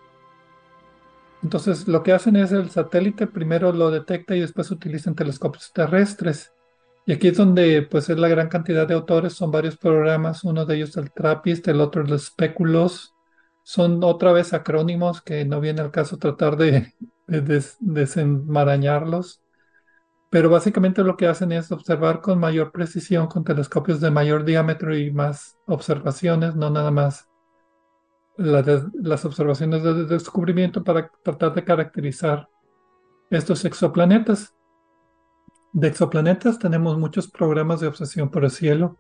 Entonces, 1.43 1.87
lo 1.87 2.03
que 2.03 2.13
hacen 2.13 2.37
es 2.37 2.53
el 2.53 2.71
satélite 2.71 3.27
primero 3.27 3.71
lo 3.73 3.91
detecta 3.91 4.35
y 4.35 4.41
después 4.41 4.71
utilizan 4.71 5.15
telescopios 5.15 5.73
terrestres. 5.75 6.53
Y 7.07 7.13
aquí 7.13 7.29
es 7.29 7.37
donde 7.37 7.83
pues 7.83 8.09
es 8.09 8.19
la 8.19 8.29
gran 8.29 8.49
cantidad 8.49 8.89
de 8.89 8.95
autores, 8.95 9.35
son 9.35 9.51
varios 9.51 9.77
programas, 9.77 10.43
uno 10.45 10.65
de 10.65 10.77
ellos 10.77 10.97
el 10.97 11.13
TRAPPIST, 11.13 11.69
el 11.69 11.83
otro 11.83 12.03
el 12.03 12.19
Speculos. 12.19 13.14
Son 13.65 14.05
otra 14.05 14.33
vez 14.33 14.53
acrónimos 14.53 15.23
que 15.23 15.45
no 15.45 15.61
viene 15.61 15.81
al 15.81 15.91
caso 15.91 16.19
tratar 16.19 16.57
de, 16.57 16.95
de 17.27 17.41
des- 17.41 17.77
desenmarañarlos. 17.81 19.43
Pero 20.31 20.51
básicamente 20.51 21.03
lo 21.05 21.17
que 21.17 21.27
hacen 21.29 21.53
es 21.53 21.73
observar 21.73 22.21
con 22.21 22.39
mayor 22.41 22.73
precisión, 22.73 23.29
con 23.29 23.45
telescopios 23.45 24.01
de 24.01 24.11
mayor 24.11 24.45
diámetro 24.45 24.97
y 24.97 25.11
más 25.13 25.57
observaciones, 25.67 26.57
no 26.57 26.71
nada 26.71 26.91
más 26.91 27.29
la 28.37 28.63
las 28.95 29.25
observaciones 29.25 29.83
de 29.83 30.07
descubrimiento 30.07 30.83
para 30.83 31.11
tratar 31.23 31.55
de 31.55 31.65
caracterizar 31.65 32.49
estos 33.31 33.65
exoplanetas. 33.65 34.55
De 35.73 35.89
exoplanetas 35.89 36.59
tenemos 36.59 36.99
muchos 36.99 37.31
programas 37.31 37.81
de 37.81 37.89
obsesión 37.89 38.31
por 38.31 38.45
el 38.45 38.51
cielo. 38.51 38.99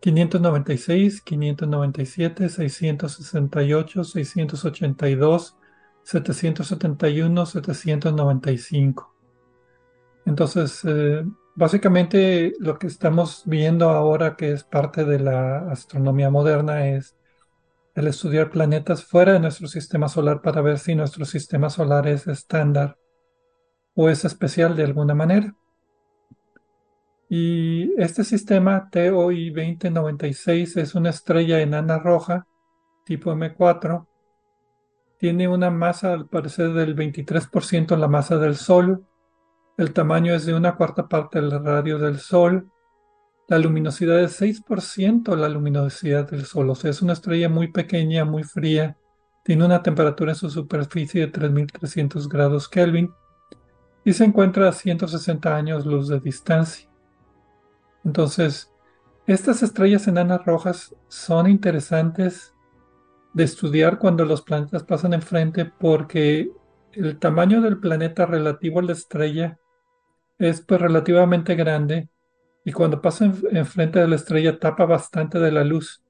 596, 0.00 1.22
597, 1.22 2.48
668, 2.48 4.04
682, 4.04 5.56
771, 6.02 7.46
795. 7.46 9.14
Entonces, 10.24 10.82
eh, 10.84 11.24
básicamente 11.54 12.52
lo 12.60 12.78
que 12.78 12.86
estamos 12.86 13.42
viendo 13.46 13.90
ahora, 13.90 14.36
que 14.36 14.52
es 14.52 14.62
parte 14.62 15.04
de 15.04 15.18
la 15.18 15.70
astronomía 15.70 16.30
moderna, 16.30 16.88
es 16.88 17.16
el 17.94 18.06
estudiar 18.06 18.50
planetas 18.50 19.04
fuera 19.04 19.32
de 19.32 19.40
nuestro 19.40 19.66
sistema 19.66 20.08
solar 20.08 20.40
para 20.40 20.60
ver 20.60 20.78
si 20.78 20.94
nuestro 20.94 21.24
sistema 21.24 21.68
solar 21.68 22.06
es 22.06 22.28
estándar 22.28 22.96
o 23.94 24.08
es 24.08 24.24
especial 24.24 24.76
de 24.76 24.84
alguna 24.84 25.14
manera. 25.14 25.56
Y 27.28 27.92
este 28.00 28.24
sistema 28.24 28.88
TOI 28.90 29.50
2096 29.50 30.76
es 30.76 30.94
una 30.94 31.10
estrella 31.10 31.60
enana 31.60 31.98
roja 31.98 32.46
tipo 33.08 33.32
M4 33.32 34.06
tiene 35.18 35.48
una 35.48 35.70
masa 35.70 36.12
al 36.12 36.28
parecer 36.28 36.72
del 36.72 36.94
23% 36.94 37.96
la 37.96 38.06
masa 38.06 38.36
del 38.38 38.54
Sol, 38.54 39.04
el 39.76 39.92
tamaño 39.92 40.34
es 40.34 40.46
de 40.46 40.54
una 40.54 40.76
cuarta 40.76 41.08
parte 41.08 41.40
del 41.40 41.50
radio 41.64 41.98
del 41.98 42.18
Sol, 42.18 42.70
la 43.48 43.58
luminosidad 43.58 44.20
es 44.20 44.40
6% 44.40 45.34
la 45.36 45.48
luminosidad 45.48 46.30
del 46.30 46.44
Sol, 46.44 46.70
o 46.70 46.74
sea, 46.74 46.90
es 46.90 47.02
una 47.02 47.14
estrella 47.14 47.48
muy 47.48 47.68
pequeña, 47.68 48.24
muy 48.24 48.44
fría, 48.44 48.96
tiene 49.42 49.64
una 49.64 49.82
temperatura 49.82 50.32
en 50.32 50.36
su 50.36 50.50
superficie 50.50 51.22
de 51.22 51.28
3300 51.28 52.28
grados 52.28 52.68
Kelvin 52.68 53.10
y 54.04 54.12
se 54.12 54.24
encuentra 54.24 54.68
a 54.68 54.72
160 54.72 55.56
años 55.56 55.86
luz 55.86 56.08
de 56.08 56.20
distancia. 56.20 56.87
Entonces, 58.04 58.72
estas 59.26 59.62
estrellas 59.62 60.08
enanas 60.08 60.44
rojas 60.44 60.94
son 61.08 61.48
interesantes 61.48 62.54
de 63.34 63.44
estudiar 63.44 63.98
cuando 63.98 64.24
los 64.24 64.42
planetas 64.42 64.84
pasan 64.84 65.12
enfrente 65.12 65.66
porque 65.66 66.50
el 66.92 67.18
tamaño 67.18 67.60
del 67.60 67.78
planeta 67.78 68.26
relativo 68.26 68.80
a 68.80 68.84
la 68.84 68.92
estrella 68.92 69.58
es 70.38 70.60
pues 70.62 70.80
relativamente 70.80 71.54
grande 71.54 72.08
y 72.64 72.72
cuando 72.72 73.00
pasa 73.00 73.32
enfrente 73.50 73.98
de 73.98 74.08
la 74.08 74.16
estrella 74.16 74.58
tapa 74.58 74.86
bastante 74.86 75.38
de 75.38 75.52
la 75.52 75.64
luz. 75.64 76.02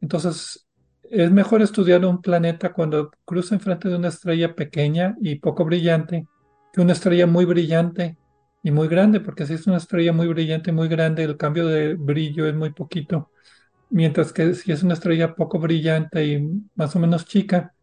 Entonces 0.00 0.66
es 1.10 1.30
mejor 1.30 1.62
estudiar 1.62 2.04
un 2.04 2.22
planeta 2.22 2.72
cuando 2.72 3.10
cruza 3.24 3.54
enfrente 3.54 3.88
de 3.88 3.96
una 3.96 4.08
estrella 4.08 4.54
pequeña 4.54 5.16
y 5.20 5.36
poco 5.36 5.64
brillante 5.64 6.26
que 6.72 6.80
una 6.80 6.92
estrella 6.92 7.26
muy 7.26 7.44
brillante 7.44 8.16
y 8.64 8.70
muy 8.70 8.88
grande, 8.88 9.20
porque 9.20 9.46
si 9.46 9.52
es 9.52 9.66
una 9.66 9.76
estrella 9.76 10.14
muy 10.14 10.26
brillante 10.26 10.70
y 10.70 10.72
muy 10.72 10.88
grande, 10.88 11.22
el 11.22 11.36
cambio 11.36 11.66
de 11.68 11.94
brillo 11.94 12.46
es 12.46 12.54
muy 12.54 12.70
poquito. 12.72 13.30
Mientras 13.90 14.32
que 14.32 14.54
si 14.54 14.72
es 14.72 14.82
una 14.82 14.94
estrella 14.94 15.34
poco 15.34 15.58
brillante 15.58 16.24
y 16.24 16.62
más 16.74 16.96
o 16.96 16.98
menos 16.98 17.26
chica, 17.26 17.74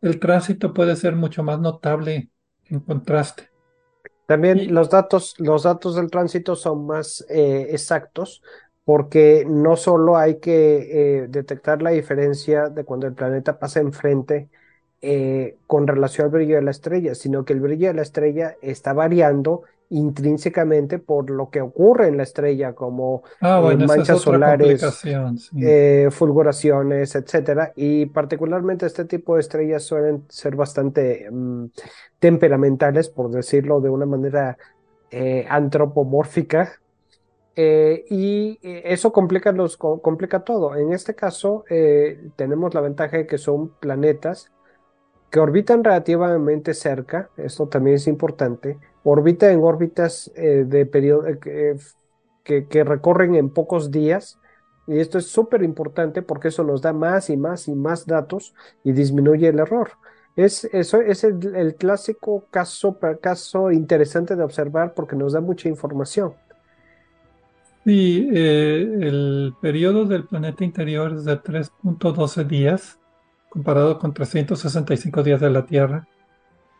el 0.00 0.20
tránsito 0.20 0.72
puede 0.72 0.94
ser 0.94 1.16
mucho 1.16 1.42
más 1.42 1.58
notable 1.58 2.30
en 2.66 2.78
contraste. 2.78 3.50
También 4.26 4.72
los 4.72 4.88
datos, 4.88 5.34
los 5.38 5.64
datos 5.64 5.96
del 5.96 6.12
tránsito 6.12 6.54
son 6.54 6.86
más 6.86 7.26
eh, 7.28 7.66
exactos 7.70 8.40
porque 8.84 9.44
no 9.48 9.74
solo 9.74 10.16
hay 10.16 10.38
que 10.38 11.22
eh, 11.22 11.26
detectar 11.28 11.82
la 11.82 11.90
diferencia 11.90 12.68
de 12.68 12.84
cuando 12.84 13.08
el 13.08 13.14
planeta 13.14 13.58
pasa 13.58 13.80
enfrente 13.80 14.48
eh, 15.02 15.56
con 15.66 15.88
relación 15.88 16.26
al 16.26 16.30
brillo 16.30 16.54
de 16.54 16.62
la 16.62 16.70
estrella, 16.70 17.16
sino 17.16 17.44
que 17.44 17.52
el 17.52 17.60
brillo 17.60 17.88
de 17.88 17.94
la 17.94 18.02
estrella 18.02 18.56
está 18.62 18.92
variando 18.92 19.64
intrínsecamente 19.90 20.98
por 20.98 21.30
lo 21.30 21.50
que 21.50 21.60
ocurre 21.60 22.08
en 22.08 22.16
la 22.16 22.22
estrella, 22.22 22.74
como 22.74 23.22
ah, 23.40 23.62
eh, 23.70 23.76
manchas 23.76 24.20
solares, 24.20 24.82
eh, 25.60 26.08
fulguraciones, 26.10 27.14
etcétera. 27.14 27.72
Y 27.76 28.06
particularmente 28.06 28.86
este 28.86 29.04
tipo 29.04 29.34
de 29.34 29.40
estrellas 29.40 29.82
suelen 29.82 30.24
ser 30.28 30.56
bastante 30.56 31.28
mm, 31.30 31.66
temperamentales, 32.18 33.08
por 33.08 33.30
decirlo 33.30 33.80
de 33.80 33.90
una 33.90 34.06
manera 34.06 34.56
eh, 35.10 35.46
antropomórfica. 35.48 36.80
y 37.56 38.58
eso 38.62 39.12
complica, 39.12 39.52
los, 39.52 39.76
complica 39.76 40.40
todo. 40.40 40.74
En 40.74 40.92
este 40.92 41.14
caso, 41.14 41.64
tenemos 42.34 42.74
la 42.74 42.80
ventaja 42.80 43.18
de 43.18 43.26
que 43.26 43.38
son 43.38 43.68
planetas 43.78 44.50
que 45.34 45.40
orbitan 45.40 45.82
relativamente 45.82 46.74
cerca, 46.74 47.28
esto 47.36 47.66
también 47.66 47.96
es 47.96 48.06
importante, 48.06 48.78
orbita 49.04 49.52
en 49.52 49.62
órbitas 49.62 50.32
eh, 50.34 50.64
de 50.66 50.86
periodo, 50.86 51.26
eh, 51.28 51.76
que, 52.42 52.84
recorren 52.84 53.36
en 53.36 53.50
pocos 53.50 53.90
días, 53.90 54.38
y 54.86 54.98
esto 54.98 55.18
es 55.18 55.26
súper 55.26 55.62
importante 55.62 56.22
porque 56.22 56.48
eso 56.48 56.64
nos 56.64 56.82
da 56.82 56.92
más 56.92 57.30
y 57.30 57.36
más 57.36 57.68
y 57.68 57.74
más 57.74 58.06
datos 58.06 58.54
y 58.82 58.92
disminuye 58.92 59.48
el 59.48 59.58
error. 59.58 59.92
Es, 60.36 60.64
eso 60.72 61.00
es 61.00 61.22
el, 61.24 61.76
clásico 61.76 62.44
caso, 62.50 62.98
caso 63.20 63.70
interesante 63.70 64.34
de 64.34 64.42
observar 64.42 64.92
porque 64.94 65.16
nos 65.16 65.32
da 65.32 65.40
mucha 65.40 65.68
información. 65.68 66.34
Sí, 67.84 68.28
eh, 68.32 68.80
el 69.00 69.54
periodo 69.60 70.06
del 70.06 70.24
planeta 70.24 70.64
interior 70.64 71.12
es 71.12 71.24
de 71.24 71.40
3.12 71.40 72.44
días 72.44 72.98
comparado 73.54 74.00
con 74.00 74.12
365 74.12 75.22
días 75.22 75.40
de 75.40 75.48
la 75.48 75.64
Tierra. 75.64 76.08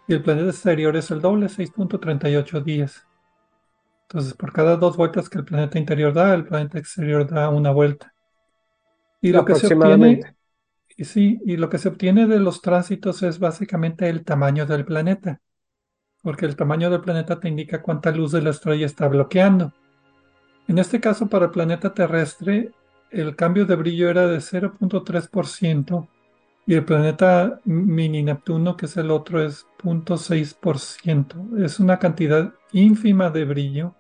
Y 0.06 0.14
el 0.14 0.22
planeta 0.22 0.50
exterior 0.50 0.96
es 0.96 1.10
el 1.10 1.20
doble, 1.20 1.46
6.38 1.46 2.62
días. 2.62 3.06
Entonces, 4.02 4.34
por 4.34 4.52
cada 4.52 4.76
dos 4.76 4.96
vueltas 4.96 5.28
que 5.28 5.38
el 5.38 5.44
planeta 5.44 5.78
interior 5.78 6.12
da, 6.12 6.34
el 6.34 6.44
planeta 6.44 6.78
exterior 6.78 7.28
da 7.28 7.48
una 7.48 7.70
vuelta. 7.70 8.14
Y 9.20 9.32
lo 9.32 9.44
que 9.44 9.54
se 9.54 9.74
obtiene, 9.74 10.36
y 10.96 11.04
sí, 11.04 11.40
y 11.44 11.56
lo 11.56 11.70
que 11.70 11.78
se 11.78 11.88
obtiene 11.88 12.26
de 12.26 12.38
los 12.38 12.60
tránsitos 12.60 13.22
es 13.22 13.38
básicamente 13.38 14.08
el 14.08 14.24
tamaño 14.24 14.66
del 14.66 14.84
planeta, 14.84 15.40
porque 16.22 16.44
el 16.44 16.56
tamaño 16.56 16.90
del 16.90 17.00
planeta 17.00 17.40
te 17.40 17.48
indica 17.48 17.80
cuánta 17.80 18.10
luz 18.10 18.32
de 18.32 18.42
la 18.42 18.50
estrella 18.50 18.84
está 18.84 19.08
bloqueando. 19.08 19.72
En 20.68 20.78
este 20.78 21.00
caso, 21.00 21.26
para 21.28 21.46
el 21.46 21.50
planeta 21.50 21.94
terrestre, 21.94 22.72
el 23.10 23.34
cambio 23.36 23.64
de 23.64 23.76
brillo 23.76 24.10
era 24.10 24.26
de 24.26 24.38
0.3% 24.38 26.08
y 26.66 26.74
el 26.74 26.84
planeta 26.84 27.60
mini 27.64 28.22
Neptuno, 28.22 28.76
que 28.76 28.86
es 28.86 28.96
el 28.96 29.10
otro, 29.10 29.44
es 29.44 29.66
0.6%. 29.82 31.62
Es 31.62 31.78
una 31.78 31.98
cantidad 31.98 32.54
ínfima 32.72 33.30
de 33.30 33.44
brillo, 33.44 33.94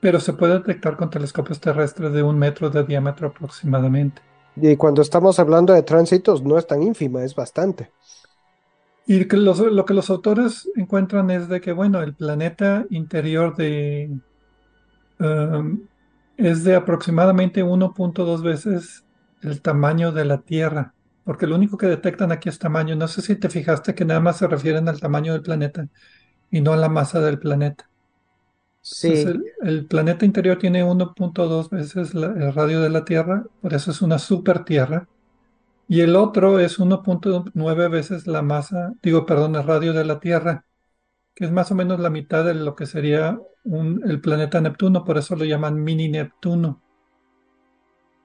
pero 0.00 0.20
se 0.20 0.32
puede 0.32 0.54
detectar 0.54 0.96
con 0.96 1.10
telescopios 1.10 1.60
terrestres 1.60 2.12
de 2.12 2.22
un 2.22 2.38
metro 2.38 2.70
de 2.70 2.84
diámetro 2.84 3.28
aproximadamente. 3.28 4.22
Y 4.56 4.76
cuando 4.76 5.02
estamos 5.02 5.38
hablando 5.38 5.74
de 5.74 5.82
tránsitos, 5.82 6.42
no 6.42 6.58
es 6.58 6.66
tan 6.66 6.82
ínfima, 6.82 7.22
es 7.22 7.34
bastante. 7.34 7.90
Y 9.06 9.24
lo 9.24 9.84
que 9.84 9.94
los 9.94 10.08
autores 10.08 10.70
encuentran 10.76 11.30
es 11.30 11.48
de 11.48 11.60
que, 11.60 11.72
bueno, 11.72 12.00
el 12.00 12.14
planeta 12.14 12.86
interior 12.90 13.56
de 13.56 14.10
um, 15.18 15.80
es 16.36 16.64
de 16.64 16.74
aproximadamente 16.74 17.62
1.2 17.62 18.42
veces 18.42 19.04
el 19.42 19.60
tamaño 19.60 20.12
de 20.12 20.24
la 20.24 20.38
Tierra 20.38 20.94
porque 21.30 21.46
lo 21.46 21.54
único 21.54 21.78
que 21.78 21.86
detectan 21.86 22.32
aquí 22.32 22.48
es 22.48 22.58
tamaño. 22.58 22.96
No 22.96 23.06
sé 23.06 23.22
si 23.22 23.36
te 23.36 23.48
fijaste 23.48 23.94
que 23.94 24.04
nada 24.04 24.18
más 24.18 24.38
se 24.38 24.48
refieren 24.48 24.88
al 24.88 24.98
tamaño 24.98 25.32
del 25.32 25.42
planeta 25.42 25.86
y 26.50 26.60
no 26.60 26.72
a 26.72 26.76
la 26.76 26.88
masa 26.88 27.20
del 27.20 27.38
planeta. 27.38 27.88
Sí. 28.80 29.24
el, 29.62 29.86
planeta 29.86 30.24
interior 30.24 30.58
tiene 30.58 30.82
1.2 30.82 31.70
veces 31.70 32.14
el 32.14 32.52
radio 32.52 32.80
de 32.80 32.90
la 32.90 33.04
Tierra, 33.04 33.44
por 33.62 33.74
eso 33.74 33.92
es 33.92 34.02
una 34.02 34.18
super 34.18 34.64
Tierra. 34.64 35.06
Y 35.86 36.00
el 36.00 36.16
otro 36.16 36.58
es 36.58 36.80
1.9 36.80 37.90
veces 37.92 38.26
la 38.26 38.42
masa, 38.42 38.94
digo, 39.00 39.24
perdón, 39.24 39.54
el 39.54 39.62
radio 39.62 39.92
de 39.92 40.04
la 40.04 40.18
Tierra, 40.18 40.64
que 41.36 41.44
es 41.44 41.52
más 41.52 41.70
o 41.70 41.76
menos 41.76 42.00
la 42.00 42.10
mitad 42.10 42.44
de 42.44 42.54
lo 42.54 42.74
que 42.74 42.86
sería 42.86 43.38
el 43.64 44.20
planeta 44.20 44.60
Neptuno, 44.60 45.04
por 45.04 45.16
eso 45.16 45.36
lo 45.36 45.44
llaman 45.44 45.80
mini 45.80 46.08
Neptuno. 46.08 46.82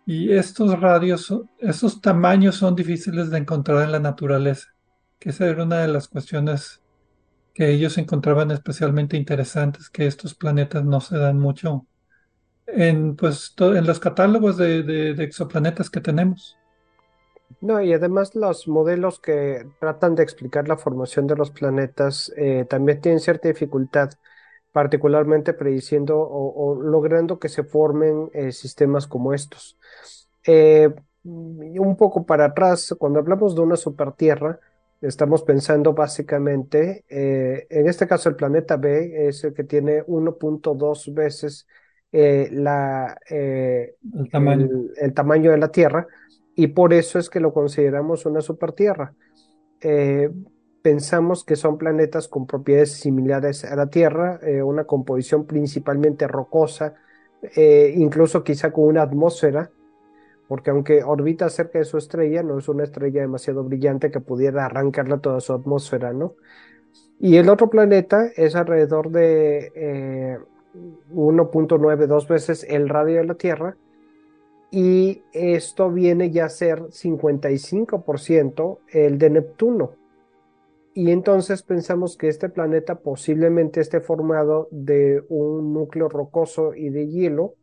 Y 0.05 0.31
estos 0.31 0.79
radios, 0.79 1.33
estos 1.59 1.99
tamaños 1.99 2.55
son 2.55 2.75
difíciles 2.75 3.31
de 3.31 3.39
encontrar 3.39 3.83
en 3.83 3.91
la 3.91 3.99
naturaleza, 3.99 4.67
que 5.17 5.29
esa 5.29 5.47
era 5.47 5.63
una 5.63 5.79
de 5.79 5.87
las 5.87 6.07
cuestiones 6.07 6.83
que 7.55 7.69
ellos 7.69 7.97
encontraban 7.97 8.51
especialmente 8.51 9.17
interesantes, 9.17 9.89
que 9.89 10.05
estos 10.05 10.35
planetas 10.35 10.83
no 10.83 11.01
se 11.01 11.17
dan 11.17 11.39
mucho 11.39 11.87
en, 12.67 13.15
pues, 13.15 13.55
en 13.57 13.87
los 13.87 13.99
catálogos 13.99 14.57
de, 14.57 15.11
exoplanetas 15.23 15.89
que 15.89 16.01
tenemos. 16.01 16.57
No, 17.61 17.81
y 17.81 17.93
además 17.93 18.35
los 18.35 18.67
modelos 18.67 19.19
que 19.19 19.65
tratan 19.79 20.15
de 20.15 20.23
explicar 20.23 20.67
la 20.67 20.77
formación 20.77 21.27
de 21.27 21.35
los 21.35 21.51
planetas 21.51 22.31
eh, 22.35 22.65
también 22.69 23.01
tienen 23.01 23.19
cierta 23.19 23.47
dificultad, 23.47 24.09
particularmente 24.75 25.53
prediciendo 25.53 26.19
o, 26.19 26.75
logrando 26.75 27.39
que 27.39 27.47
se 27.47 27.63
formen 27.63 28.29
eh, 28.33 28.51
sistemas 28.51 29.07
como 29.07 29.33
estos. 29.33 29.77
Eh, 30.45 30.93
un 31.23 31.95
poco 31.95 32.25
para 32.25 32.47
atrás, 32.47 32.93
cuando 32.99 33.19
hablamos 33.19 33.55
de 33.55 33.61
una 33.61 33.77
supertierra, 33.77 34.59
estamos 34.99 35.43
pensando 35.43 35.93
básicamente, 35.93 37.05
eh, 37.07 37.65
en 37.69 37.87
este 37.87 38.05
caso 38.05 38.27
el 38.27 38.35
planeta 38.35 38.75
B 38.75 39.29
es 39.29 39.45
el 39.45 39.53
que 39.53 39.63
tiene 39.63 40.03
1.2 40.03 41.13
veces 41.13 41.65
eh, 42.11 42.49
la, 42.51 43.17
el, 43.29 43.95
tamaño. 44.29 44.67
El, 44.97 45.13
tamaño. 45.13 45.51
de 45.51 45.57
la 45.57 45.69
Tierra 45.69 46.05
y 46.53 46.67
por 46.67 46.93
eso 46.93 47.17
es 47.17 47.29
que 47.29 47.39
lo 47.39 47.53
consideramos 47.53 48.25
una 48.25 48.41
supertierra. 48.41 49.13
Pensamos 50.85 51.43
que 51.43 51.55
son 51.55 51.79
planetas 51.79 52.27
con 52.27 52.45
propiedades 52.45 52.91
similares 52.91 53.65
a 53.65 53.75
la 53.75 53.87
Tierra, 53.87 54.39
una 54.63 54.83
composición 54.83 55.45
principalmente 55.45 56.27
rocosa, 56.27 56.93
incluso 57.95 58.43
quizá 58.43 58.71
con 58.71 58.83
una 58.83 59.01
atmósfera 59.01 59.71
porque 60.47 60.69
aunque 60.69 61.03
orbita 61.03 61.49
cerca 61.49 61.79
de 61.79 61.85
su 61.85 61.97
estrella, 61.97 62.43
no 62.43 62.59
es 62.59 62.69
una 62.69 62.83
estrella 62.83 63.21
demasiado 63.21 63.63
brillante 63.63 64.11
que 64.11 64.19
pudiera 64.19 64.65
arrancarla 64.65 65.17
toda 65.17 65.39
su 65.39 65.53
atmósfera, 65.53 66.13
¿no? 66.13 66.35
Y 67.19 67.37
el 67.37 67.49
otro 67.49 67.69
planeta 67.69 68.29
es 68.35 68.55
alrededor 68.55 69.09
de 69.09 70.37
1.92 71.13 72.23
eh, 72.23 72.27
veces 72.29 72.65
el 72.69 72.89
radio 72.89 73.17
de 73.17 73.25
la 73.25 73.35
Tierra, 73.35 73.75
y 74.69 75.23
esto 75.31 75.89
viene 75.89 76.31
ya 76.31 76.45
a 76.45 76.49
ser 76.49 76.81
55% 76.89 78.79
el 78.91 79.17
de 79.17 79.29
Neptuno. 79.29 79.91
Y 80.97 81.11
entonces 81.11 81.61
pensamos 81.61 82.15
que 82.15 82.29
este 82.29 82.47
planeta 82.47 82.95
posiblemente 82.99 83.81
esté 83.81 83.99
formado 83.99 84.69
de 84.71 85.21
un 85.27 85.73
núcleo 85.73 86.07
rocoso 86.07 86.73
y 86.73 86.87
de 86.87 87.09
hielo 87.09 87.55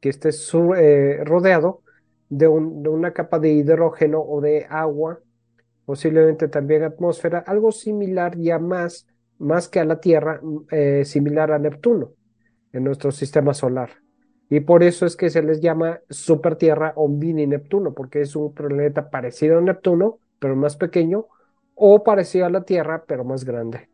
que 0.00 0.08
esté 0.08 0.30
eh, 0.78 1.22
rodeado 1.22 1.82
de, 2.30 2.48
una 2.48 3.12
capa 3.12 3.38
de 3.40 3.50
hidrógeno 3.50 4.22
o 4.22 4.40
de 4.40 4.66
agua, 4.70 5.20
posiblemente 5.84 6.48
también 6.48 6.82
atmósfera, 6.82 7.40
algo 7.40 7.72
similar 7.72 8.38
ya 8.38 8.58
más, 8.58 9.06
más 9.36 9.68
que 9.68 9.80
a 9.80 9.84
la 9.84 10.00
Tierra, 10.00 10.40
eh, 10.70 11.04
similar 11.04 11.52
a 11.52 11.58
Neptuno 11.58 12.12
en 12.72 12.84
nuestro 12.84 13.12
sistema 13.12 13.52
solar. 13.52 13.90
Y 14.48 14.60
por 14.60 14.82
eso 14.82 15.04
es 15.04 15.14
que 15.14 15.28
se 15.28 15.42
les 15.42 15.60
llama 15.60 16.00
super 16.08 16.56
Tierra 16.56 16.94
o 16.96 17.06
mini 17.06 17.46
Neptuno, 17.46 17.92
porque 17.92 18.22
es 18.22 18.34
un 18.34 18.54
planeta 18.54 19.10
parecido 19.10 19.58
a 19.58 19.60
Neptuno, 19.60 20.20
pero 20.38 20.56
más 20.56 20.78
pequeño, 20.78 21.26
o 21.78 22.02
parecido 22.02 22.46
a 22.46 22.50
la 22.50 22.64
Tierra, 22.64 23.04
pero 23.06 23.24
más 23.24 23.44
grande. 23.44 23.88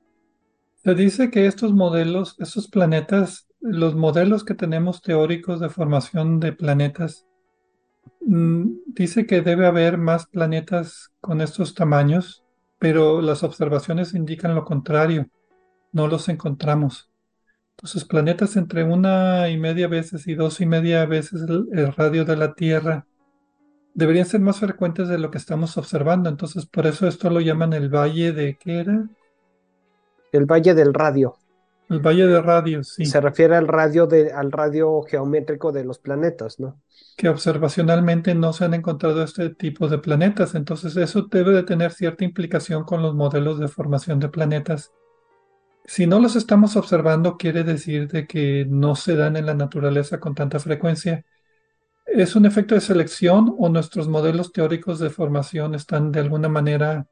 Se 0.77 0.95
dice 0.95 1.31
que 1.31 1.47
estos 1.47 1.73
modelos, 1.73 2.37
estos 2.39 2.69
planetas, 2.69 3.49
los 3.61 3.95
modelos 3.95 4.45
que 4.45 4.55
tenemos 4.55 5.03
teóricos 5.03 5.61
de 5.61 5.69
formación 5.69 6.41
de 6.41 6.53
planetas, 6.53 7.27
mm, 8.21 8.65
dice 8.87 9.27
que 9.27 9.41
debe 9.41 9.67
haber 9.67 9.99
más 9.99 10.27
planetas 10.27 11.13
con 11.21 11.41
estos 11.41 11.75
tamaños, 11.75 12.45
pero 12.79 13.23
las 13.23 13.43
observaciones 13.43 14.15
indican 14.15 14.55
lo 14.55 14.65
contrario, 14.65 15.29
no 15.93 16.07
los 16.09 16.29
encontramos. 16.29 17.11
Entonces, 17.77 18.05
planetas 18.05 18.57
entre 18.57 18.85
una 18.85 19.49
y 19.49 19.57
media 19.59 19.89
veces 19.89 20.27
y 20.27 20.35
dos 20.35 20.61
y 20.61 20.67
media 20.67 21.07
veces 21.07 21.43
el, 21.49 21.93
radio 21.95 22.25
de 22.25 22.37
la 22.37 22.55
Tierra 22.55 23.07
deberían 23.95 24.27
ser 24.27 24.41
más 24.41 24.59
frecuentes 24.59 25.09
de 25.09 25.19
lo 25.19 25.31
que 25.31 25.39
estamos 25.39 25.77
observando. 25.79 26.29
Entonces, 26.29 26.67
por 26.67 26.87
eso 26.87 27.07
esto 27.07 27.31
lo 27.31 27.41
llaman 27.41 27.73
el 27.73 27.89
Valle 27.89 28.33
de 28.33 28.57
¿qué 28.57 28.81
era? 28.81 29.09
El 30.33 30.47
Valle 30.47 30.75
del 30.75 30.93
Radio. 30.93 31.37
El 31.89 32.01
Valle 32.01 32.27
de 32.27 32.41
Radio, 32.41 32.83
sí. 32.83 33.05
Se 33.07 33.21
refiere 33.21 33.57
al 33.57 33.69
radio 33.69 34.07
de, 34.07 34.33
al 34.33 34.51
radio 34.51 35.03
geométrico 35.03 35.71
de 35.71 35.85
los 35.85 35.99
planetas, 35.99 36.59
¿no? 36.59 36.81
Que 37.17 37.29
observacionalmente 37.29 38.35
no 38.35 38.53
se 38.53 38.65
han 38.65 38.75
encontrado 38.75 39.23
este 39.23 39.51
tipo 39.51 39.89
de 39.89 39.99
planetas. 39.99 40.55
Entonces, 40.55 40.97
eso 40.97 41.29
debe 41.31 41.53
de 41.53 41.63
tener 41.63 41.93
cierta 41.93 42.25
implicación 42.25 42.85
con 42.85 43.03
los 43.03 43.15
modelos 43.15 43.59
de 43.59 43.69
formación 43.69 44.19
de 44.19 44.29
planetas 44.29 44.93
si 45.85 46.07
no 46.07 46.19
los 46.19 46.35
estamos 46.35 46.77
observando, 46.77 47.37
quiere 47.37 47.63
decir 47.63 48.09
de 48.09 48.27
que 48.27 48.67
no 48.69 48.97
se 48.97 49.17
dan 49.17 49.37
en 49.37 49.47
la 49.47 49.55
naturaleza 49.55 50.19
con 50.19 50.35
tanta 50.35 50.59
frecuencia. 50.59 51.25
¿Es 52.15 52.37
un 52.37 52.47
efecto 52.47 52.77
de 52.77 52.81
selección 52.81 53.57
o 53.59 53.69
nuestros 53.69 54.07
modelos 54.07 54.53
teóricos 54.53 55.01
de 55.01 55.11
formación 55.11 55.75
están 55.75 56.13
de 56.13 56.21
alguna 56.21 56.49
manera 56.49 57.09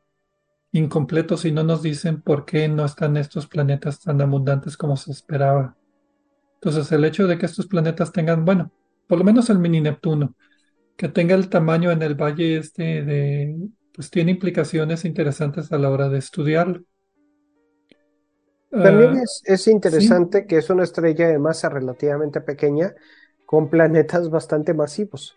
incompletos 0.71 1.45
y 1.45 1.51
no 1.51 1.65
nos 1.65 1.83
dicen 1.83 2.23
por 2.23 2.45
qué 2.45 2.69
no 2.69 2.85
están 2.85 3.17
estos 3.17 3.49
planetas 3.49 3.99
tan 3.99 4.21
abundantes 4.21 4.77
como 4.77 4.97
se 4.97 5.11
esperaba? 5.11 5.77
Entonces, 6.55 6.93
el 6.93 7.05
hecho 7.05 7.27
de 7.27 7.37
que 7.37 7.47
estos 7.47 7.67
planetas 7.67 8.13
tengan, 8.13 8.45
bueno, 8.45 8.71
por 9.09 9.19
lo 9.19 9.25
menos 9.25 9.51
el 9.51 9.59
mini 9.59 9.81
Neptuno, 9.81 10.37
que 10.97 11.09
tenga 11.09 11.35
el 11.35 11.49
tamaño 11.49 11.91
en 11.91 12.01
el 12.03 12.15
valle 12.15 12.59
este 12.59 13.03
de, 13.03 13.57
pues 13.93 14.09
tiene 14.09 14.31
implicaciones 14.31 15.05
interesantes 15.05 15.73
a 15.73 15.79
la 15.79 15.91
hora 15.91 16.09
de 16.11 16.19
estudiarlo. 16.19 16.85
También 18.71 19.17
ah, 19.17 19.23
es, 19.47 19.67
interesante 19.67 20.47
que 20.47 20.59
es 20.59 20.71
una 20.71 20.85
estrella 20.85 21.27
de 21.27 21.41
masa 21.41 21.69
relativamente 21.69 22.41
pequeña 22.41 22.95
con 23.53 23.69
planetas 23.69 24.31
bastante 24.31 24.73
masivos. 24.73 25.37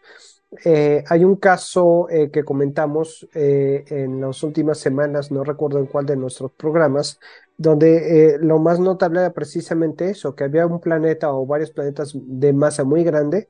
Eh, 0.63 1.03
hay 1.09 1.25
un 1.25 1.35
caso 1.35 2.07
eh, 2.09 2.31
que 2.31 2.45
comentamos 2.45 3.27
eh, 3.33 3.83
en 3.89 4.21
las 4.21 4.41
últimas 4.41 4.77
semanas, 4.77 5.31
no 5.33 5.43
recuerdo 5.43 5.79
en 5.79 5.87
cuál 5.87 6.05
de 6.05 6.15
nuestros 6.15 6.53
programas, 6.53 7.19
donde 7.57 8.37
lo 8.39 8.57
más 8.59 8.79
notable 8.79 9.19
era 9.19 9.33
precisamente 9.33 10.09
eso, 10.09 10.33
que 10.33 10.45
había 10.45 10.65
un 10.65 10.79
planeta 10.79 11.33
o 11.33 11.45
varios 11.45 11.71
planetas 11.71 12.13
de 12.15 12.53
masa 12.53 12.85
muy 12.85 13.03
grande 13.03 13.49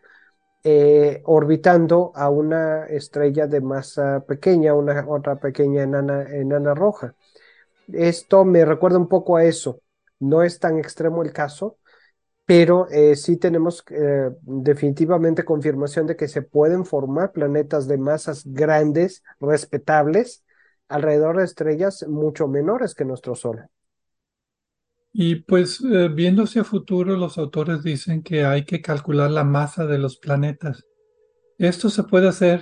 orbitando 1.26 2.12
a 2.16 2.32
una 2.32 2.88
estrella 2.88 3.46
de 3.46 3.62
masa 3.62 4.26
pequeña, 4.28 4.74
una 4.74 5.06
otra 5.08 5.36
pequeña 5.36 5.84
enana, 5.84 6.24
enana 6.24 6.74
roja. 6.74 7.14
Esto 7.94 8.44
me 8.46 8.66
recuerda 8.66 8.98
un 8.98 9.10
poco 9.10 9.38
a 9.38 9.44
eso. 9.44 9.80
No 10.20 10.42
es 10.42 10.60
tan 10.60 10.80
extremo 10.80 11.22
el 11.22 11.34
caso, 11.34 11.78
pero 12.46 12.88
eh, 12.90 13.16
sí 13.16 13.38
tenemos 13.38 13.84
eh, 13.90 14.30
definitivamente 14.42 15.44
confirmación 15.44 16.06
de 16.06 16.16
que 16.16 16.28
se 16.28 16.44
pueden 16.44 16.86
formar 16.86 17.32
planetas 17.32 17.88
de 17.88 17.98
masas 17.98 18.44
grandes, 18.46 19.24
respetables, 19.40 20.44
alrededor 20.88 21.38
de 21.38 21.46
estrellas 21.46 22.06
mucho 22.08 22.48
menores 22.48 22.94
que 22.94 23.04
nuestro 23.04 23.34
Sol. 23.34 23.68
Y 25.12 25.36
pues 25.38 25.82
eh, 25.82 26.10
viendo 26.10 26.44
hacia 26.44 26.64
futuro, 26.64 27.16
los 27.16 27.38
autores 27.40 27.82
dicen 27.82 28.22
que 28.22 28.44
hay 28.46 28.66
que 28.66 28.82
calcular 28.82 29.32
la 29.32 29.44
masa 29.44 29.88
de 29.88 29.98
los 29.98 30.18
planetas. 30.18 30.86
Esto 31.58 31.90
se 31.90 32.04
puede 32.04 32.28
hacer 32.28 32.62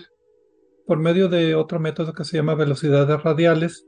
por 0.86 1.00
medio 1.00 1.28
de 1.28 1.56
otro 1.56 1.80
método 1.80 2.14
que 2.14 2.24
se 2.24 2.38
llama 2.38 2.56
velocidades 2.56 3.22
radiales, 3.22 3.86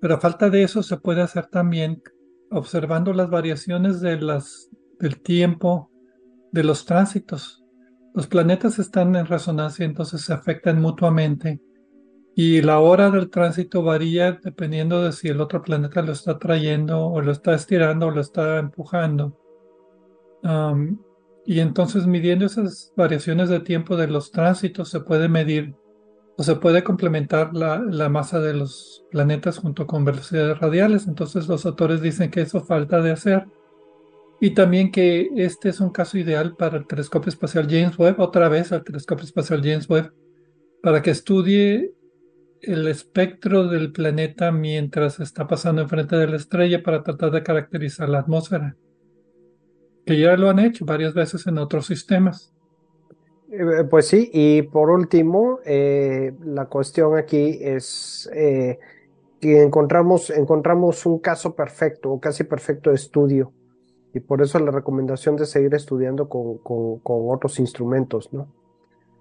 pero 0.00 0.14
a 0.14 0.20
falta 0.20 0.50
de 0.50 0.64
eso 0.64 0.82
se 0.82 0.96
puede 0.96 1.22
hacer 1.22 1.46
también 1.46 2.02
observando 2.50 3.12
las 3.12 3.30
variaciones 3.30 4.00
de 4.00 4.20
las, 4.20 4.68
del 5.02 5.20
tiempo 5.20 5.90
de 6.52 6.64
los 6.64 6.86
tránsitos. 6.86 7.62
Los 8.14 8.26
planetas 8.26 8.78
están 8.78 9.14
en 9.16 9.26
resonancia, 9.26 9.84
entonces 9.84 10.22
se 10.22 10.32
afectan 10.32 10.80
mutuamente 10.80 11.60
y 12.34 12.62
la 12.62 12.78
hora 12.78 13.10
del 13.10 13.28
tránsito 13.28 13.82
varía 13.82 14.38
dependiendo 14.42 15.02
de 15.02 15.12
si 15.12 15.28
el 15.28 15.40
otro 15.40 15.60
planeta 15.60 16.00
lo 16.02 16.12
está 16.12 16.38
trayendo 16.38 17.06
o 17.06 17.20
lo 17.20 17.30
está 17.30 17.54
estirando 17.54 18.06
o 18.06 18.10
lo 18.10 18.20
está 18.20 18.58
empujando. 18.58 19.38
y 21.44 21.60
entonces 21.60 22.06
midiendo 22.06 22.46
esas 22.46 22.92
variaciones 22.96 23.48
de 23.48 23.60
tiempo 23.60 23.96
de 23.96 24.06
los 24.06 24.30
tránsitos 24.30 24.88
se 24.88 25.00
puede 25.00 25.28
medir 25.28 25.74
o 26.38 26.42
se 26.42 26.56
puede 26.56 26.82
complementar 26.82 27.52
la, 27.54 27.78
la, 27.78 28.08
masa 28.08 28.40
de 28.40 28.54
los 28.54 29.04
planetas 29.10 29.58
junto 29.58 29.86
con 29.86 30.04
velocidades 30.04 30.58
radiales. 30.58 31.06
Entonces 31.06 31.46
los 31.46 31.66
autores 31.66 32.00
dicen 32.00 32.30
que 32.30 32.40
eso 32.40 32.60
falta 32.60 33.02
de 33.02 33.10
hacer. 33.10 33.46
Y 34.42 34.54
también 34.54 34.90
que 34.90 35.30
este 35.36 35.68
es 35.68 35.78
un 35.78 35.90
caso 35.90 36.18
ideal 36.18 36.56
para 36.56 36.76
el 36.76 36.84
telescopio 36.88 37.28
espacial 37.28 37.68
James 37.70 37.96
Webb, 37.96 38.18
otra 38.18 38.48
vez 38.48 38.72
al 38.72 38.82
telescopio 38.82 39.24
espacial 39.24 39.60
James 39.62 39.88
Webb, 39.88 40.12
para 40.82 41.00
que 41.00 41.12
estudie 41.12 41.94
el 42.60 42.88
espectro 42.88 43.68
del 43.68 43.92
planeta 43.92 44.50
mientras 44.50 45.20
está 45.20 45.46
pasando 45.46 45.82
enfrente 45.82 46.16
de 46.16 46.26
la 46.26 46.34
estrella 46.34 46.82
para 46.82 47.04
tratar 47.04 47.30
de 47.30 47.44
caracterizar 47.44 48.08
la 48.08 48.18
atmósfera. 48.18 48.74
Que 50.04 50.18
ya 50.18 50.36
lo 50.36 50.50
han 50.50 50.58
hecho 50.58 50.84
varias 50.84 51.14
veces 51.14 51.46
en 51.46 51.58
otros 51.58 51.86
sistemas. 51.86 52.52
Eh, 53.48 53.84
pues 53.88 54.08
sí, 54.08 54.28
y 54.32 54.62
por 54.62 54.90
último, 54.90 55.60
eh, 55.64 56.32
la 56.44 56.66
cuestión 56.66 57.16
aquí 57.16 57.60
es 57.60 58.28
eh, 58.34 58.80
que 59.40 59.62
encontramos, 59.62 60.30
encontramos 60.30 61.06
un 61.06 61.20
caso 61.20 61.54
perfecto 61.54 62.10
o 62.10 62.18
casi 62.20 62.42
perfecto 62.42 62.90
de 62.90 62.96
estudio, 62.96 63.52
y 64.14 64.20
por 64.20 64.42
eso 64.42 64.58
la 64.58 64.70
recomendación 64.70 65.36
de 65.36 65.46
seguir 65.46 65.74
estudiando 65.74 66.28
con, 66.28 66.58
con, 66.58 67.00
otros 67.04 67.58
instrumentos, 67.58 68.32
¿no? 68.32 68.46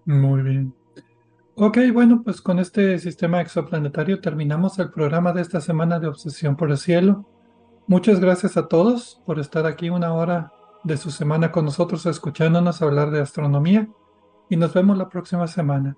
Muy 0.05 0.41
bien. 0.41 0.73
Ok, 1.55 1.77
bueno, 1.93 2.21
pues 2.23 2.41
con 2.41 2.59
este 2.59 2.97
sistema 2.99 3.41
exoplanetario 3.41 4.19
terminamos 4.19 4.79
el 4.79 4.89
programa 4.89 5.31
de 5.33 5.41
esta 5.41 5.61
semana 5.61 5.99
de 5.99 6.07
Obsesión 6.07 6.55
por 6.55 6.71
el 6.71 6.77
Cielo. 6.77 7.25
Muchas 7.87 8.19
gracias 8.19 8.57
a 8.57 8.67
todos 8.67 9.21
por 9.25 9.39
estar 9.39 9.65
aquí 9.65 9.89
una 9.89 10.13
hora 10.13 10.51
de 10.83 10.97
su 10.97 11.11
semana 11.11 11.51
con 11.51 11.65
nosotros 11.65 12.05
escuchándonos 12.05 12.81
hablar 12.81 13.11
de 13.11 13.21
astronomía 13.21 13.87
y 14.49 14.57
nos 14.57 14.73
vemos 14.73 14.97
la 14.97 15.09
próxima 15.09 15.47
semana. 15.47 15.97